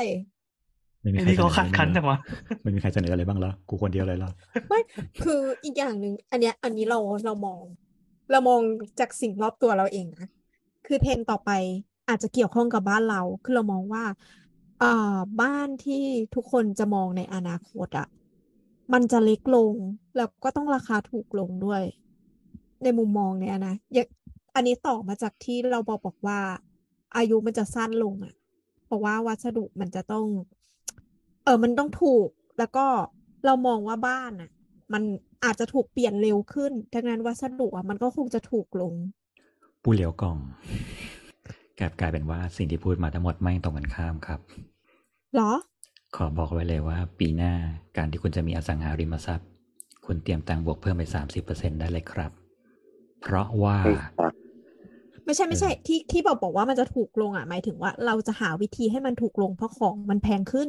[1.00, 2.18] ไม่มีไอ้ใครนี่เขาเสคัดนอคันอะไรจังวะ
[2.62, 4.30] ไม่มีใครเสนออะไรบ้างเหรอกูคนเดียวเลยเหรอ
[4.68, 4.80] ไม่
[5.24, 7.62] คืออีกอย่างหนึ่งอันเนี้ย อันนี้เราเรามอง
[8.30, 8.60] เรามอง
[9.00, 10.28] จากสิ่งรอบตัวเราเองนะ
[10.86, 11.50] คือเทรนต่อไป
[12.08, 14.04] อาจจะเกี่ยวข้องกับบ้านเรา คือเรามองว่า
[14.82, 16.02] อ่าบ้านที่
[16.34, 18.08] ทุกคนจะมองในอนาคตอะ
[18.92, 19.74] มันจะเล็กลง
[20.16, 21.82] แล้วก็ต้องราคาถูกลงด้วย
[22.82, 24.08] ในมุมมองเนี่ยนะอย่าง
[24.54, 26.40] อันนี้ต่อมาจากที่เราบอกบอกว่า
[27.16, 28.34] อายุมันจะสั้นลงอะ
[28.84, 30.26] เพราะว่าวัสดุมันจะต้อง
[31.44, 32.86] เออมันต้องถูก แล้วก็
[33.44, 34.50] เรามองว่าบ้านอะ
[34.92, 35.02] มัน
[35.44, 38.94] อาจจะถูกเปลี่ยนเร็วขึ้น ดังนั้นวัสดุอะมันก็คงจะถูกลง
[39.82, 40.38] ผู้เหลียวกล่อง
[41.80, 44.40] กลับกลายเป็นว่าสิ่งที่พูดมาทั้งหมดไม่ตรงกันข้ามครับ
[45.34, 45.52] เหรอ
[46.16, 47.52] ขอบอกไว้เลยว่า ปีหน้า
[47.96, 49.48] การที่คุณจะมีอสังหาริมทรัพย์
[50.06, 52.32] คุณเตรียมตังค์บวกเพิ่มไปสามสิบเปอร์เซ็นได้เลยครับ
[53.20, 53.78] เพราะว่า
[55.24, 60.68] ไม่ใช่ไม่ใช่ ที่ที่บอกบอกว่ามันจะถูกลงอะหมายถึงว่า เราจะหาวิธีให้มันถูกลงเพราะของมันแพงขึ้น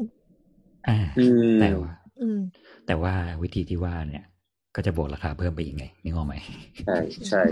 [0.87, 2.39] อ่าอืมแต่ว่าอืม
[2.85, 4.25] แต่ว่าวิธีที่ว่าเนี่ย
[4.75, 6.35] ก็จะบวกราคาเพิ่มไปอีกไงนึกออกไหม
[6.85, 6.97] ใช่
[7.29, 7.43] ใช่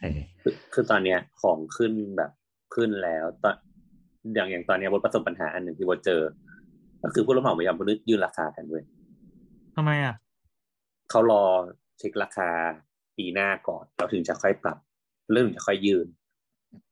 [0.00, 2.30] เออคือคือตอนเนี้ยของขึ้นแบบ
[2.74, 3.54] ขึ้นแล้วตอน
[4.34, 6.22] อย่างอย่างตอนเนี้ยบทประสบปัญหาอันหนึ่งที่บทเจอ
[7.02, 7.76] ก็คือผู้รับเหมาพยายาม
[8.08, 8.84] ยื่นราคากันเว้ย
[9.76, 10.14] ทำไมอะ
[11.10, 11.44] เขารอ
[11.98, 12.48] เช็คราคา
[13.16, 14.78] ปีหน้าก่อนแล้วถึงจะค่อยปรับ
[15.32, 16.06] เรื่องถึงจะค่อยยืน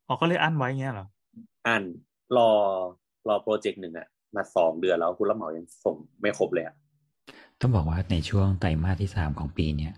[0.09, 1.07] อ๋อก็เลยอั้นไว้เงี้ยเหรอ
[1.67, 1.83] อัน
[2.37, 2.51] รอ
[3.29, 6.75] รอโปรเจกต์หนึ่งอะมาสองเดือนแล้วผู้รับเหมายังส่งไม่ครบเลยอะ
[7.61, 9.93] ต้องบอกว่าในช่วงไตรมาสที่สามของปีเนี่ย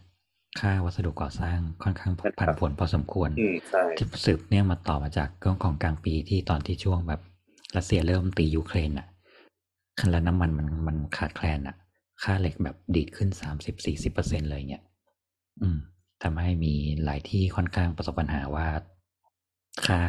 [0.61, 7.21] ค่าวัสดุก่อสร้างค่อนข้างผันผวนพอสมควรอืมใช่ที่สืบเนื่องมาต่อมาจากเรื่องของกลางปีที่ตอนที่ช่วงแบบ
[7.77, 9.07] รัสเซียเริ่มตียูเครนอะ
[10.01, 11.77] คันละน้ำมันมันมันขาดแคลนอะ
[12.23, 14.83] ค่าเหล็กแบบดีดขึ้นสามสิบสี่สิบเปอร์เซ็นเลยเนี่ย
[15.61, 15.79] อืม
[16.23, 18.69] ทำให้มีหลายที่ค่อนข้างประสบปัญหาว่า
[19.87, 20.03] ค่า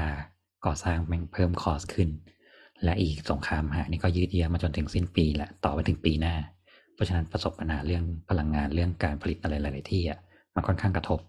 [0.66, 2.10] ก่อสร้างแม่งเพิ่มคอสขึ้น
[2.84, 6.36] และอีกสงครามหานี่ก็ยืดเยื้อมาจนถึงสิ้นปีและต่อไปถึงปีหน้า
[7.00, 10.20] เพราะฉะนั้นประสบปัญหาเรื่องพลังงานเรื่องการผลิตอะไรหลาย ๆ ที่อะ
[10.56, 11.20] มันค่อนข้างกระทบ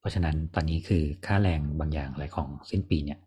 [0.00, 3.18] เพราะฉะนั้นตอนนี้คือค่าแรงบางอย่างอะไรของสิ้นปีเนี่ย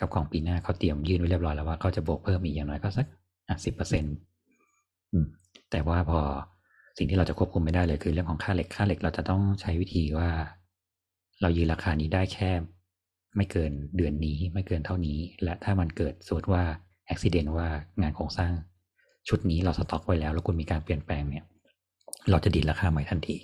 [0.00, 3.06] กับของปีหน้าเขาเตรียมยื่นไว้เรียบร้อยแล้วว่าเขาจะบวกเพิ่มอีกอย่างน้อยก็สัก
[3.48, 4.04] อะสิบเปอร์เซ็น
[5.12, 5.26] อืม
[5.70, 6.20] แต่ว่าพอ
[6.98, 10.30] สิ่งที่เราจะควบคุมไม่ได้เลยคือเรื่องของค่าเหล็กค่าเหล็กเราจะต้องใช้วิธีว่า
[11.40, 12.50] เรายืนราคานี้ได้แค่
[13.36, 16.64] ไม่เกินเดือนนี้ไม่เกินเท่านี้ และถ้ามันเกิดสมมติว่า
[17.08, 17.68] อุบิเหตุว่า
[18.00, 18.52] งานโครงสร้าง
[19.28, 21.44] ชุดนี้เราสต็อกไว้แล้ว แล้วคุณมีการเปลี่ยนแปลงเนี่ย
[22.30, 23.36] เราจะดีดราคาใหม่ทันที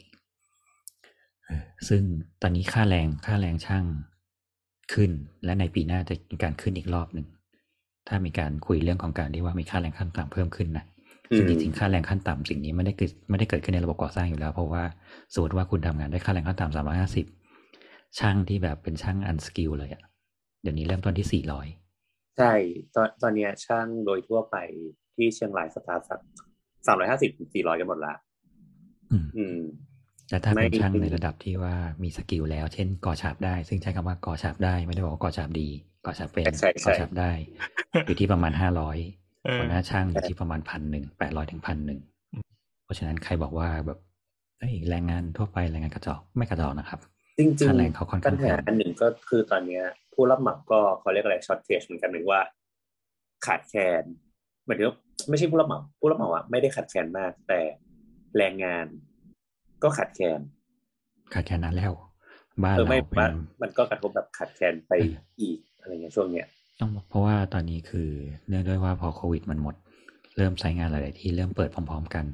[1.44, 2.02] เออซึ่ง
[2.42, 3.84] ตอนนี้ค่าแรงค่าแรงช่าง
[4.92, 5.10] ขึ้น
[5.44, 7.26] และในปีหน้าจะมีการขึ้นอีกรอบหนึ่ง
[8.08, 10.84] ถ้ามีการคุยเรื่องของการที่ว่ามีค่าแรงขั้นต่ำเพิ่มขึ้นนะ
[11.36, 14.82] ซึ่งจริงๆค่าแรงขั้นต่ำสิ่งนี้ไม่ได้เกิดไม่ได้เกิดขึ้นในระบบก่อสร้างอยู่แล้ว เพราะว่า
[15.32, 17.26] สมมติว่าคุณทำงานได้ค่าแรงขั้นต่ำสามร้อยห้าสิบ
[18.18, 20.02] ช่างที่แบบเป็นช่าง unskilled เลยอะ
[20.62, 21.66] เดี๋ยวนี้เริ่มต้นที่สี่ร้อย
[22.38, 22.52] ใช่
[22.94, 24.56] ตอนตอนเนี้ยช่างโดยทั่วไป
[25.16, 26.20] ที่เชียงรายสตาร์ทสัก
[26.86, 28.14] สามร้อยห้าสิบถึงสี่ร้อยกันหมดละ
[29.10, 29.58] อืมอืม
[30.28, 35.68] แต่ถ้าเป็นไม่ช่างในระดับที่ว่ามี skill แล้ว เช่นก่อฉาบได้ ซึ่งใช้คำว่าก่อฉาบได้ไม่ได้บอกว่าก่อฉาบดี
[36.06, 37.30] ก่อฉาบเป็นใช่ใช่ก่อฉาบได้
[38.06, 38.98] อยู่ที่ประมาณห้าร้อย
[39.44, 42.00] เออหัวหน้าช่างอยู่ที่ประมาณพันหนึ่งแปดร้อยถึงพันหนึ่ง
[42.84, 43.98] เพราะฉะนั้นใครบอกว่าแบบ
[44.58, 47.00] เอ้ยแรงงานทั่วไปแรงงานกระจอกไม่กระจอกนะครับ
[47.38, 52.40] จริงค่าแรงเขาค่อนๆปัข้าญงแพหางอันหนึ่งก็คือตอนเนี้ย ผู้รับเหมาก็เขาเรียกอะไรช็อตเทจเหมือนกันหรือว่า
[53.46, 54.04] ขาดแคลน
[54.66, 54.96] หมายถึงว่า
[55.28, 57.60] ไม่ใช่ผู้รับเหมาผู้รับเหมาอะไม่ได้ขาดแคลนมาก แต่
[58.36, 58.86] แรงงาน
[59.82, 60.40] ก็ขาดแคลน
[61.34, 61.92] ขาดแค่นั้นแล้ว
[62.62, 66.46] บ้านเออเราไม่เป็ว่านมันก็กระทบแบบขาดแคลนไปเอออีกอะไรเงี้ยช่วงเนี้ย
[66.80, 68.10] ต้องเพราะว่าตอนนี้คือ
[68.48, 69.74] เนื่องด้วยว่าพอโควิดมันหมด
[70.36, 72.24] เริ่มใช้งานหลาย ๆ ที่เริ่มเปิดพร้อม ๆ กัน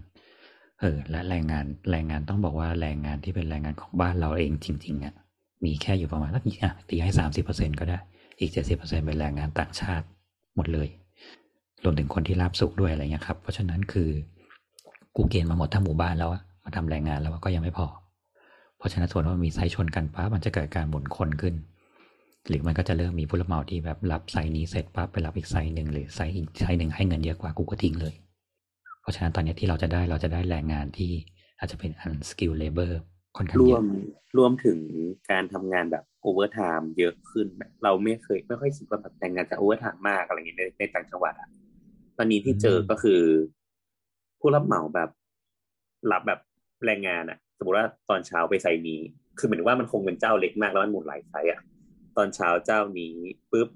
[0.80, 5.14] เออและแรงงานแรงงานต้องบอกว่าแรงงานที่เป็นแรงงานของบ้านเราเองจริง ๆ อะ
[5.64, 7.98] มีแค่อยู่ประมาณสักอะตีให้สามสิบเปอร์เซ็นก็ได้
[8.38, 10.06] อีกเจ็ดสิบเปอร์เซ็นเป็นแรงงานต่างชาติ
[10.56, 10.88] หมดเลย
[11.84, 14.10] รวมถึงคนที่รับสุขด้วยอะไรเงี้ยครับ เพราะฉะนั้นคือ
[15.16, 17.86] กูเกณฑ์มาหมดทั้งหมู่บ้านแล้วอะมาทำแรงงานแล้วก็ยังไม่พอ
[18.78, 21.54] เพราะฉะนั้นส่วนว่ามีไซชนกันปั๊บมันจะเกิดการหมุนคนขึ้น
[22.48, 28.14] หรือมันก็จะเริ่มมีผู้รับเหมาที่แบบรับ site นี้เสร็จปั๊บไปรับอีกไซหนึ่งหรือไซอีกไซหนึ่งให้เงินเยอะกว่ากูก็ทิ้งเลย
[29.00, 31.10] เพราะฉะนั้นตอนนี้ที่เราจะได้เราจะได้แรงงานที่
[31.58, 32.92] อาจจะเป็น unskilled labor
[33.36, 33.86] ค่อนข้างรเยวอะม
[34.38, 34.78] รวมถึง
[35.30, 37.46] การทำงานแบบ overtime เยอะขึ้น
[37.84, 41.48] เราไม่เคยไม่ค่อยคิดว่าแบบแรงงานจะ overtime มากอะไรอย่างเงี้ยในต่างจังหวัดอะ
[42.22, 43.20] ตอนนี้ที่เจอก็คือ
[44.40, 45.10] ผู้รับเหมาแบบ
[46.12, 46.40] รับแบบ
[46.84, 49.00] แรงงานอะสมมติว่าตอนเช้าไป site นี้
[49.38, 51.60] คือเหมือนว่ามันคงเป็นเจ้าเล็กมากแล้วมันหมุนหลายไซต์อะ
[52.16, 53.14] ตอนเช้าเจ้านี้
[53.52, 53.68] ปุ๊บ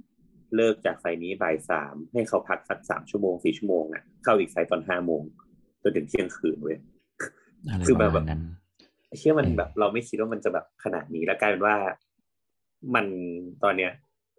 [0.57, 5.23] เลิกจากไซต์นี้บ่ายสามให้เขาพักสักสามชั่วโมงสี่ชั่วโมงอะเข้าอีกไซต์ตอนห้าโมง
[5.83, 6.79] จนถึงเที่ยงคืนเว้ย
[7.69, 8.43] อะไรคือปแบระบมาณนั้น
[9.19, 11.77] เชื่อมันเออแบบ เราไม่คิดว่ามันจะแบบขนาดนี้แล้วกลายเป็นว่า
[12.95, 13.07] มัน
[13.63, 13.93] ตอนเนี้ย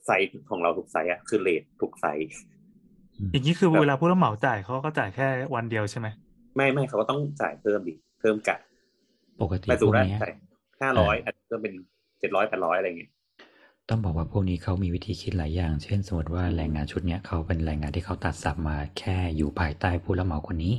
[0.06, 2.30] ไซต์ของเราทุกไซต์อะคือเลททุกไซต์
[3.32, 6.08] อย่างนี้คือแบบเวลาผู้รับเหมาจ่ายเขาก็จ่ายแค่วันเดียวใช่ไหม
[6.56, 8.58] ไม่ไม่เขาก็ต้องจ่ายเพิ่มดิเพิ่มกะ
[9.42, 10.34] ปกติแต่พสูวกได้เนี้ยจ่าย
[10.82, 11.74] ห้าร้อยอาจจะเพิ่มเป็น
[12.20, 13.12] เจ็ดร้อยแปดร้อยอะไรเงี้ย
[13.90, 20.74] ต้องบอกว่าพวกนี้เขามีวิธีคิดหลายอย่าง เช่น สมมติว่าแรงงานชุดเนี้ยเขาเป็นแรงงานที่เขาตัด sub มาแค่อยู่ภายใต้ผู้รับเหมาคนนี้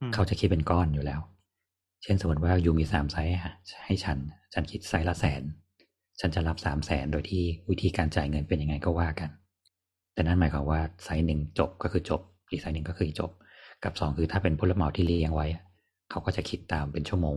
[0.00, 1.20] อืมเขาจะคิดเป็นก้อนอยู่แล้ว
[2.02, 3.50] เช่นสมมติว่า you มีสาม site ให้
[3.84, 4.18] ให้ฉัน
[4.52, 5.42] ฉันคิด site ละแสน
[6.20, 9.30] ฉันจะรับสามแสนโดยที่วิธีการจ่ายเงินเป็นยังไงก็ว่ากัน
[10.14, 13.30] แต่นั่นหมายความว่า site หนึ่งจบก็คือจบ อีก site หนึ่งก็คือจบ
[13.84, 15.62] กับสองคือถ้าเป็นผู้รับเหมาที่เลี้ยงไว้อะ
[16.10, 17.36] เขาก็จะคิดตามเป็นชั่วโมง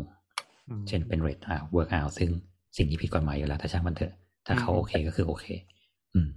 [0.69, 2.29] อืมเช่นเป็นเรทอ่า work out ซึ่ง
[2.77, 4.13] สิ่งที่ผิดกฎหมายอยู่แล้ว ถ้าช่างมันเถอะ
[4.47, 5.45] ถ้าเขาอืมโอเคก็คือโอเค
[6.13, 6.27] อืม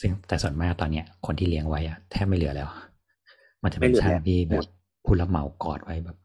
[0.00, 2.68] ซึ่งแต่ส่วนมากตอนเนี้ย คนที่เลี้ยงไว้อะแทบไม่เหลือแล้ว
[3.62, 4.66] มันจะเป็นช่างที่แบบ
[5.04, 6.18] ผู้รับเหมากอดไว้แบบ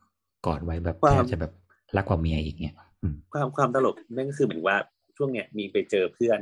[0.46, 1.52] กอดไว้แบบแทบจะแบบ
[1.98, 4.78] รักกว่าเมียอีกเนี่ยอืมความความตลกนั่นก็คือเหมือนว่า
[5.18, 6.40] ช่วงเนี้ยมีไปเจอเพื่อน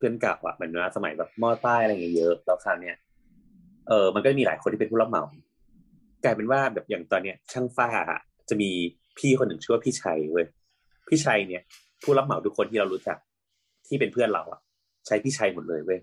[0.00, 2.96] เพื่อนเก่าอะเหมือนว่าสมัยแบบมอใต้อะไรอย่างเงี้ยเยอะแล้วคราวเนี้ย
[3.88, 5.22] เออมันก็มีหลายคนที่เป็นผู้รับเหมา
[6.24, 8.70] กลายเป็นว่าแบบอย่างตอนเนี้ย ช่างฝ้าอะจะมี
[9.18, 10.46] พี่คนหนึ่งชื่อว่าพี่ชัยเว้ย
[11.08, 11.62] พี่ชัยเนี่ย
[12.02, 13.18] ผู้รับเหมาทุกคนที่เรารู้จัก
[13.86, 14.60] ที่เป็นเพื่อนเราอะ
[15.06, 16.00] ใช้พี่ชัยหมดเลยเว้ย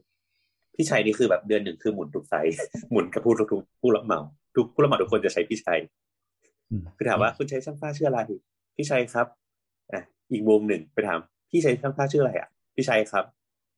[0.76, 2.60] พี่ชัยนี่คือแบบเดือนหนึ่งคือหมุนทุกไซส์
[2.92, 4.20] หมุนกับผู้ทุกผู้รับเหมา
[4.56, 5.80] ทุกผู้รับเหมาทุกคนจะใช้พี่ชัย
[6.70, 8.20] อืมคือถามว่าคุณใช้ช่างฝ้าชื่ออะไร
[8.76, 9.28] พี่ชัยครับ
[9.94, 11.20] อะอีกมุมหนึ่งไปถาม
[11.52, 13.26] พี่ชัยช่างฝ้าชื่ออะไรอะพี่ชัยครับ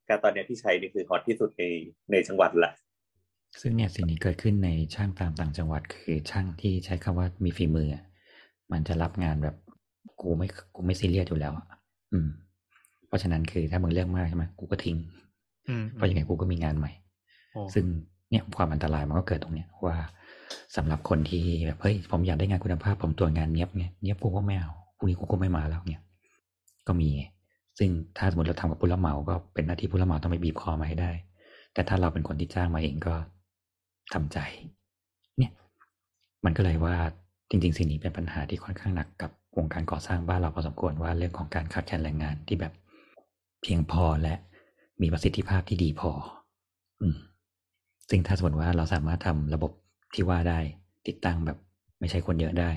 [0.10, 1.64] การตอนเนี้ยพี่ชัยนี่คือฮอตที่สุดใน
[2.12, 2.72] ในจังหวัดละ
[3.62, 8.04] ซึ่งเนี่ยสิ่งนี้เกิดขึ้นในช่างตามต่างจังหวัด คือช่างที่ใช้คำว่ามีฝีมืออะ
[8.72, 9.56] มันจะรับงานแบบ
[10.22, 11.66] กูไม่กูไม่ซีเรียสอยู่แล้วอะ
[12.14, 12.28] อืม
[13.08, 14.98] เพราะฉะนั้นคือถ้ามึงเลือกมากใช่ไหมกูก็ทิ้ง
[15.68, 16.92] อืมเพราะยังไงกูก็มีงานใหม่
[17.54, 17.86] โอ้ซึ่ง
[18.30, 19.96] เนี่ยความอันตรายมันก็เกิดตรงเนี้ยว่า
[20.76, 26.04] สำหรับคนที่แบบเฮ้ยผมอยากได้งานคุณภาพผมตัวงานเนี้ยบไงเนี้ยบกูก็ไม่เอาพรุ่งนี้กูก็ไม่มาแล้วเนี่ย
[26.88, 27.10] ก็มี
[27.80, 31.12] ซึ่งถ้าสมมติเราทำกับผู้รับเหมาก็เป็นหน้าที่ผู้รับเหมาต้องไปบีบคอมาให้ได้
[31.74, 33.16] แต่ถ้าเราเป็นคนที่จ้างมาเองก็
[34.14, 34.38] ทำใจ
[35.38, 35.52] เนี่ย
[36.46, 36.98] มันก็เลยว่า
[37.50, 42.74] จริง ๆ สิ่งนี้เป็นปัญหาที่ค่อนข้างหนักกับวงการก่อสร้างบ้านเราพอสมควรว่าเรื่องของการขาดแคลนแรงงานที่แบบ
[43.62, 44.34] เพียงพอและ
[45.02, 46.12] มีประสิทธิภาพที่ดีพอ
[47.02, 47.18] อืม
[48.10, 49.72] ซึ่งถ้าสมมติว่าเราสามารถทำระบบ
[50.14, 50.60] ที่ว่าได้
[51.08, 51.58] ติดตั้งแบบ
[52.00, 52.72] ไม่ใช่คนเยอะได้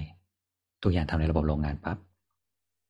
[0.82, 1.98] ทุกอย่างทำในระบบโรงงานปั๊บ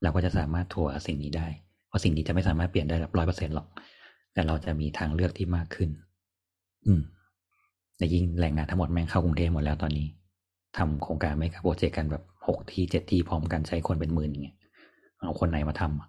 [0.02, 1.46] เราก็จะสามารถถัวสิ่งนี้ได้
[1.93, 3.66] เพราะสิ่งนี้จะไม่สามารถเปลี่ยนได้แบบร้อยเปอร์เซ็นหรอก
[4.32, 5.90] แต่เราจะมีทางเลือกที่มากขึ้น
[6.86, 7.01] อืม
[7.97, 10.07] แต่ยิ่งแรงงานทั้งหมดแม่งเข้ากรุงเทพหมดแล้วตอนนี้
[10.76, 14.57] ทำโครงการไม่กับโปรเจกต์กันแบบหกที่เจ็ดที่พร้อมกันใช้คนเป็นหมื่นอย่างเงี้ย
[15.18, 16.09] เอาคนไหนมาทำอะ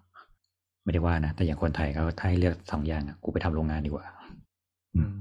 [0.84, 4.04] ไม่ได้ว่านะ แต่อย่างคนไทยเขาถ้าให้เลือกสองอย่างอะกูไปทำโรงงานดีกว่า
[4.94, 5.12] อืม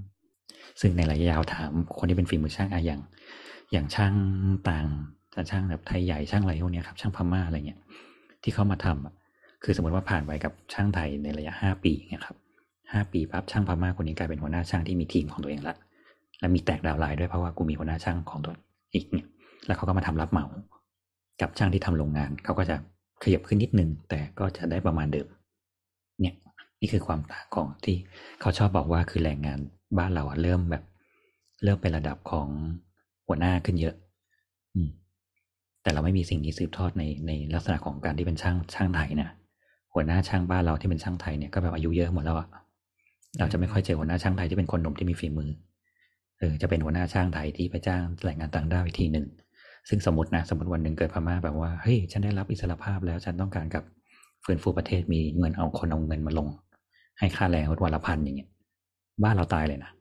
[0.81, 3.01] ซึ่งในระยะยาวถามคนที่เป็นฝีมือช่างอะอย่าง
[3.71, 4.13] อย่างช่าง
[4.69, 4.87] ต่าง
[5.51, 7.79] ช่างแบบไทยใหญ่ช่างอะไรพวกเนี้ยครับ ช่างพม่าอะไรเงี้ย
[8.43, 9.13] ที่เขามาทำอะ
[9.63, 12.37] คือสมมติว่าผ่านไปกับช่างไทยในระยะห้าปีเนี่ยครับ
[12.91, 15.75] ห้าปีปั๊บช่างพม่าคนนี้กลายเป็นหัวหน้าช่างที่มีทีมของตัวเองละ
[16.39, 18.53] และมีแตกดาวไลน์ด้วยเพราะว่ากูมีหัวหน้าช่างของตัว
[18.93, 19.27] อีกเนี่ย
[19.67, 20.45] แล้วเขาก็มาทำรับเหมา
[21.41, 22.75] กับช่างที่ทำโรงงาน เขาก็จะ
[23.23, 25.27] ขยับขึ้นนิดนึง แต่ก็จะได้ประมาณเดิม
[26.21, 26.35] เนี่ย
[26.81, 27.97] นี่คือความต่างของที่
[28.41, 29.59] เขาชอบบอกว่าคือแรงงาน
[29.97, 30.83] บ้านเราเริ่มแบบ
[31.63, 32.47] เริ่มเป็นระดับของ
[33.27, 33.95] หัวหน้าขึ้นเยอะ
[34.75, 34.89] อืม
[35.81, 39.29] แต่เราไม่มีสิ่งนี้สืบทอดในในลักษณะของการที่เป็นช่างช่างไทยนะ
[39.93, 42.47] หัวหน้าช่างบ้านเราที่เป็นช่างไทยเนี่ยก็แบบอายุเยอะหมดแล้วอะ
[43.39, 45.49] เราจะไม่ค่อยเจอหัวหน้าช่างไทยที่เป็นคนหนุ่มที่มีฝีมือ
[46.39, 49.25] เออจะเป็นหัวหน้าช่างไทยที่ไปจ้างแรงงานต่างด้าวอีกทีหนึ่ง
[49.89, 53.83] ซึ่งสมมตินะสมมติวันหนึ่งเกิดพม่าแบบว่าเฮ้ยฉันได้รับอิสรภาพแล้วฉันต้องการกับ
[54.45, 56.47] ฟื้นฟูประเทศมีเงินเอาคนเอาเงินมาลง
[57.19, 58.49] ให้ค่าแรงวันละพันอย่างเงี้ย
[59.23, 59.91] บ้านเราตายเลยนะ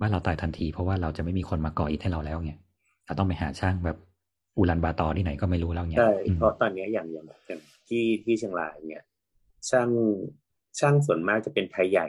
[0.00, 2.58] บ้านเราตายทันที เพราะว่าเราจะไม่มีคนมาก่ออิฐให้เราแล้วเนี่ย
[3.06, 3.96] เราต้องไปหาช่างแบบ
[4.56, 9.02] อูรันบาตอที่ไหนก็ไม่รู้แล้วเนี่ยใช่อืมเพราะตอนเนี้ยอย่างอย่างอย่างที่ที่เชียงรายเนี่ย
[9.70, 9.90] ช่าง
[10.78, 12.08] ช่างส่วนมากจะเป็นไทยใหญ่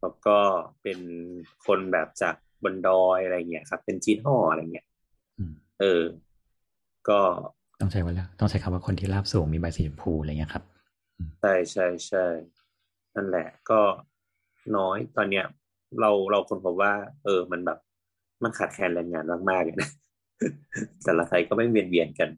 [0.00, 0.38] แล้วก็
[0.82, 0.98] เป็น
[1.66, 2.34] คนแบบจาก
[2.64, 4.86] บนดอยอะไรเงี้ยครับ เป็นจีนห่ออะไรเงี้ย
[5.38, 6.04] อืมเออ
[7.08, 7.20] ก็
[7.80, 10.64] ต้องใช้ว่าแล้วต้องใช้คำว่าคนที่ราบสูงมีใบสีชมพูอะไรเงี้ยครับ
[11.40, 12.24] ใช่ใช่ใช่
[13.14, 13.80] นั่นแหละ ก็
[14.76, 15.44] น้อยตอนเนี้ย
[16.00, 16.92] เราเราคนพบว่า
[17.24, 17.78] เออ มันแบบ
[18.42, 19.90] มันขาดแคลนแรงงานมากๆเลยนะ
[21.04, 22.30] แต่ละไทยก็ไม่เวียนเวียนกัน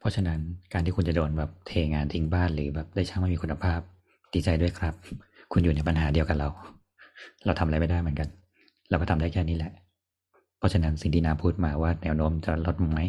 [0.00, 0.40] เพราะฉะนั้น
[0.72, 3.80] การที่คุณจะโดนแบบเทงานทิ้งบ้านหรือแบบได้ช่างไม่มีคุณภาพ
[4.34, 4.94] ดีใจด้วยครับ
[5.52, 6.48] คุณอยู่ในปัญหาเดียวกันเรา
[7.44, 8.28] เราทำอะไรไม่ได้เหมือนกัน
[8.90, 9.72] เราก็ทำได้แค่นี้แหละ
[10.58, 13.00] เพราะฉะนั้นสิ่งที่นาพูดมาว่าแนวโน้มจะลดไหม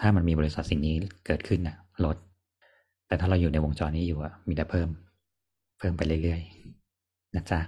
[0.00, 0.94] ถ้ามันมีบริษัทสิ่งนี้
[1.26, 2.16] เกิดขึ้นน่ะลด
[3.06, 4.88] แต่ถ้าเราอยู่ในวงจรนี้อยู่อะมีแต่เพิ่ม
[5.78, 7.60] เพิ่มไปเรื่อยๆนะจ๊ะ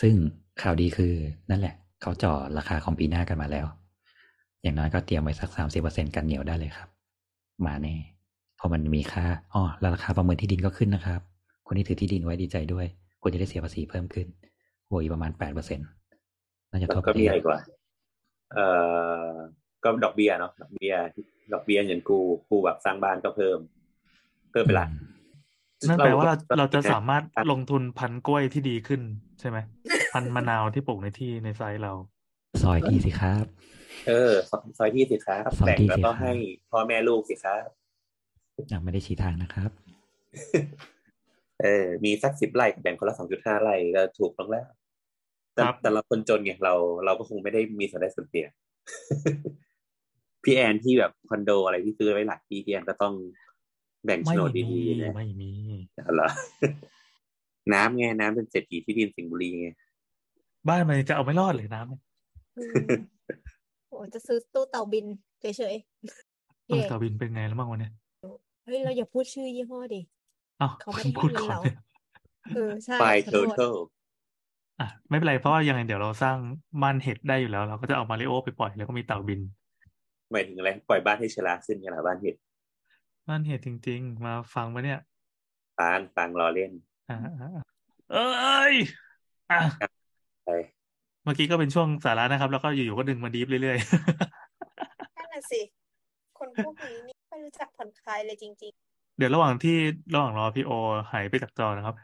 [0.00, 0.14] ซึ่ง
[0.62, 1.12] ข่าวดีคือ
[1.50, 3.66] นั่นแหละ เขาจ่อราคาของปีหน้ากันมาแล้ว
[4.62, 6.91] อย่างน้อยก็เตรียมไว้สักสามสิบเปอร์เซ็นกันเหนียวได้เลยครับ
[7.68, 7.96] มาแน่
[8.56, 11.20] เพราะมันมีค่าอ๋อแล้วราคาประเมินที่ดินก็ขึ้นนะครับ
[11.66, 12.86] คนที่ถือที่ดินไว้ดีใจด้วย
[13.22, 14.26] คุณจะได้เสียภาษีเพิ่มขึ้น
[14.88, 15.80] โวยประมาณแปดเปอร์เซ็น
[16.70, 17.58] น่าจะแล้วทั่วปก็ระเทมีศอะไรกว่า
[18.52, 18.66] เอ่
[19.28, 19.30] อ
[19.84, 20.94] ก็ดอกเบี้ยเนาะดอกเบี้ย
[21.52, 23.58] ดอกเบี้ยเงินกู้กู้แบบสร้างบ้านก็เพิ่ม
[24.50, 29.00] เพิ่มไปละอืมนั่นแปลว่าเราเราจะสามารถลงทุนพันธุ์กล้วยที่ดีขึ้น
[29.40, 29.58] ใช่ไหม
[30.12, 31.92] พันธุ์มะนาวที่ปลูกในที่ในไซต์เรา
[32.62, 33.44] ซอยที่สิครับ
[34.08, 34.32] เออ
[34.78, 36.32] ซอยที่สิครับซอยแต่งที่แล้วสิก็ครับให้
[36.70, 37.66] พ่อแม่ลูกสิครับ
[38.72, 39.70] ยังไม่ได้ชี้ทางนะครับ
[41.62, 44.66] เออ มีสักสิบไร่แบ่งคนละสองจุดห้าไร่ก็ถูกต้องแล้ว
[45.54, 46.74] แต่ครับแต่เราคนจนไงเรา
[47.04, 48.46] เราก็คงไม่ได้มีส่วนได้ส่วนเสีย
[50.44, 53.14] พี่แอนที่แบบคอนโดอะไรที่ซื้อไว้หลักที่พี่แอนก็ต้อง
[54.04, 55.50] แบ่งโฉไม่นดมีดีๆนะไม่มี
[56.14, 56.28] เหรอ
[57.72, 59.68] น้ำไงน้ำเป็นเศรษฐีที่ดินสิงห์บุรีไง
[60.68, 62.00] บ้านมันจะเอาไม่รอดเลยน้ำเนี่ย
[62.58, 62.62] อื
[62.98, 63.00] ม
[63.92, 65.06] โอ้จะซื้อตู้เต่าบิน
[65.40, 67.92] เฉยๆเอเย่อต่อบินเป็นไงแล้วบ้างวันเนี้ย
[68.64, 70.00] เฮ้ยเราอย่าพูดชื่อยี่ห้อดิ
[70.60, 71.76] อ้าวเขาไม่ได้พูดให้เงินก่อนเราเนี่ย
[72.54, 73.74] เออใช่ไฟขอเทอโทร์ษเทิล
[74.80, 76.36] อะไม่เป็นไรเพราะว่ายังไงเดี๋ยวเราสร้าง
[76.82, 79.40] บ้านเห็ดได้อยู่แล้ว เราก็จะเอามาริโอไปปล่อยแล้วก็มีเต่าบิน
[80.30, 82.36] หมายถึงอะไรปล่อยบ้านให้ชราขึ้นไงล่ะบ้านเห็ด
[83.28, 85.00] บ้านเห็ดจริง ๆ มาฟังมาเนี่ย
[85.78, 86.72] ฟางฟางรอเล่น
[87.10, 87.64] อ่าอ่าอ่า
[88.12, 88.74] เอ้ย
[89.50, 89.60] อะ
[90.44, 90.50] ไป
[91.24, 95.60] เมื่อกี้ก็เป็นช่วงสาระนะครับ แล้วก็อยู่ๆก็ดึงมาดีฟเรื่อยๆนั่นน่ะสิ
[96.38, 98.72] คนพวกนี้นี่ไม่รู้จักผ่อนคลายเลยจริง
[99.18, 99.76] เดี๋ยวระหว่างที่
[100.14, 100.70] ระหว่างรอพี่โอ
[101.12, 101.94] หายไปจากจอนะครับ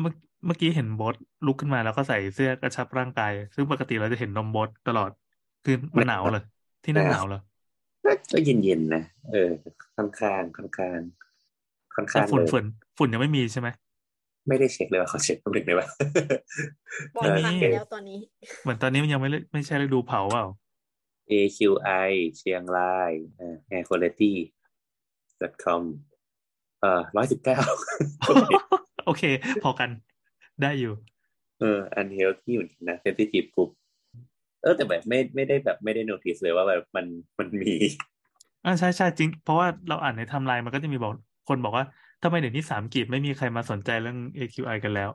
[0.00, 0.12] เมื่อ
[0.46, 1.14] เมื่อกี้เห็นโบอส
[1.46, 5.10] ลุกขึ้นมาแล้วก็ใส่เสื้อกระชับร่างกาย ซึ่งปกติเราจะเห็นนมโบอสตลอด
[5.64, 6.44] คือมันหนาวเลย
[6.84, 7.40] ที่นั่นหนาวเลย
[8.04, 9.50] ก็ก็เย็นๆนะเออ
[9.96, 10.98] ค่อนข้างค่อนข้าง
[11.94, 12.64] ค่อนแต่ข้างฝุ่นเลยฝุ่น
[12.98, 13.68] ฝุ่นยังไม่มีใช่ไหม
[14.48, 18.18] ไม่ได้เช็คเลยว่าเขาเช็คตรงไหนไหมๆบอลเออพังไปแล้วตอนนี้
[18.62, 20.46] เหมือนตอนนี้มันยังไม่ได้ไม่ใช่ฤดูเผาเปล่า
[21.30, 24.32] AQI เชียงรายเอ่อ air quality
[25.64, 25.82] com
[26.80, 27.58] เอ่อร้อยสิบเก้า
[29.06, 29.22] โอเค
[29.62, 29.90] พอกัน
[30.62, 30.92] ได้อยู่
[31.60, 33.70] เออ unhealthy เหมือนกันนะ sensitive group
[34.62, 37.06] เออแต่แบบไม่ไม่ได้แบบไม่ได้ notice เลยว่าแบบมัน
[37.38, 37.74] มันมี
[38.64, 41.12] อ่าใช่ใช่จริง เพราะว่าเราอ่านในไทม์ไลน์มันก็จะมีบอก
[41.48, 41.84] คนบอกว่า
[42.22, 45.10] ทำไมเดี๋ยวนี้สามกีบไม่มีใครมาสนใจเรื่อง AQI กันแล้ว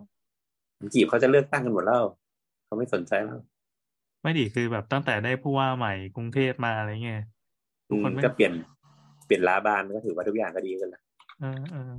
[0.94, 2.04] จีบเขาจะเลือกตั้งกันหมดแล้ว
[2.66, 3.40] เขาไม่สนใจแล้ว
[4.24, 7.22] ไม่ดีคือแบบตั้งแต่ได้ผู้ว่าใหม่กรุงเทพมาอะไรเงี้ย
[7.90, 8.54] ทุกคนอืมไม่ก็เปลี่ยน
[9.26, 11.02] เปลี่ยนล้าบานก็ถือว่าทุกอย่างก็ดีกันแล้ว
[11.40, 11.92] เออเออ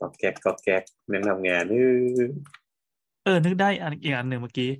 [0.00, 1.74] กอกแก๊กกอกแก๊กเรื่องทำงานเอ
[2.20, 2.30] อ
[3.24, 4.70] เออ นึกได้อันอีกอันหนึ่งเมื่อกี้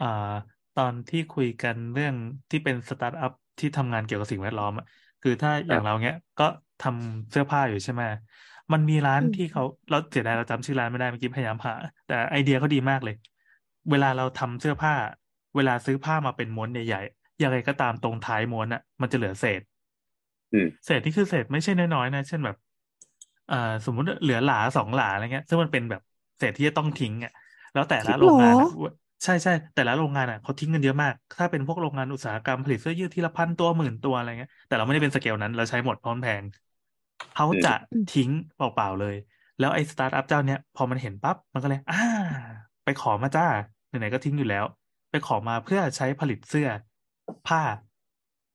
[0.00, 0.32] อ่า
[0.74, 2.14] ตอนที่คุยกันเรื่อง
[2.50, 4.86] ที่เป็นสตาร์ทอัพที่ทำงานเกี่ยวกับสิ่งแวดล้อมอะ
[5.22, 6.44] คือถ้าอย่างเราเนี้ย ก็
[6.80, 8.02] ทำเสื้อผ้าอยู่ใช่ไหม
[8.72, 11.74] มันมีร้านอืมที่เขาเราเสียดายเราจำชื่อร้านไม่ได้เมื่อกี้พยายามหา
[12.06, 13.14] แต่ไอเดียเขาดีมากเลย
[13.90, 14.92] เวลาเราทำเสื้อผ้า
[15.54, 19.62] เวลาซื้อผ้ามาเป็นม้วนใหญ่ๆยังไงก็ตามตรงท้ายม้วนอะมันจะเหลือเศษ
[20.52, 22.56] อืมเศษนี่คือเศษไม่ใช่น้อยๆนะ เช่นแบบ
[23.46, 26.00] เอ่อสมมุติเหลือหลาสองหลาอะไรเงี้ย ซึ่งมันเป็นแบบ
[26.38, 27.32] เศษที่จะต้องทิ้งอะ
[27.72, 28.82] แล้วแต่ละจริงโรงงานเหรอะอ
[29.24, 36.44] ใช่ใช่แต่ละโรงงานอะเขาทิ้งกันเยอะมาก ถ้าเป็นพวกโรงงานอุตสาหกรรมผลิตเสื้อยืดทีละพันตัวหมื่นตัวอะไรเงี้ยแต่เราไม่ได้เป็นสเกลนั้นเราใช้หมดเพราะมันแพง
[37.34, 39.14] เขาจะอืมทิ้งเปล่าๆเลย
[39.58, 41.96] แล้วไอ้สตาร์ทอัพเจ้าเนี้ยพอมันเห็นปั๊บมันก็เลยอ่า
[42.84, 43.44] ไปขอมาจ้า
[43.88, 44.64] ไหนๆก็ทิ้งอยู่แล้ว
[45.10, 46.68] ไปขอมาเพื่อใช้ผลิตเสื้อ
[47.46, 47.60] ผ้า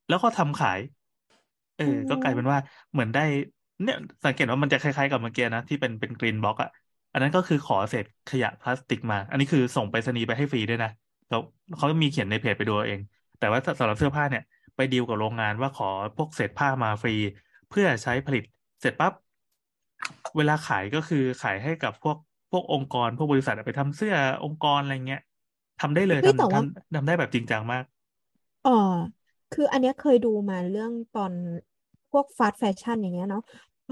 [0.08, 0.80] แล้วก็ทำขาย
[1.76, 2.58] เออ ก็กลายเป็นว่า
[2.92, 3.22] เหมือนได้
[3.84, 6.70] เนี่ย สังเกตว่ามันจะคล้ายๆกับเมื่อกี้นะที่เป็นเป็นกรีนบ็อกอะ
[7.12, 10.90] อันนั้นก็คือขอเศษขยะพลาสติกมา อันนี้คือส่งไปรษณีย์ไปให้ฟรีด้วยนะ
[11.30, 11.40] แล้ว
[11.78, 13.02] เขามีเขียนในเพจไปดูเอาเอง
[13.38, 14.44] แต่ว่าสำหรับเสื้อผ้าเนี่ย
[14.76, 15.86] ไปดีลกับโรงงานว่าขอ
[16.18, 17.12] พวกเศษผ้ามาฟรี
[17.72, 18.44] เพื่อใช้ผลิต
[18.82, 19.14] เสร็จปั๊บ
[20.38, 22.18] เวลาขายก็คือขายให้กับพวก
[22.52, 25.22] พวกองค์กร พวกบริษัทอะไปทำเสื้อองค์กรอะไรเงี้ย
[25.80, 27.84] ทำได้เลยเฮ้ยแต่ทำว่าทำทำได้แบบจริงจังมาก
[28.64, 28.72] อ๋อ
[29.52, 31.34] คืออันเนี้ยเคยดูมาเรื่องตอน
[32.12, 33.44] พวก fast fashion อย่างเงี้ยเนาะ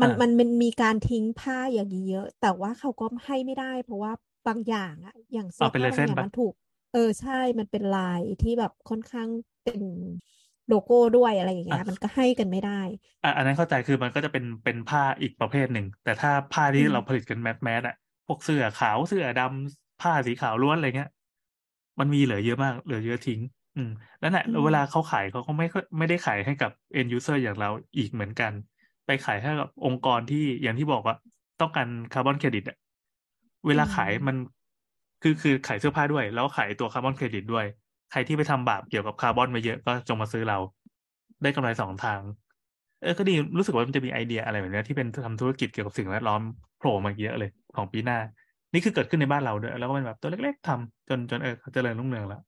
[0.01, 4.11] มันอ่ามัมันมันมีการทิ้งผ้าอย่างนี้เยอะ แต่ว่าเขาก็ให้ไม่ได้ เพราะว่า
[4.47, 6.53] บางอย่างอะอย่างเสื้เอาเป็นผ้าลายบางเส้นอย่างปะมันถูก
[6.91, 9.30] เออใช่มันเป็นลายที่แบบค่อนข้าง
[9.63, 9.82] เป็น
[10.70, 12.82] โลโก้ด้วยอะไรอย่างอะเงี้ยมันก็ให้กันไม่ได้
[13.24, 17.95] อะอันนั้นเข้าใจคือมันก็จะเป็นเป็นผ้าอีกประเภทหนึ่ง แต่ถ้าผ้าอืที่เราผลิตกัน mass mass อะ
[18.28, 21.09] พวกเสื้อขาวเสื้อดำผ้าสีขาวล้วนอะไรเงี้ย
[21.99, 23.41] มันมีเหลือเยอะมากเหลือเยอะทิ้ง
[23.76, 23.89] อืม
[24.20, 28.51] แล้วเนี่ยอืมแล้วเวลาเขาขายเขาก็ไม่ค่อยไม่ได้ขายให้กับ end user อย่างเราอีกเหมือนกัน
[29.05, 31.15] ไปขายให้กับองค์กรที่อย่างที่บอกว่า
[31.61, 32.78] ต้องการคาร์บอนเครดิตอะ
[33.67, 34.36] เวลาขายอืมมัน
[35.22, 37.65] คือคือขายเสื้อผ้าด้วย แล้วขายตัวคาร์บอนเครดิตด้วย
[38.12, 40.57] ใครที่ไปทำบาปเกี่ยวกับคาร์บอนมาเยอะก็จงมาซื้อเรา
[41.43, 42.22] ได้กำไรสองทาง
[43.01, 46.41] เออก็ดีรู้สึกว่ามันจะมีไอเดียอะไรแบบเนี้ยที่เป็นทำธุรกิจเกี่ยวกับสิ่งแวดล้อม
[46.78, 48.18] โผล่มาเยอะเลยของปีหน้า
[48.74, 52.41] นี่คือเกิดขึ้นในบ้านเราด้วย แล้วก็เป็นแบบตัวเล็ก ๆทำจนจนเออเจริญรุ่งเรืองแล้ว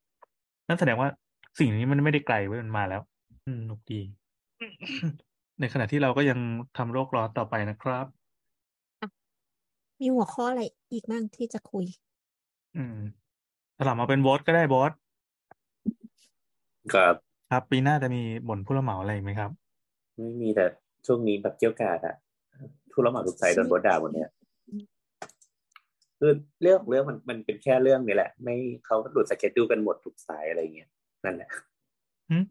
[0.68, 1.09] นั่นแสดงว่า
[1.59, 3.01] สิ่งนี้มันไม่ได้ไกลเว้ยมันมาแล้ว
[3.45, 4.01] อืมหนุกดี
[5.59, 6.39] ในขณะที่เราก็ยัง
[6.78, 8.05] ทำโลกร้อนต่อไปนะครับ
[9.99, 11.86] มีหัวข้ออะไรอีกบ้างที่จะคุย
[12.76, 12.97] อืม
[13.78, 14.91] สลับมาเป็นบอสก็ได้บอส
[16.93, 17.15] ครับ
[17.51, 19.51] ครับ ปีหน้าจะมีบ่นผู้รับเหมาอะไรอีกไหมครับ
[20.15, 20.65] ไม่มีแต่
[21.05, 22.15] ช่วงนี้แบบเกี่ยวกาดอะ
[22.91, 24.29] ทุรเหมาทุกไซต์โดนบดด่าหมดเนี่ย
[26.19, 28.55] คือเรื่องของเรื่องมันมันเป็นแค่เรื่องนี้แหละ ไม่
[28.86, 30.89] เขาหลุดสเก็ตดูกันหมดทุกสายอะไรเงี้ย
[31.25, 31.49] นั่นแหละ
[32.29, 32.43] หืม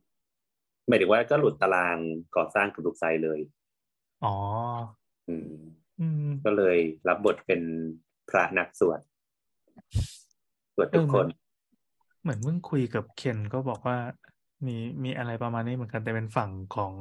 [0.88, 1.98] หมายถึงว่าก็หลุดตาราง
[2.36, 3.40] ก่อสร้างกับทุกไซต์เลย
[4.24, 4.34] อ๋อ
[5.28, 5.52] อืม
[6.00, 6.78] อืมก็เลย
[7.08, 7.60] รับบทเป็น
[8.28, 9.00] พระนักสวด
[10.74, 11.26] สวดเอทุอกเหคมือนน
[12.22, 13.96] เหมือนเพิ่งคุยกับเคนก็บอกว่า
[14.66, 14.72] มี
[15.04, 16.94] มีอะไรประมาณนี้เหมือนกันแต่เป็นฝั่งของ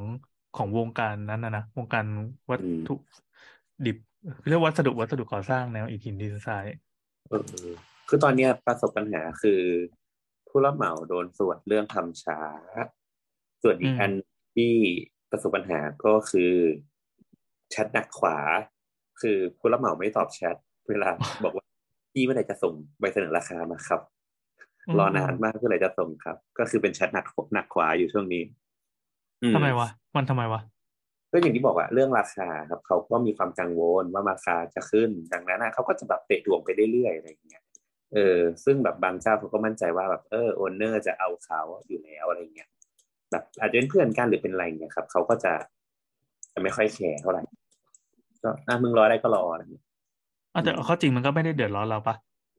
[0.53, 2.05] ของวงการนั้นนะนะวงการ
[2.51, 2.93] วัตอืมถุ
[3.85, 3.95] ดิบ
[4.47, 6.65] เรียกวัสดุวัสดุก่อสร้างแนวอิฐหินดินทราย
[7.29, 7.43] เออ
[8.07, 9.61] คือตอนเนี้ยประสบปัญหาคือ
[10.47, 12.39] ผู้รับเหมาโดนสวดเรื่องทำช้า
[13.63, 14.11] ส่วนอีกอืมอัน
[14.55, 14.73] ที่
[15.31, 16.51] ประสบปัญหาก็คือ
[17.71, 18.37] แชทหนักขวา
[19.21, 20.55] คือผู้รับเหมาไม่ตอบแชท
[20.89, 21.09] เวลา
[21.43, 21.65] บอกว่า
[22.13, 24.18] พี่เมื่อไหร่จะส่งใบเสนอราคามาครับอืม
[24.99, 28.43] รอนานมากเมื่อไหร่จะส่งครับ ก็คือเป็นแชทหนักหนักขวาอยู่ช่วงนี้
[29.43, 30.61] อืมทำไมวะมันทำไมวะ
[31.31, 37.63] ก็อย่างที่บอกว่าเรื่องราคาครับเขาก็มีความกังวลว่าราคาจะขึ้น ดังนั้นนะเขาก็จะแบบเตะถ่วงไปเรื่อยๆอะไรอย่างเงี้ย
[38.13, 42.69] เออ ซึ่งแบบบางเจ้าเขาก็มั่นใจว่าแบบเออโอนเนอร์จะเอาเขาอยู่แล้วอะไรเงี้ย
[43.31, 45.53] แบบอาจจะเป็นเพื่อนกันหรือเป็นอะไรเงี้ยครับเขาก็จะ
[46.53, 47.43] จะไม่ค่อยแคร์เท่าไหร่
[48.43, 49.83] ก็อะมึงรอได้ก็รออะไรเงี้ย
[50.53, 52.15] อะแต่อืมเอาเข้าจริงมันก็ไม่ได้เดือดร้อนเราปะ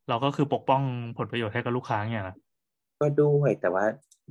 [0.09, 0.83] เราก็คือปกป้อง
[1.19, 2.37] ผลประโยชน์ให้กับลูกค้าเนี่ยนะ
[3.01, 3.85] ก็ด้วยแต่ว่า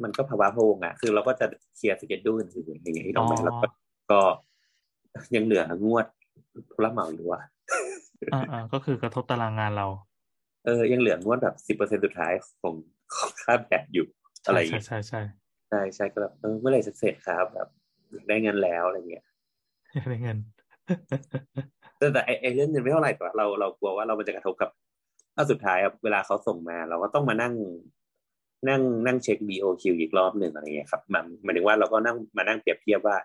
[0.04, 3.68] มันก็ภาวะพะวงอะ คือเราก็จะ clear schedule อื่นๆอย่างเงี้ยที่ต้องแม่แล้วก็
[4.12, 4.22] ก็
[5.36, 6.06] ยังเหลืองวด
[6.72, 7.42] ผู้รับเหมาอยู่อะ
[8.34, 9.88] อ่าอ่าก็คือกระทบตารางงานเรา
[10.66, 12.76] เออ ยังเหลืองวดแบบสิบเปอร์เซ็นสุดท้ายของ
[13.16, 14.06] ของค่าแบบอยู่
[14.46, 15.20] อะไรใช่อย่างใช่เงี้ยใช่ใช่
[15.70, 17.68] ใช่ใช่ก็แบบเออเมื่อไหร่จะเสร็จครับแบบ
[18.12, 19.26] อยากได้เงินแล้วอะไรเงี้ย
[19.94, 20.38] อยากได้เงิน
[21.98, 24.70] แต่แต่ไอไอเรื่องเงินไม่เท่าไหร่แต่ว่าเราเรากลัวว่าเรามันจะกระทบกับ
[25.36, 27.54] ถ้าสุดท้ายเวลาเขาส่งมา เราก็ต้องมานั่ง
[28.70, 33.18] นั่งนั่งเช็ค BOQ อีกรอบหนึ่งอะไรเงี้ยครับมันหมายถึงว่าเราก็นั่งมานั่งเปรียบเทียบว่า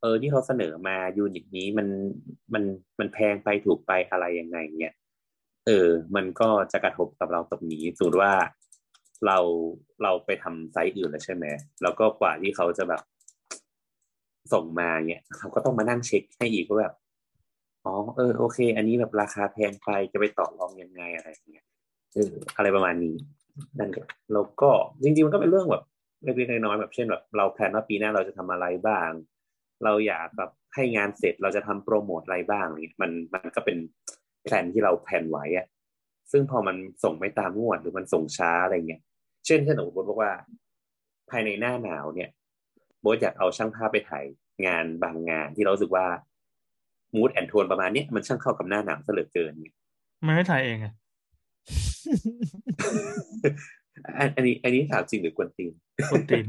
[0.00, 1.88] เออที่เขาเสนอมายูนิตนี้มัน
[2.54, 2.64] มัน
[2.98, 4.94] มันแพงไปถูกไปอะไรยังไงเนี่ย
[5.66, 8.32] เออ มันก็จะกระทบกับเราตรงนี้สมมติว่า
[9.26, 9.38] เรา
[10.02, 11.44] เราไปทำไซต์อื่นแล้วใช่ไหม
[11.82, 13.02] แล้วก็กว่าที่เขาจะแบบ
[14.52, 16.94] ส่งมาเนี่ยเราก็ต้องมานั่งเช็คให้อีกว่าแบบ
[17.84, 21.64] อ๋อเออโอเค อันนี้แบบราคาแพงไปจะไปต่อรองยังไงอะไรอย่างเงี้ย
[22.14, 23.16] เอออะไรประมาณนี้
[23.78, 24.70] นั่นแหละแล้วก็
[25.02, 25.84] จริงๆมันก็เป็นเรื่องแบบ
[26.24, 29.10] เล็กๆน้อยๆแบบเช่นแบบเราแพลนว่าปีหน้าเราจะทำอะไรบ้าง
[29.84, 33.76] เราอยากแบบให้งานเสร็จเราจะทำโปรโมทอะไรบ้างเนี่ยมันมันก็เป็น
[34.44, 35.66] แผนที่เราแผนไว้อะ
[36.32, 39.02] ซึ่งพอมันส่งไม่ตามงวดหรือมันส่งช้าอะไรเงี้ย
[39.46, 40.32] เช่นเช่นสมมติบอกว่า
[41.30, 42.30] ภายในหน้าหนาวเนี่ย
[43.00, 44.24] โบทอยากเอาช่างภาพไปถ่าย
[44.66, 46.06] งานบางงานที่เราสึกว่า
[47.14, 49.74] มูดแอนโทนประมาณนี้มันช่างเข้ากับหน้าหนาวซะเหลือเกินเนี่ย
[50.26, 50.94] มันไม่ถ่ายเองอะ
[54.18, 55.72] อันอันนี้ อันนี้ถามจริงหรือกวนตีน
[56.10, 56.44] คนตีน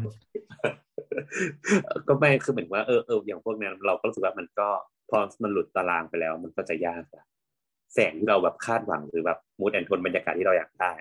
[2.07, 4.69] ก็ไม่คือเหมือนว่าเออเอออย่างพวกนั้นเราก็รู้สึกว่ามันก็
[5.09, 7.25] พอมันหลุดตารางไปแล้ว มันก็จะยากอะ
[7.93, 10.91] แสงที่เราแบบคาดหวังหรือแบบมูดแอนโทนบรรยากาศที่เราอยากได้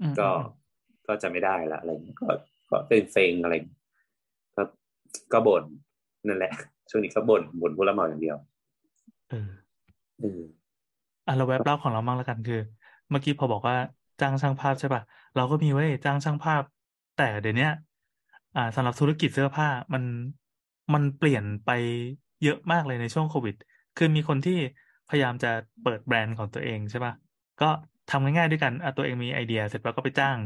[0.00, 0.28] อืมก็
[1.08, 2.28] ก็จะไม่ได้ละอะไรเงี้ยก็
[2.70, 3.80] ก็เป็นเซ็งอะไรเงี้ย
[4.56, 4.62] ก็
[5.32, 5.64] ก็บ่น
[6.26, 6.52] นั่นแหละ
[6.90, 8.36] ช่วงนี้ก็บ่นบ่นผู้รับเหมาอย่างเดียว
[9.34, 9.64] เออ
[10.20, 10.40] อืม
[11.26, 12.56] อะเราแวบเล่าของเราบ้างแล้วกันคือ
[13.10, 13.76] เมื่อกี้พอบอกว่า
[14.20, 15.02] จ้างช่างภาพใช่ป่ะ
[15.34, 16.62] เราก็มีไว้ยจ้างช่างภาพ
[17.14, 17.70] แต่เดี๋ยวนี้ย
[18.54, 20.04] อ่าสำหรับธุรกิจเสื้อผ้ามัน
[20.94, 21.68] มันเปลี่ยนไป
[22.40, 23.54] เยอะมากเลยในช่วงโควิด
[23.96, 24.52] คือมีคนที่
[25.06, 25.48] พยายามจะ
[25.82, 27.14] เปิดแบรนด์ของตัวเองใช่ป่ะ
[27.58, 27.64] ก็
[28.08, 30.38] ทำง่ายๆด้วยกันอะตัวเองมีไอเดีย เสร็จแล้วก็ไปจ้าง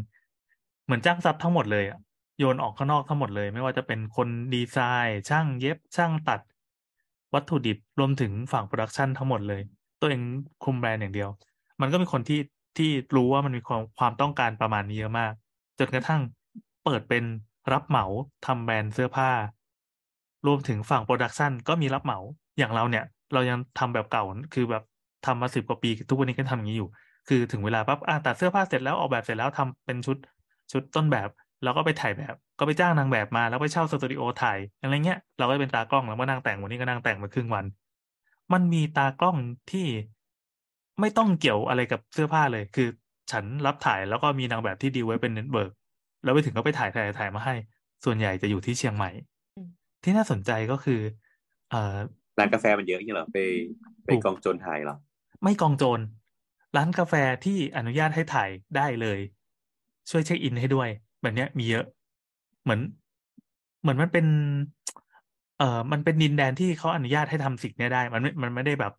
[0.85, 1.99] เหมือนจ้าง sub ทั้งหมดเลยอะ
[2.39, 6.41] โยนออกข้างนอกทั้งหมดเลย ไม่ว่าจะเป็นคนดีไซน์ ช่างเย็บช่างตัด
[7.35, 9.63] วัตถุดิบรวมถึงฝั่ง production ทั้งหมดเลย
[10.01, 10.23] ตัวเอง
[10.65, 11.29] คุมแบรนด์อย่างเดียว
[11.81, 12.41] มันก็มีคนที่
[12.77, 15.33] ที่รู้ว่ามันมีความความต้องการประมาณนี้เยอะมาก
[15.79, 16.21] จนกระทั่ง
[16.85, 17.25] เปิดเป็น
[17.73, 18.07] รับเหมา
[18.47, 19.31] ทำแบรนด์เสื้อผ้า
[20.47, 22.19] รวมถึงฝั่งโปรดักชันก็มีรับเหมา
[22.59, 24.25] อย่างเราเนี่ย เรายังทำแบบเก่า
[24.55, 24.83] คือแบบ
[25.27, 26.89] ทำมาสิบกว่าปี ทุกวันนี้ก็ทำอย่างนี้อยู่
[27.29, 30.17] คือถึงเวลาปั๊บอะตัดเสื้อผ้าเสร็จแล้วออกแบบเสร็จแล้วทำเป็นชุด
[30.73, 31.29] ชุดต้นแบบ
[31.63, 37.65] แล้วก็ไปถ่ายแบบ ก็ไปจ้างนางแบบมาแล้วไปเช่าสตูดิโอถ่ายอะไรเงี้ย เราก็เป็นตากล้องแล้วก็นั่งแต่งวันนี้ก็นั่งแต่งมาครึ่งวัน
[38.53, 39.37] มันมีตากล้อง
[39.71, 39.87] ที่
[41.01, 42.89] ไม่ต้องเกี่ยวอะไรกับเสื้อผ้าเลย คือ
[43.33, 45.71] ฉันรับถ่ายแล้วก็มีนางแบบที่ดีลไว้เป็น network
[46.25, 47.55] แล้วไปถึงก็ไปถ่ายถ่ายถ่ายมาให้
[48.05, 49.11] ส่วนใหญ่จะอยู่ที่เชียงใหม่
[49.57, 49.69] อืม
[50.05, 51.01] ที่น่าสนใจก็คือ
[51.71, 51.97] เอ่อ
[52.39, 53.39] ร้านกาแฟมันเยอะอย่างเหรอไป
[54.05, 54.97] ไปถูกกองโจรถ่ายเหรอ
[55.43, 56.01] ไม่กองโจร
[56.77, 59.19] ร้านกาแฟที่อนุญาตให้ถ่ายได้เลย
[60.11, 60.89] ช่วย check in ให้ด้วย
[61.23, 61.85] แบบเนี้ยมีเยอะ
[62.63, 62.81] เหมือน
[63.81, 64.27] เหมือนมันเป็น
[65.59, 68.93] เอ่อ มันเป็นดินแดนที่เขาอนุญาตให้ทำสิ่งเนี้ยได้ มันไม่มันไม่ได้แบบ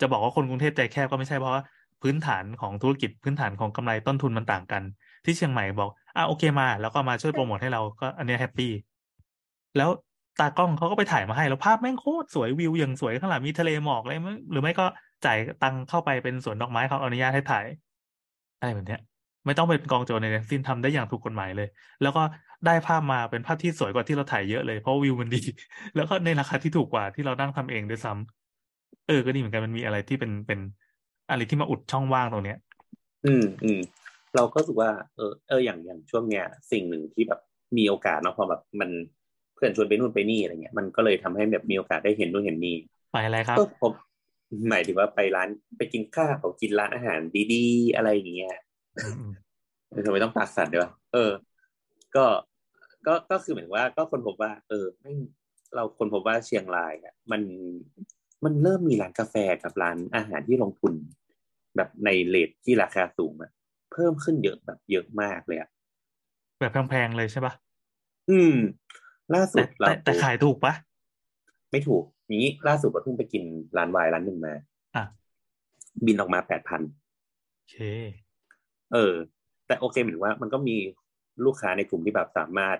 [0.00, 1.62] จะบอกว่าคนกรุงเทพใจแคบก็ไม่ใช่เพราะว่า
[2.02, 4.82] พื้นฐานของธุรกิจพื้นฐานของกำไรต้นทุนมันต่างกัน
[5.24, 8.72] ที่เชียงใหม่บอกอะโอเคมา แล้วก็มาช่วยโปรโมทให้เราก็อันเนี้ยแฮปปี้
[9.76, 9.90] แล้ว
[10.40, 14.86] ตากล้องเขาก็ไปถ่ายมาให้ แล้วภาพแม่งโคตรสวยวิวอย่างสวยข้างหลังมีทะเลหมอกอะไรมั้ยหรือไม่ก็
[15.24, 17.66] จ่ายตังค์เข้าไปเป็นสวนดอกไม้เขาอนุญาตให้ถ่าย
[18.58, 19.00] อะไรแบบเนี้ย
[19.48, 21.68] ไม่ต้องเป็นกองโจรในทั้งสิ้นทำได้อย่างถูกกฎหมายเลย
[22.02, 22.22] แล้วก็
[22.66, 25.38] ได้ภาพมาเป็นภาพที่สวยกว่าที่เราถ่ายเยอะเลยเพราะวิวมันดี
[25.94, 30.60] แล้วก็ในราคาที่ถูกกว่าที่เรานั่งทำเองด้วยซ้ำเออก็ดีเหมือนกันมันมีอะไรที่เป็นเป็น
[31.30, 32.58] อะไรที่มาอุดช่องว่างตรงเนี้ย
[33.26, 33.80] อืมอืม
[34.36, 37.40] เราก็รู้สึกว่าเออเอออย่างอย่างช่วงเนี้ย สิ่งหนึ่งที่แบบ
[37.78, 38.90] มีโอกาสเนาะพอแบบมัน
[39.54, 42.76] เพื่อนชวนไปนู่นไปนี่อะไรเงี้ยมันก็เลยทำให้แบบมีโอกาสได้เห็นนู่นเห็นนี่
[43.12, 43.92] ไปอะไรครับก็ผม
[44.70, 47.20] หมายถึงว่าไปร้านไปกินข้าวกินร้านอาหาร
[47.52, 48.67] ดีๆ อะไรอย่างเงี้ยอืมเออ
[50.06, 51.32] ทำไมต้องปากสั่นด้วยวะเออ
[52.16, 52.24] ก็
[53.06, 55.18] ก็ก็คือเหมือนว่า ก็คนพบว่า เออไม่ง
[55.74, 57.42] เราคนพบว่าเชียงรายอะมัน
[58.44, 60.92] มันเริ่มมีร้านกาแฟกับร้านอาหารที่ลงทุน
[61.76, 63.50] แบบในเลทที่ราคาสูงอะ
[63.92, 65.68] เพิ่มขึ้นเยอะแบบเยอะมากเลยอะ
[66.58, 67.54] แบบแพงๆเลยใช่ปะ
[68.30, 68.54] อืม
[69.34, 70.74] ล่าสุแต่ดเราแต่แต่ขายถูกปะ
[71.70, 73.42] ไม่ถูกอย่างนี้ล่าสุดเราเพิ่งไปกิน
[73.76, 74.54] ร้านวายร้านหนึ่งมา
[74.94, 75.04] อะ
[76.06, 76.82] บินออกมาแปดพัน
[77.54, 77.76] โอเค
[78.92, 79.14] เออ
[79.66, 80.76] แต่โอเคหมายถึงว่ามันก็มี
[81.44, 82.76] ลูกค้าในกลุ่มที่แบบสามารถ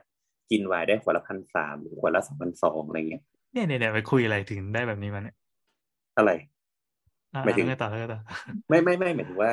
[0.51, 3.23] กินไวน์ได้ขวดละพันสามหรือขวดละสองพันสองอะไรเงี้ย
[3.53, 5.37] เนี่ยเนี่ยเนี่ยไปคุยอะไรถึงได้แบบนี้มาเนี่ย
[6.17, 6.31] อะไร
[7.35, 8.21] อะหมายถึงแล้วไงต่อแล้วไงต่อ
[8.69, 9.53] ไม่ไม่ไม่หมายถึงว่า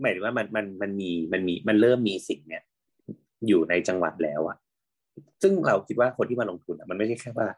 [0.00, 2.62] หมายถึงว่ามันมันมันมีมันมีมันเริ่มมีสิ่งเนี้ย
[3.46, 4.56] อยู่ในจังหวัดแล้วอะ
[5.42, 7.48] ซึ่งเราคิดว่าคนที่มาลงทุนอะมันไม่ใช่แค่ว่า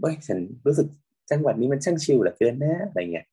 [0.00, 0.86] เฮ้ยฉันรู้สึก
[1.30, 3.26] จังหวัดนี้มันช่างชิลเหลือเกินนะอะไรเงี้ย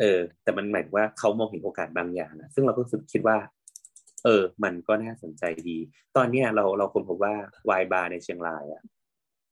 [0.00, 3.36] เออ แต่มันหมายถึงว่าเขามองเห็นโอกาสบางอย่างนะซึ่งเราก็รู้สึกคิดว่า
[4.24, 5.78] เออ มันก็น่าสนใจดี
[6.16, 7.34] ตอนเนี้ยเราเราคนพบว่า
[7.70, 8.82] วายบาร์ในเชียงรายอะ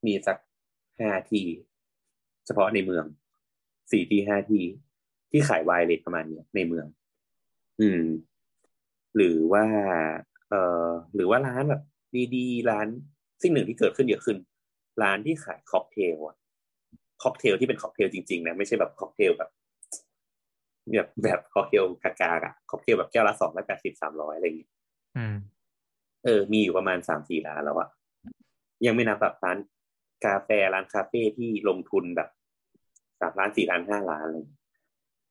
[0.06, 0.36] มีสัก
[0.98, 1.46] ห้าที่
[2.46, 3.04] เฉพาะในเมือง
[3.90, 4.64] สี่ที่ห้าที่
[5.30, 6.86] ที่ขายวายเลทประมาณเนี้ยในเมือง
[7.80, 8.04] อืม
[9.16, 9.64] หรือว่า
[10.50, 10.54] เอ
[10.86, 11.82] อหรือว่าร้านแบบ
[12.34, 12.88] ดีๆร้าน
[13.42, 14.38] สิ่งหนึ่งที่เกิดขึ้นเยอะขึ้น
[15.02, 16.36] ร้านที่ขายค็อกเทลอะ
[17.22, 19.50] ค็อกเทลที่เป็นค็อกเทลจริงๆนะไม่ใช่แบบค็อกเทลแบบ
[20.96, 24.70] แบบแบบค็อกเทลกากาอะค็อกเทลแบบแก้วละสองร้อยแปดสิบสามร้อยอะไรอย่างเงี้ย
[25.16, 25.36] อืม
[26.24, 27.88] เออ มีอยู่ประมาณสามสี่ร้านแล้วอะ
[28.86, 29.58] ยังไม่นับแบบร้าน
[30.24, 32.28] กาแฟร้านคาเฟ่ที่ลงทุนแบบ
[33.20, 34.60] สามล้านสี่ล้านห้าล้านอะไรอย่างเงี้ย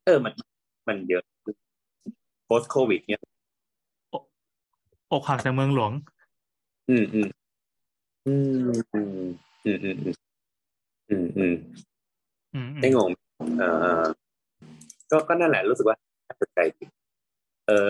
[0.05, 0.33] เออมัน
[0.87, 1.23] มันเยอะ
[2.47, 3.21] post covid เนี่ย
[5.11, 5.91] อกหักจากเมืองหลวง
[6.89, 7.27] อืมอืม
[8.27, 9.13] อืมอืม
[9.65, 10.17] อืมอืมอืม
[11.09, 11.55] อืมอืมอืม
[12.53, 13.09] อืมไม่งง
[13.59, 13.63] เอ
[14.01, 14.03] อ
[15.11, 15.97] ก็ก็นั่นแหละรู้สึกว่า
[16.27, 16.59] น่าสนใจ
[17.67, 17.89] เออ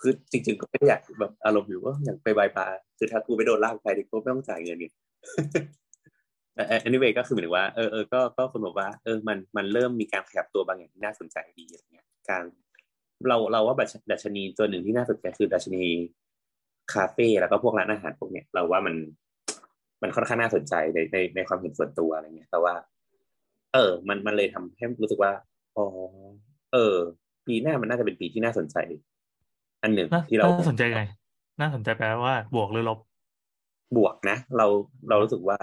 [0.00, 2.66] คือจริงๆก็ไม่ได้อยากแบบอารมณ์อยู่ว่าอยากไปบายบา
[2.98, 4.92] คือถ้ากูไม่โดนลากไปดิกูไม่ต้องจ่ายเงินเนี่ย
[6.54, 12.44] แต่ anyway ก็คือหมายถึงว่าเออเออก็ก็คนบอกว่าเออมันมันเริ่มมีการขยับตัวบางอย่างที่น่าสนใจดีอะไรเงี้ยการ
[13.28, 13.74] เราเราว่า
[14.12, 15.82] ดัชนีตัวหนึ่งที่น่าสนใจคือดัชนี
[16.92, 18.94] คาเฟ่แล้วก็พวกร้านอาหารพวกเนี้ยเราว่ามัน
[20.02, 22.74] มันค่อนข้างน่าสนใจในในในความเห็นส่วนตัวอะไรเงี้ยแต่ว่า
[23.74, 25.32] เออ มันมันเลยทำให้รู้สึกว่า
[25.78, 25.86] อ๋อ
[26.72, 26.96] เออ
[27.46, 28.76] ปีหน้ามันน่าจะเป็นปีที่น่าสนใจ
[29.82, 31.02] อันหนึ่งน่าที่เราน่าสนใจไง
[31.60, 32.98] น่าสนใจแปลว่า บวกหรือลบ
[33.96, 34.66] บวกนะ เรา
[35.08, 35.58] เรารู้สึกว่า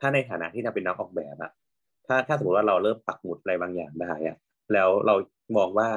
[0.00, 1.50] ถ้าในฐานะที่เราเป็นนักออกแบบอะ
[2.06, 4.36] ถ้าถ้าสมมติว่าเราเริ่มปักหมุดอะไรบางอย่างได้อะ
[4.72, 5.14] แล้วเรา
[5.56, 5.88] มองว่า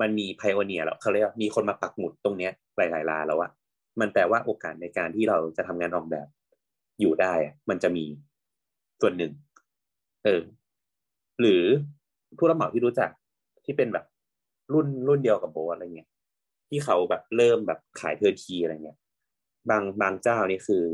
[0.00, 3.50] มันมีไพโอเนียแล้วเขาเรียกว่ามีคนมาปักหมุดตรงเนี้ยหลายๆร้านแล้วอะ
[4.00, 6.26] มันแปลว่าโอกาสในการที่เราจะทำงานออกแบบ
[7.00, 8.04] อยู่ได้อะมันจะมี
[9.00, 9.32] ส่วนหนึ่ง
[10.24, 10.42] เออ
[11.40, 11.62] หรือ
[12.38, 13.10] ผู้รับเหมาที่รู้จัก
[13.64, 14.04] ที่เป็นแบบ
[14.72, 16.08] รุ่นรุ่นเดียวกับโบทอะไรเงี้ย
[16.68, 18.98] ที่เขาแบบเริ่มแบบขาย turnkey อะไรเงี้ย
[19.70, 20.84] บางบางเจ้านี่คือ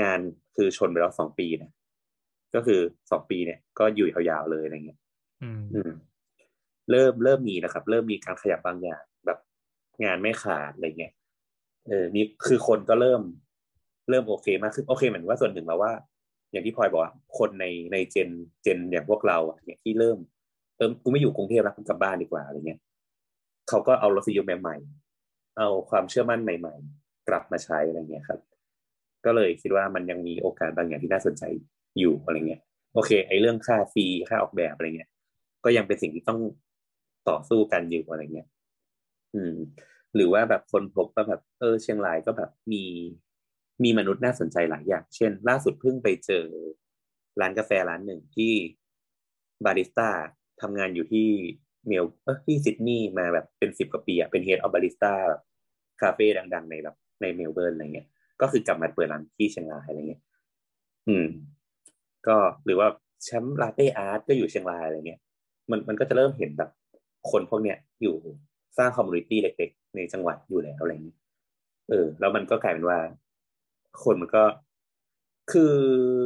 [0.00, 0.20] งาน
[0.56, 1.70] คือชนไปแล้วสองปีนะ
[2.54, 2.80] ก็คือ
[3.10, 4.98] สองปีเนี่ย ก็อยู่ยาวๆเลยอะไรเงี้ย
[5.42, 5.92] อืมอืม
[6.90, 9.38] เริ่มเริ่มมีนะครับ เริ่มมีการขยับบางอย่างแบบ
[10.04, 11.12] งานไม่ขาดอะไรเงี้ย
[11.86, 13.22] เออนี่คือคนก็เริ่ม
[14.10, 15.92] เริ่มโอเคมากขึ้นโอเคเหมือนว่าส่วนหนึ่งแล้วว่า
[16.52, 18.30] อย่างที่พลอยบอกว่าคนในในเจน
[18.62, 20.18] เจนอย่างพวกเราอะเนี่ยที่เริ่ม
[20.76, 22.80] เออกูไม่อยู่กรุงเทพแล้วกูกลับบ้านดีกว่าอะไรเงี้ย
[23.68, 28.40] เขาก็เอารสนิยมใหม่ๆเอาความเชื่อมั่นใหม่ๆ กลับมาใช้อะไรเงี้ยครับ
[29.24, 31.42] ก็เลยคิดว่ามันยังมีโอกาสบางอย่างที่น่าสนใจ
[31.98, 32.60] อยู่อะไรเงี้ย
[32.94, 35.10] โอเค ไอ้เรื่องค่าฟรีค่าออกแบบอะไรเงี้ย
[35.64, 36.40] ก็ยังเป็นสิ่งที่ต้อง
[37.28, 38.48] ต่อสู้กันอยู่อะไรเงี้ย
[39.34, 39.54] อืม
[40.14, 42.84] หรือว่าแบบคนพบว่าแบบ เออ เชียงรายก็แบบมี
[43.84, 46.44] มีมนุษย์น่าสนใจหลายอย่าง เช่น ล่าสุดเพิ่งไปเจอ
[47.40, 48.52] ร้านกาแฟร้านหนึ่งที่
[49.64, 50.08] บาริสต้า
[50.62, 51.28] ทำงานอยู่ที่
[51.86, 55.12] เมลเออที่ซิดนีย์มาแบบเป็นสิบกว่าปีอะเป็น head of barista
[56.00, 58.08] คาเฟ่ดัง ๆ ในแบบในเมลเบิร์นอะไรเงี้ย
[58.40, 60.22] ก็คือกลับมาเปิดร้านที่เชียงรายอะไรเงี้ย
[61.08, 61.28] อืม
[62.26, 62.88] ก็หรือว่า
[63.24, 65.20] แชมป์ latte art ก็อยู่เชียงรายอะไรเงี้ย
[65.70, 66.70] มันมันก็จะเริ่มเห็นแบบ
[67.30, 68.16] คนพวกเนี้ยอยู่
[68.78, 71.18] สร้าง community เล็ก ๆ ในจังหวัดอยู่แล้วอะไรเงี้ย
[71.90, 72.98] เออ แล้วมันก็กลายเป็นว่า
[74.02, 74.44] คนมันก็
[75.52, 75.74] คือ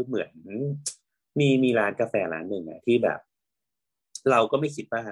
[0.06, 0.30] เหมือน
[1.38, 3.20] มีมีร้านกาแฟร้านหนึ่งอะที่แบบ
[4.30, 5.02] เราก็ไม่คิดว่า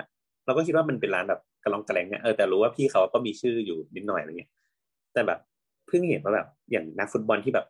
[0.46, 4.50] เราก็คิดว่ามันเป็นร้านแบบกระลองกระแลงเนี่ยเออแต่รู้ว่าพี่เขาก็มีชื่ออยู่นิดหน่อยอะไรเงี้ย
[5.12, 5.38] แต่แบบ
[5.86, 7.66] เพิ่งเห็นว่าแบบอย่างนักฟุตบอลที่แบบ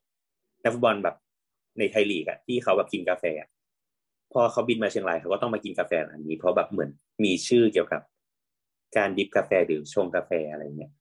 [0.62, 1.16] นักฟุตบอลแบบ
[1.78, 3.24] ในไทยลีกอะที่เขาแบบกินกาแฟ
[4.32, 6.90] พอเขาบินมาเชียงรายเขาก็ต้องมากินกาแฟร้านนี้ เพราะแบบเหมือน
[7.24, 8.02] มีชื่อเกี่ยวกับ
[8.96, 10.92] การ drip กาแฟหรือชงกาแฟอะไรเงี้ย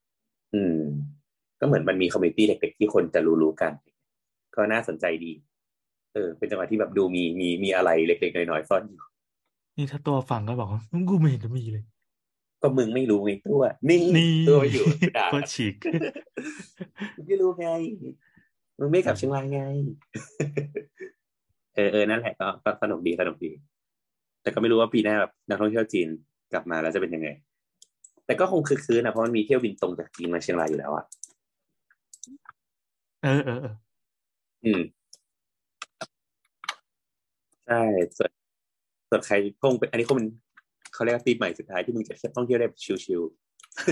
[0.53, 0.81] อืม
[1.63, 3.71] ก็เหมือนมันมี community เล็กๆที่คนจะรู้ๆกัน
[4.55, 5.33] ก็น่าสนใจดี
[6.13, 9.01] เออ เป็นจังหวะที่แบบดูมีมีมีอะไรเล็กๆน้อยๆซ่อนอยู่
[9.77, 11.83] นี่ถ้าตัวฟังก็บอกว่ากูไม่เห็นจะมีเลย
[12.61, 14.85] ก็มึงไม่รู้ไงตัว นี่นี่ตัวอยู่
[15.17, 15.75] ด่าโคตรฉีก
[17.15, 17.67] มึงไม่รู้ไง
[18.79, 19.61] มึงไม่กลับเชียงรายไง
[21.75, 23.51] เออเออนั่นแหละก็ก็สนุกดีสนุกดี
[24.41, 26.07] แต่ก็ไม่รู้ว่าปีหน้าแบบนักท่องเที่ยวจีน
[26.53, 27.29] กลับมาแล้วจะเป็นยังไง
[28.25, 31.05] แต่ก็คงคือคืนนะเพราะมันมีเที่ยวบินตรงจากจีนมาเชียงรายอยู่แล้วอะ
[33.23, 33.75] เออเออเออ
[34.63, 34.81] อืม
[37.67, 37.81] ใช่
[38.17, 38.31] ส่วน
[39.09, 40.29] ส่วนใครคงเป็นอันนี้คงเป็น
[40.93, 43.21] เขาเรียกว่าปีใหม่สุดท้ายที่มึงจะต้องเที่ยวได้แบบชิว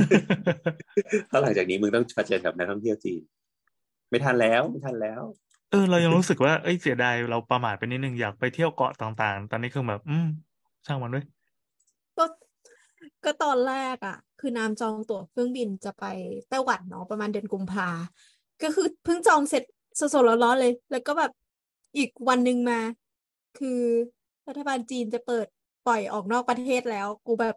[0.10, 3.22] ๆเพราะหลังจากนี้มึงต้องเผชิญกับนักท่องเที่ยวจีน
[4.10, 5.22] ไม่ทันแล้วไม่ทันแล้ว
[5.72, 10.28] เออ เรายังรู้สึกว่าเอ้ยเสียดายเราประมาทไปนิดนึงอยากไปเที่ยวเกาะต่างๆ ตอนนี้คือแบบ อืม
[10.86, 11.26] ช่างมันด้วย
[12.18, 12.26] ก็
[13.26, 16.06] ก็ตอนแรกอะ คือน้ำจองตั๋วเครื่องบินจะไป
[16.50, 17.88] ไต้หวันเนาะประมาณเดือนกุมภา
[18.62, 19.64] ก็คือเพิ่งจองเสร็จ
[20.00, 21.32] สดๆร้อนๆเลย แล้วก็แบบ
[21.98, 22.80] อีกวันหนึ่งมา
[23.56, 23.82] คือ
[24.48, 25.48] รัฐบาลจีนจะเปิด
[25.84, 27.56] ปล่อยออกนอกประเทศแล้ว กูแบบ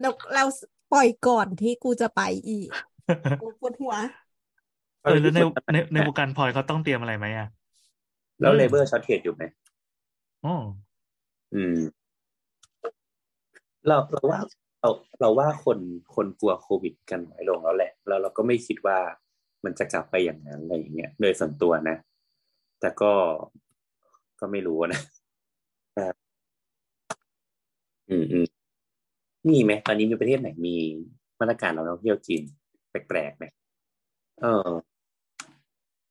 [0.00, 0.46] แล้วแล้ว
[0.92, 2.68] ปล่อยก่อนที่กูจะไปอีก
[3.38, 3.94] กูปวดหัว
[5.02, 5.38] เออแล้วใน
[5.72, 7.46] ในในวงการพลอยเขาต้องเตรียมอะไรไหมอะ
[8.40, 9.42] แล้วอืมเลเบอร์ช็อตเทจอยู่ไหม
[10.44, 10.50] อ๋อ
[11.54, 11.78] อืม
[13.86, 14.40] เราเราว่า
[14.80, 14.90] เรา
[15.20, 15.78] เราว่าคน
[16.14, 18.98] คนกลัวโควิดกันน้อยลงแล้วแหละ แล้วเราก็ไม่คิดว่า
[19.64, 21.96] มันจะกลับไปอย่างนั้นอะไรอย่างเงี้ยโดยส่วนตัวนะ
[22.80, 23.12] แต่ก็
[24.40, 25.00] ก็ไม่รู้นะ
[28.10, 28.46] อืมอืม
[29.48, 30.76] มีไหมตอนนี้มีประเทศไหนมี
[31.40, 32.42] มาตรการเราท่องเที่ยวจีน
[32.90, 33.44] แปลกๆไหม
[34.40, 34.70] เออ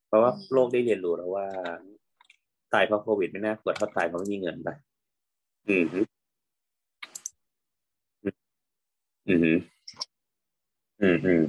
[0.08, 1.48] เพราะว่าโลกได้เรียนรู้แล้วว่า
[2.74, 4.70] ตายเพราะโควิดไม่น่ากลัวเท่าตายเพราะไม่มีเงินไป
[5.70, 6.00] อืมฮึ
[9.28, 9.52] อืมฮึ
[11.02, 11.44] อืมอืม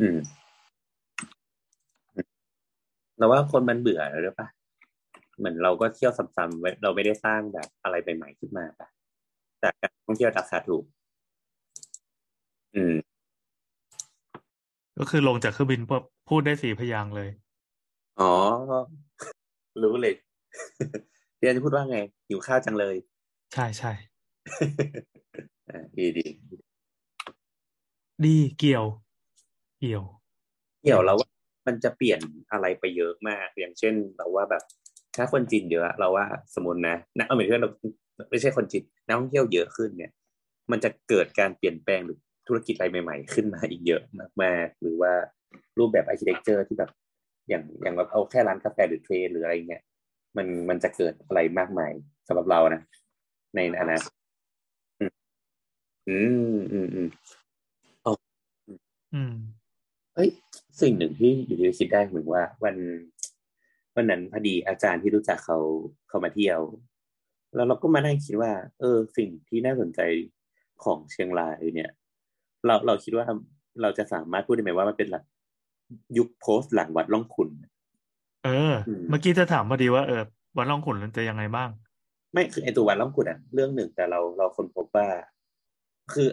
[0.00, 0.16] อืม
[3.18, 4.48] เราว่าคนมันเบื่อแล้วหรือปะ
[5.38, 8.88] เหมือนเราก็เที่ยวซ้ำๆไว้เราไม่ได้สร้างแบบอะไรใหม่ๆขึ้นมาปะ
[9.60, 10.84] แต่การท่องเที่ยวราคาถูก
[12.74, 12.94] อืม
[14.98, 17.30] ก็คือลงจากเครื่องบินปุ๊บพูดได้สี่พยางค์เลย
[18.20, 18.32] อ๋อ
[19.82, 20.14] รู้เลย
[21.38, 21.98] เรียนจะพูดว่าไง
[22.28, 22.96] หิวข้าวจังเลย
[23.54, 23.92] ใช่ใช่
[25.68, 26.26] อ่าดีดี
[28.24, 28.86] ดีเกี่ยว
[29.78, 30.04] เกี่ยว
[30.82, 31.28] เกี่ยวแล้วว่า
[31.66, 32.20] มันจะเปลี่ยน
[32.52, 34.62] อะไรไปเยอะมาก อย่างเช่นเราว่าแบบ
[35.16, 37.70] ถ้าคนจีนเยอะเราว่าสมมตินะนักเอาหมายถึงว่าเรา
[38.30, 40.12] ไม่ใช่คนจีนนักท่องเที่ยวเยอะขึ้นเนี่ย
[40.70, 42.18] มันจะเกิดการเปลี่ยนแปลงหรือ
[42.48, 44.02] ธุรกิจอะไรใหม่ ๆ ขึ้นมาอีกเยอะ
[44.42, 45.12] มากๆหรือว่า
[45.78, 46.90] รูปแบบ architecture ที่แบบ
[47.48, 49.82] อย่างอย่างเราเอาแค่ร้านกาแฟหรือเทรนด์หรืออะไรเงี้ย
[50.36, 51.92] มันมันจะเกิดอะไรมากมาย
[52.28, 52.82] สำหรับเรานะ
[53.56, 54.12] ในอนาคต
[55.00, 56.18] อื
[56.56, 57.08] มอืมอืม
[59.14, 59.34] อืม
[60.14, 60.30] เอ้ย
[60.80, 62.76] สิ่งหนึ่งที่อยู่ที่คิดได้เหมือนว่า วัน
[63.96, 65.58] วันนั้นพอดีอาจารย์ที่รู้จักเขา
[66.08, 66.60] เขามาเที่ยว
[67.54, 70.00] แล้วเราก็มานั่งคิดว่า เออ สิ่งที่น่าสนใจ
[70.84, 71.90] ของเชียงรายเนี่ย
[72.66, 73.26] เราเราคิดว่า
[73.82, 75.24] เราจะสามารถพูดได้ไหมว่ามันเป็นหลัก
[76.18, 77.50] ยุคโพสต์หลังวัดล่องขุน
[78.44, 80.22] เอออืมเมื่อกี้จะถามพอดีว่าเออ
[80.58, 81.68] วันล่องขุนมันจะยังไงบ้าง
[82.32, 85.06] ไม่คือไอตัววัดร่องขุ่นอะเรื่องหนึ่งแต่เราเราคนพบว่า
[86.12, 86.28] คือ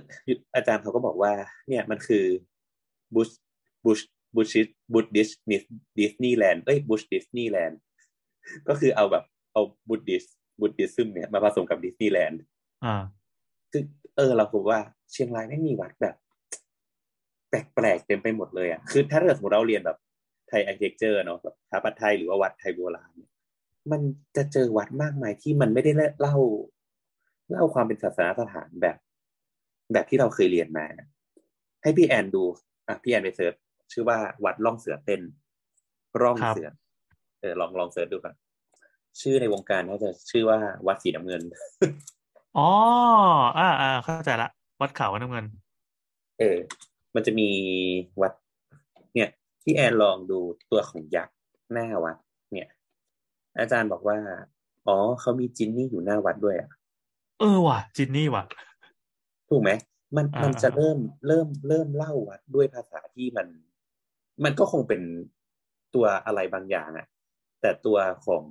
[0.55, 1.31] อาจารย์เขาก็บอกว่า
[1.67, 2.23] เนี่ยมันคือ
[3.15, 3.29] Buddh
[3.85, 3.99] Buddh
[4.35, 5.29] Buddhist Buddh Dis
[5.99, 7.79] Disneyland เอ้ย Buddh Disneyland
[8.67, 9.23] ก็คือเอาแบบ
[9.53, 10.25] เอา Buddhis
[10.59, 12.39] Buddhism เนี่ยมาผสมกับดิสนีย์แลนด์
[12.85, 12.95] อ่า
[13.71, 13.83] คือ
[14.15, 14.79] เออเราพบว่า
[15.11, 16.15] เชียงรายไม่มีวัดแบบ
[17.49, 19.97] แปลกๆเต็มไปหมดเลยอะคือถ้าเกิดสมมติเราเรียนแบบ
[20.49, 23.31] Thai architecture เนาะแบบสถาปัตย์ไทยหรือว่าวัดไทยโบราณเนี่ย
[23.91, 24.01] มัน
[24.35, 25.91] จะเจอวัดมากมายที่มันไม่ได้
[26.21, 26.35] เล่า
[27.51, 28.97] เล่าความเป็นศาสนสถานแบบ
[29.93, 30.85] แบบที่เราเคยเรียนมา
[31.83, 32.43] ให้พี่แอนดู
[32.87, 33.53] อะพี่แอนไปเสิร์ช
[33.91, 35.21] ชื่อว่าวัดร่องเสือเต้น
[36.21, 36.69] ร่องครับเสือ
[37.39, 38.35] เออลองลองเสิร์ชดูก่อน
[39.21, 41.41] ชื่อในวงการเขาจะชื่อว่าวัดสีน้ำเงิน
[42.57, 42.69] อ๋อ
[43.57, 44.49] อ่าอ่าเข้าใจละ
[44.81, 45.45] วัดเขาน้ำเงิน
[46.39, 46.57] เออ
[47.15, 47.49] มันจะมี
[48.21, 48.33] วัด
[49.15, 49.29] เนี่ย
[49.61, 50.39] ที่แอนลองดู
[50.71, 51.35] ตัวของยักษ์
[51.71, 52.17] หน้าวัด
[52.53, 52.69] เนี่ย
[53.59, 54.17] อาจารย์บอกว่า
[54.87, 56.69] อ๋อเขามีจินนี่อยู่หน้าวัดด้วยอะ
[57.39, 58.43] เออว่ะ จินนี่ว่ะ
[59.49, 59.71] ถูกไหม
[60.15, 60.97] มันอ่ามัมันจะเริ่ม
[61.27, 63.47] เริ่มเริ่มเล่าวัดด้วยภาษาที่มัน
[64.43, 65.01] มันก็คงเป็น
[65.95, 67.07] ตัวอะไรบางอย่างอะ
[67.61, 68.43] แต่ตัวของ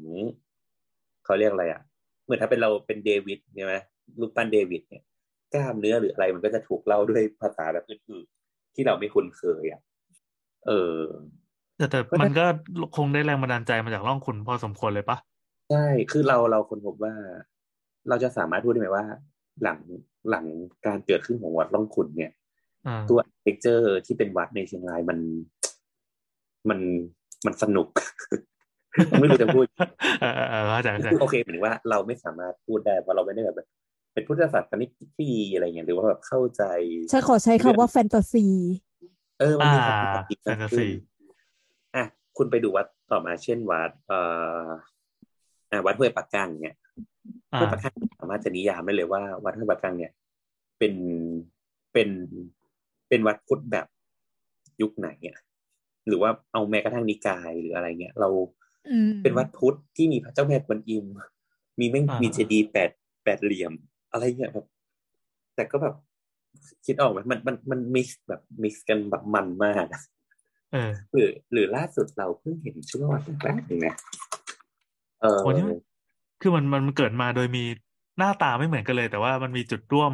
[1.24, 1.82] เขาเรียกอะไรอะ
[2.24, 3.74] เหมือนถ้าเป็นเราเป็นเดวิดใช่ไหม
[4.20, 5.02] รูปปั้นเดวิดเนี่ย
[5.54, 9.80] กล้ามเนื้อหรืออะไรมันก็จะถูกเล่าด้วยภาษาแบบอื่นๆที่เราไม่คุ้นเคยอะ
[10.66, 11.00] เออ
[11.76, 12.44] แต่แต่ก็ได้มันก็
[12.96, 15.16] คงได้แรงบันดาลใจมาจากล่องขุนพอสมควรเลยปะ
[15.70, 17.14] ใช่ คือเราเราคนพบว่า
[18.08, 19.04] เราจะสามารถพูดได้ไหมว่า
[19.62, 19.78] หลัง
[20.30, 20.44] หลัง
[20.86, 22.32] การเกิดขึ้นของวัดล่องขุนเนี่ย
[22.86, 25.18] อ่าตัวเท็กเจอร์ที่เป็นวัดในเชียงรายมัน
[26.68, 26.78] มัน
[27.46, 27.88] มันสนุก
[29.20, 29.64] ไม่รู้จะพูด
[30.20, 33.56] เออเออเออเข้าใจเข้าใจคือโอเคหมายถึงว่าเราไม่สามารถพูดได้เพราะเราไม่ได้แบบ
[34.12, 36.62] เป็นพุทธศาสนิกที่ดีอะไรเงี้ยหรือว่าแบบเข้าใจ
[37.12, 38.46] ฉันขอใช้คำว่าแฟนตาซี
[39.40, 40.86] เออมันอ่ามีความเป็นจริงแฟนตาซี
[41.96, 42.04] อะ
[42.36, 44.20] คุณไปดูวัดต่อมาเช่นวัด เอ่
[44.64, 44.68] อ
[45.70, 46.76] อะวัดห้วยปักกังเนี่ย
[47.54, 50.12] อ่าห้วยปักกังสามารถจะนิยามได้เลยว่า วัดห้วยปักกังเนี่ย
[50.78, 50.94] เป็น
[51.92, 52.08] เป็น
[53.08, 53.86] เป็นวัดพุทธแบบ
[54.80, 55.38] ยุคไหนอะ
[56.08, 58.28] หรือว่าเอาแม้กระทั่งนิกายหรืออะไรเงี้ย เรา
[58.88, 61.06] อืมเป็นวัดพุทธที่มีพระเจ้าแม่กวนอิม
[61.80, 62.90] มีแม่งอ่ามีมีเจดีย์แปด
[63.24, 63.72] แปดเหลี่ยม
[64.10, 64.66] อะไรเงี้ยแบบ
[65.54, 65.94] แต่ก็แบบ
[66.86, 70.02] คิดออกไหมมันมันมันมิกซ์แบบมิกซ์กันแบบมันมากอะ
[70.72, 73.96] เออหรือหรือล่าสุดเราเพิ่งเห็นชื่อว่าวัดแป๊บนึงนะ
[75.20, 75.78] เออโอ้นี่มัน
[76.40, 77.64] คือมันมันเกิดมาโดยมี
[78.18, 80.12] หน้าตาไม่เหมือนกันเลย แต่ว่ามันมีจุดร่วม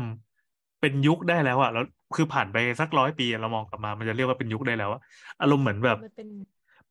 [0.80, 5.00] เป็นยุคได้แล้วอะแล้ว คือผ่านไปสักร้อยปีอะเรามองกลับมา มันจะเรียกว่าเป็นยุคได้แล้วอะ
[5.40, 6.28] อารมณ์เหมือนแบบมันเป็น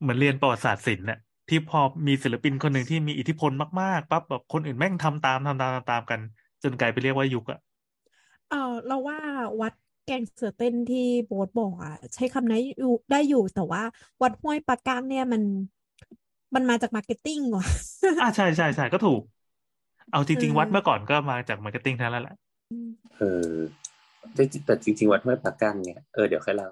[0.02, 1.18] เหมือนเรียนประวัติศาสตร์ศิลป์เนี่ย
[1.49, 6.19] ที่พอมีศิลปินคนหนึ่งที่มีอิทธิพลมากๆปั๊บแบบคนอื่นแม่งทำตามทำตามทำตามกัน
[6.64, 7.60] จนกลายไปเรียกว่ายุคอะ
[8.48, 9.19] เออเราว่า
[9.61, 9.73] วัด
[10.06, 13.81] แกงเสือเต้นที่โบ๊ทบอกอะ ใช้คำนี้อยู่ได้อยู่แต่ว่า
[14.22, 15.41] วัดห้วยปลากั้งเนี่ยมัน
[16.56, 17.65] มันมาจาก marketing ว่ะ
[18.19, 19.22] อ่าใช่ใช่ใช่ก็ถูก
[20.10, 22.34] เอาจริงเออๆวัดเมื่อก่อนก็มาจาก marketing ทั้งนั้นแหละ
[23.18, 23.57] เออ
[24.33, 26.69] แต่แต่จริง ๆ วัดห้วยปลากั้งเนี่ยเออเดี๋ยวค่อยเล่า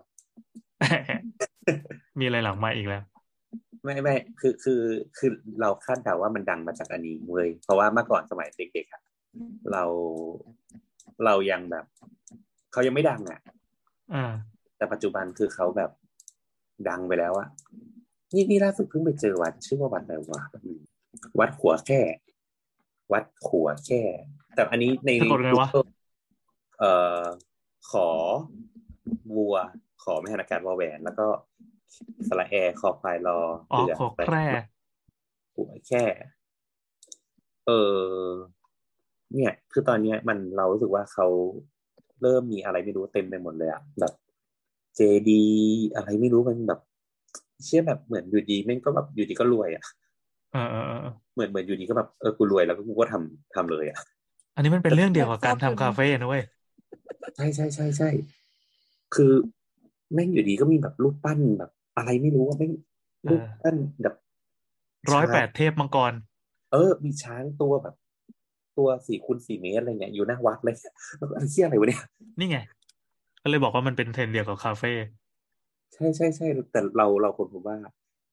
[2.20, 3.04] มีอะไรหลังมาอีกแล้ว
[3.84, 4.82] ไม่ไม่คือคือ
[5.18, 9.02] คือเราคาดเดาว่ามันดังมาจากอันนี้เว้ยเพราะว่าเมื่อก่อนสมัยเด็กๆอะ
[9.72, 9.84] เรา
[11.26, 11.86] เรายังแบบ
[12.72, 13.40] เขายังไม่ดังอะ
[14.14, 14.32] อ่า
[14.78, 15.92] แต่ปัจจุบันคือเขาแบบ
[16.90, 17.48] ดังไปแล้วอะ
[18.34, 20.80] นี่นี่ล่าสุดเพิ่งไปเจอวัด ชื่อว่าวัดอะไรวะอืม
[21.40, 22.02] วัดขัวแค่
[23.14, 24.02] วัดขัวแค่
[24.56, 25.88] แต่อันนี้ในสะกดไงวะ Google
[26.80, 26.92] เอ่
[27.22, 27.24] อ
[27.90, 28.08] ขอ
[29.36, 29.56] วัว
[30.04, 31.28] ขอไม่หันอากาศวอแหวน แล้วก็
[32.28, 33.40] สระแอคอควายรอ
[33.72, 34.40] อ๋อเรือขอแคร่
[35.54, 36.04] ขัวแค่
[37.66, 37.76] เออ
[39.34, 41.28] เนี่ย คือตอนเนี้ยมันเรารู้สึกว่าเขา
[42.22, 44.14] เริ่มมีอะไรไม่รู้เต็มไปหมดเลยอะแบบ
[44.96, 45.44] เจดี
[45.96, 46.80] อะไรไม่รู้มันแบบ
[47.66, 49.84] เชื่อแบบเหมือนอยู่ดีแม่งก็แบบอยู่ดีก็รวยอะ
[50.52, 54.00] เออเออเออเหมือนเหมือนอยู่ดีก็แบบเออกูรวยแล้วก็กูก็ทำทำเลยอะ
[54.54, 56.44] อันนี้มันเป็นเรื่องเดียวกับการทำคาเฟ่นะเว้ย
[57.36, 58.10] ใช่ใช่ใช่ใช่
[59.16, 59.32] คือ
[60.14, 62.72] แม่งอยู่ดีก็มีแบบรูปปั้นแบบ อะไรไม่รู้ว่าแม่ง
[63.24, 64.16] เออรูปปั้นแบบ
[65.14, 66.14] ร้อยแปดช้างเทพมังกร
[66.72, 67.96] เออ มีช้างตัวแบบ
[68.78, 70.76] ตัวสี่คูณสี่เมตรอะไรเงี้ยอยู่หน้าวัดเลย
[71.18, 72.04] แล้วก็ไอ้เหี้ยอะไรวะเนี่ย
[72.40, 72.58] นี่ไง
[73.44, 74.92] ก็เลยบอกว่ามันเป็นเทรนด์เดียวกับคาเฟ่
[75.94, 77.78] ใช่ใช่ใช่แต่เราเราคนพบว่า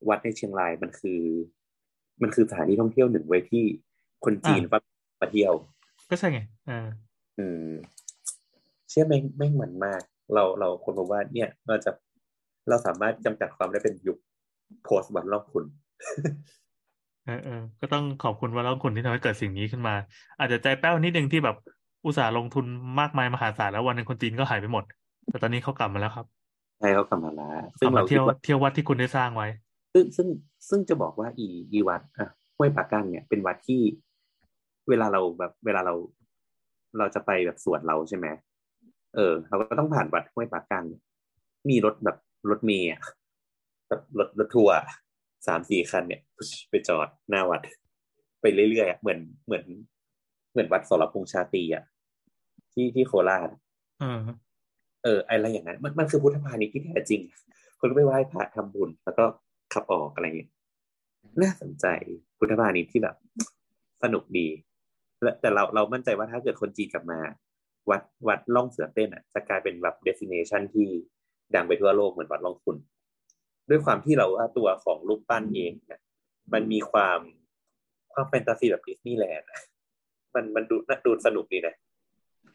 [0.08, 1.20] วัดในเชียงรายมันคือ
[2.22, 3.64] มันคือสถานที่ท่องเที่ยวหนึ่งไว้ยที่
[4.24, 5.52] คนจีนอะฝรั่งมาเที่ยว
[6.10, 6.86] ก็ใช่ไงเออ
[7.38, 7.72] อืม
[8.92, 10.02] เชื่อแม่งแม่งมันมาก
[10.34, 11.90] เราเราคนพบว่าเนี่ยเราจะ
[12.68, 14.18] เราสามารถจำกัดความได้เป็นยุค
[14.84, 15.64] โพสต์วันรอบคุณ
[17.26, 19.94] เออเออก็ต้องขอบคุณว่าแล้วคุณที่ทำให้เกิดสิ่งนี้ขึ้นมา
[20.38, 21.56] อาจจะใจแป้วนิดนึงที่แบบ
[22.04, 22.64] อุตส่าห์ลงทุน
[23.00, 24.84] มากมายมหาศาลแล้ววันหนึ่งคนจีนก็หายไปหมด
[25.28, 26.26] แต่ตอนนี้เขากลับมาแล้วครับ
[26.78, 29.48] ใช่เขากลับมาแล้วกซึ่ลังบมาเราคิเที่ดยวว่าเที่ยววัดที่คุณได้สร้างไว้
[29.94, 30.28] ซึ่งซึ่ง
[30.68, 33.80] ซึ่งจะบอกว่าอีอีวัดอะห้วยปากั้งเนี่ยเป็นวัดที่
[34.88, 35.94] เวลาเราแบบเวลาเรา
[36.98, 38.26] เราจะไปแบบสวนเราใช่ไหม
[39.14, 41.02] เออเราก็ต้องผ่านวัดห้วยปากั้งเนี่ย
[41.70, 42.16] มีรถแบบ
[42.50, 43.00] รถเมย์อะ
[43.88, 44.76] แบบรถรถทัวร์
[45.46, 46.20] สามสี่คันเนี่ย
[46.70, 47.60] ไปจอดหน้าวัด
[48.40, 49.64] ไปเรื่อยๆอะเหมือนเหมือน
[50.52, 51.84] เหมือนวัดสรพงษ์ชาตรีอะ
[52.72, 53.48] ที่ที่โคราช
[54.00, 54.18] เออ
[55.04, 57.20] เอออะไรอย่างนั้น มันมันคือพุทธพาณิชย์ที่แท้จริง
[57.80, 59.24] คนก็ไปไหว้พระทำบุญ แล้วก็
[59.72, 60.50] ขับออกอะไรอย่างเงี้ย
[61.42, 61.86] น่าสนใจ
[62.38, 63.16] พุทธพาณิชย์ที่แบบ
[64.02, 64.48] สนุกดี
[65.22, 67.20] และแต่เราเรามั่นใจว่าถ้าเกิดคนจีนกลับมา
[67.90, 70.88] วัดวัดล่องเสือเต้นอะจะกลายเป็นแบบเดสิเนชันที่
[71.54, 72.76] ดังไปทั่วโลกเหมือนวัดล่องคุณ
[73.68, 76.00] ด้วยความที่เราว่าตัวของรูปปั้นเองเนี่ย
[76.52, 77.20] มันมีความ
[78.12, 79.60] ความแฟนตาซีแบบดิสนีย์แลนด์อะ
[80.34, 81.74] มันมันดูน่าดูสนุกดีนะ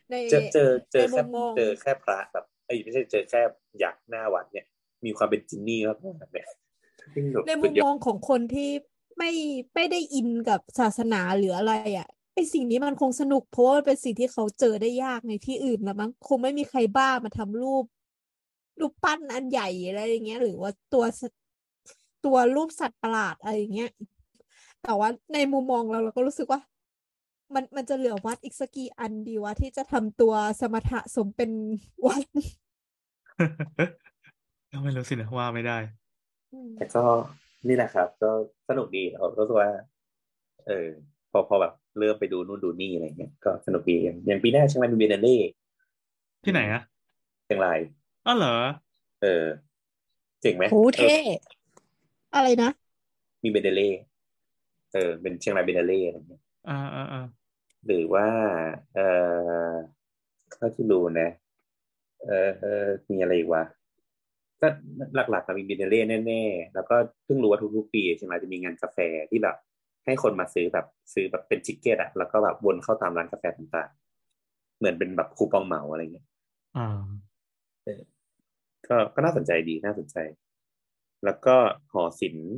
[0.10, 3.42] ในเจอเจอเจอในมุแค่มมองเจอแค่พระแบบไอ้ยไม่ใช่เจอแค่
[3.84, 4.66] ยักษ์หน้าวัดเนี่ย
[5.06, 5.96] มีความเป็นจินนี่มา
[6.28, 6.48] กๆเนี่ย
[7.14, 8.70] ซึ่งแบบในมุสุมดยมออดงของคนที่
[9.18, 9.32] ไม่
[9.76, 17.86] ไม่ได้อินกับศาสนาหรืออะไรอะ ไอสิ่งนี้มันคงสนุกเพราะว่ามันเป็นสิ่งที่เขาเจอได้ยากในที่อื่นละมั้งคงไม่มีใครบ้ามาทำรูป
[18.80, 21.22] รูปปั้นอันใหญ่อะไรอย่างเงี้ย หรือว่าตัวส
[22.26, 23.92] ตัวรูปสัตว์ประหลาดอะไรอย่างเงี้ย
[24.84, 26.60] แต่ว่าในมุมมองเราเราก็รู้สึกว่า
[27.54, 31.52] มันมันจะเหลือวัดอีกสักกี่อันดีวะที่จะทำตัวสมถะสมเป็น
[32.06, 32.24] วัด
[34.72, 35.78] ก็ไม่รู้สินะว่าไม่ได้
[36.54, 37.04] อืมแต่ก็
[37.68, 38.32] นี่แหละครับ ก็
[38.70, 39.72] สนุกดีเรารู้สึกว่า
[40.68, 40.88] เออ
[41.32, 45.38] พอพอแบบเริ่มไปดูนู่นดูนี่อะไรเงี้ยก็สนุกดีอย่างอย่างปีหน้าเชียงรายมีเบเนเล่
[46.44, 46.82] ที่ไหนอะ
[47.46, 47.80] เชียงราย
[48.26, 48.56] อ๋อเหรอ
[49.22, 49.46] เออ
[50.42, 51.30] เจ๋งไหมโหเท่ออ
[52.36, 52.70] อะไรนะ
[53.44, 53.90] มีเบเนเล่
[54.94, 57.22] เออ เป็นเชียงรายเบเนเล่อะไรเงี้ยอ่าอ่าอ่า
[57.86, 58.28] หรือว่า
[58.94, 59.78] เออ
[60.52, 61.30] เท่าที่รู้นะ
[62.26, 63.64] เออเออมีอะไรอีกวะ
[64.62, 64.68] ก็
[65.16, 66.96] หลักๆก็มีบินเนเล่แน่ๆ แล้วก็
[67.26, 68.98] เพิ่งรู้ว่าทุกๆปีใช่ไหมจะมีงานกาแฟ
[69.30, 69.56] ที่แบบ
[70.08, 76.28] ให้คนมาซื้อแบบซื้อแบบเป็นจิกเก็ตอะแล้วก็แบบวนเข้าตามร้านกาแฟต่างๆ เหมือนเป็นแบบคูปองเหมาอะไรเงี้ย
[76.78, 76.88] อ่า
[78.88, 80.18] ก็ก็น่าสนใจดีน่าสนใจ
[81.26, 81.56] แล้วก็
[81.94, 82.50] หอศิลป์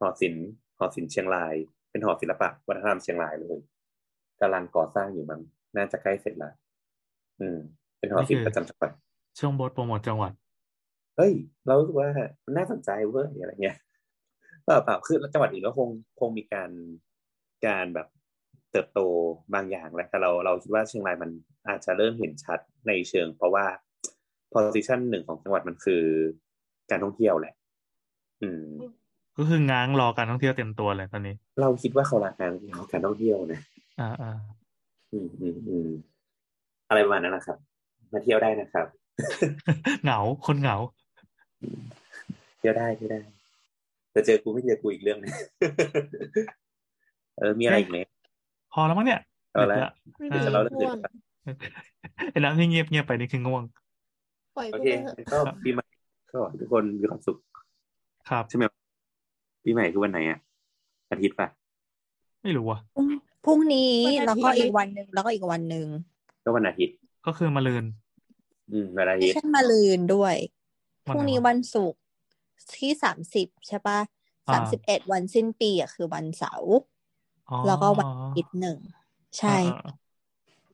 [0.00, 0.46] หอศิลป์
[0.78, 1.54] หอศิลป์เชียงราย
[1.90, 3.58] เป็นหอศิลปะวัฒนธรรมเชียงรายเลย
[4.40, 5.40] กำลังก่อสร้างอยู่มั้ง
[5.76, 6.52] น่าจะใกล้เสร็จแล้ว
[7.40, 7.58] อืม
[7.98, 8.90] เป็นหอศิลป์ประจำจังหวัด
[9.38, 10.32] ช่วงโบทโปรโมทจังหวัด
[11.16, 11.32] เฮ้ย
[11.66, 12.08] เรารู้สึกว่า
[12.44, 13.76] มันน่าสนใจเว้ยอะไรเงี้ย
[14.64, 15.88] เปล่าเปล่าคือจังหวัดอื่นก็คง
[16.20, 16.70] คงมีการ
[17.66, 18.08] การแบบ
[18.70, 19.00] เติบโต
[19.54, 21.30] บางอย่างแหละแต่เราเราคิดว่าเชียงรายมัน
[21.68, 23.64] อาจจะเริ่มเห็นชัดในเชิง เพราะว่า
[24.54, 26.02] position หนึ่งของจังหวัดมันคือ
[26.90, 27.54] การท่องเที่ยวแหละ
[28.42, 28.64] อืม
[29.36, 32.52] ก็คือง้างรอการท่องเที่ยวเต็มตัวเลยตอนนี้ เราคิดว่าเขารักการ
[32.92, 33.60] การท่องเที่ยวนะ
[34.00, 34.32] อ่าอ่า
[35.12, 35.88] อืมอืมอืม
[36.88, 37.58] อะไรประมาณนั้นนะครับ
[38.12, 38.86] มาเที่ยวได้นะครับ
[40.02, 40.76] เหงาคนเหงา
[42.58, 43.20] เที่ยวได้เที่ยวได้
[44.12, 45.30] แต่เจอกูไม่เจอกูอีกเรื่องหนึง
[47.38, 47.96] เออมีอะไรอีกไหม
[48.72, 49.20] พอแล้วมั้งเนี่ย
[49.52, 51.12] เอาละดึกละไม่เอมีอเราเรื่องอื่นง่วงดีกว่า
[52.30, 53.64] ไอ้แล้วที่เงียบเงียบไปนี่คือง่วง
[54.56, 55.84] ปล่อยโอกูเคไปเถอะก็ปีใหม่
[56.30, 57.36] ก็ขอให้ทุกคนมีความสุข
[58.30, 58.64] ครับใช่ไหม
[59.64, 60.38] ปีใหม่คือวันไหนอะ
[61.10, 61.48] อาทิตย์ป่ะ
[62.42, 63.06] ไม่รู้ว่ะพรุ่ง
[63.44, 65.86] พรุ่งนี้วันอาทิตย์แล้วก็อีกวันหนึ่งแล้วก็อีกวันหนึ่ง
[66.44, 67.84] ก็วันอาทิตย์ก็คือมาลืน
[68.70, 70.34] อืมวันอาไม่ทิตย์ใช่มาลืนด้วย
[71.06, 72.01] พวันไหนวะรุ่งนี้วันศุกร์
[72.78, 73.98] ที่สามสิบใช่ปะ
[74.48, 76.72] อ่าสามสิบเอ็ดวันสิ้นปีอะคือวันเสาร์
[77.50, 78.78] อ๋อแล้วก็วันอาทิตย์หนึ่ง
[79.38, 79.92] ใช่อ่าอ่า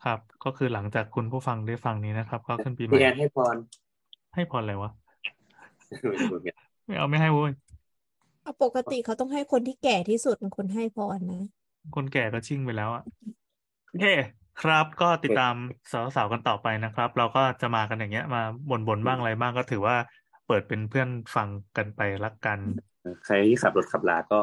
[0.05, 3.56] ครับ ก็คือหลังจากคุณผู้ฟังได้ฟังนี้นะครับ ก็ขึ้นปีใหม่พี่แอนให้พร
[4.35, 4.90] ให้พรอะไรวะ
[5.89, 6.56] ไม่รู้เหมือนกัน
[6.86, 7.52] ไม่เอาไม่ให้เว้ย
[8.43, 11.43] เอาปกติเขาต้องให้คนที่แก่ที่สุดเป็นคนให้พรนะ
[11.97, 13.02] คนแก่ก็ชิ่งไปแล้วอะ
[13.86, 14.06] โอเค
[14.60, 15.55] ครับก็ติดตาม
[15.93, 19.97] สาวๆกันต่อไปนะครับ เราก็จะมากันอย่างเงี้ย มาบ่นๆบ้างอะไรบ้างก็ถือว่า
[20.48, 22.58] เปิดเป็นเพื่อนฟังกันไปละกัน
[23.24, 24.40] ใครที่ขับรถขับลาก็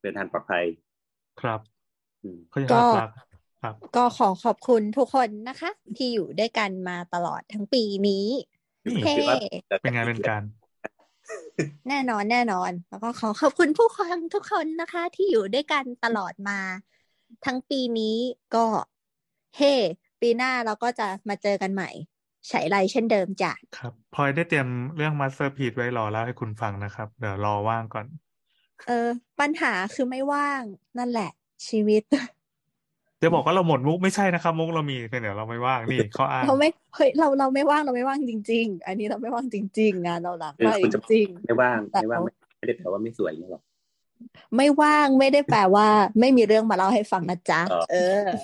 [0.00, 0.64] เดินทางปลอดภัย
[1.40, 1.60] ครับ
[2.22, 3.10] อืมเขาจะก็รัก
[3.62, 8.26] ครับก็ขอขอบคุณทุกคนนะคะ ที่อยู่ด้วยกันมาตลอดทั้งปีนี้
[8.86, 10.42] นี่เฮ้คิดว่าเป็นงานเป็นการ
[11.88, 16.58] แน่นอนแน่นอน แล้วก็ขอขอบคุณผู้ฟังทุกคนนะคะ ที่อยู่ด้วยกันตลอดมา
[17.44, 18.16] ทั้งปีนี้
[18.54, 18.64] ก็
[19.56, 19.72] เฮ้
[20.20, 21.90] ปีหน้าเราก็จะมาเจอกันใหม่
[22.48, 28.06] ใช้ไรเช่นเดิมจ้ะครับพลอยได้เตรียมเรื่องมาสเตอร์พี e ไว้รอแล้วให้คุณฟังนะครับ เดี๋ยวรอว่างก่อน
[28.86, 29.08] เออ
[29.40, 30.62] ปัญหาคือไม่ว่าง
[30.98, 31.30] นั่นแหละ
[31.68, 32.02] ชีวิต
[33.18, 42.22] เดี๋ยวบอกว่าเราหมดมุกไม่ใช่นะครับมุกเรามีเพียงเดี๋ยวเราไม่ว่างนี่เขาอ้างเราไม่เฮ้ยเราเราไม่ว่างเราไม่ว่างจริง ๆ อันนี้เราไม่ว่างจริง ๆ งานเราหนักเออมากคุณจะจริงไม่ว่างแต่ไม่ว่างเอา
[42.58, 45.88] ไม่ได้แปลว่าไม่สวยหรอกๆไม่ว่างไม่ได้แปลว่า
[46.20, 48.36] ไม่มีเรื่องมาเล่าให้ฟังนะจ๊ะอ๋อเออโอ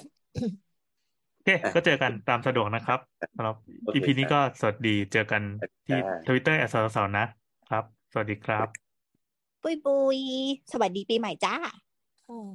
[1.49, 3.01] เค ก็เจอกันตามสะดวกนะครับ
[3.37, 5.43] สำหรับโอเค EP นี้ก็สวัสดีเจอกัน
[5.87, 7.27] ที่ได้ทวิตเตอร์แอสสาวนะ
[7.71, 8.67] ครับ สวัสดีครับ
[9.63, 10.19] ปุยปุย
[10.73, 11.55] สวัสดีปีใหม่จ้า
[12.29, 12.49] อ๋อ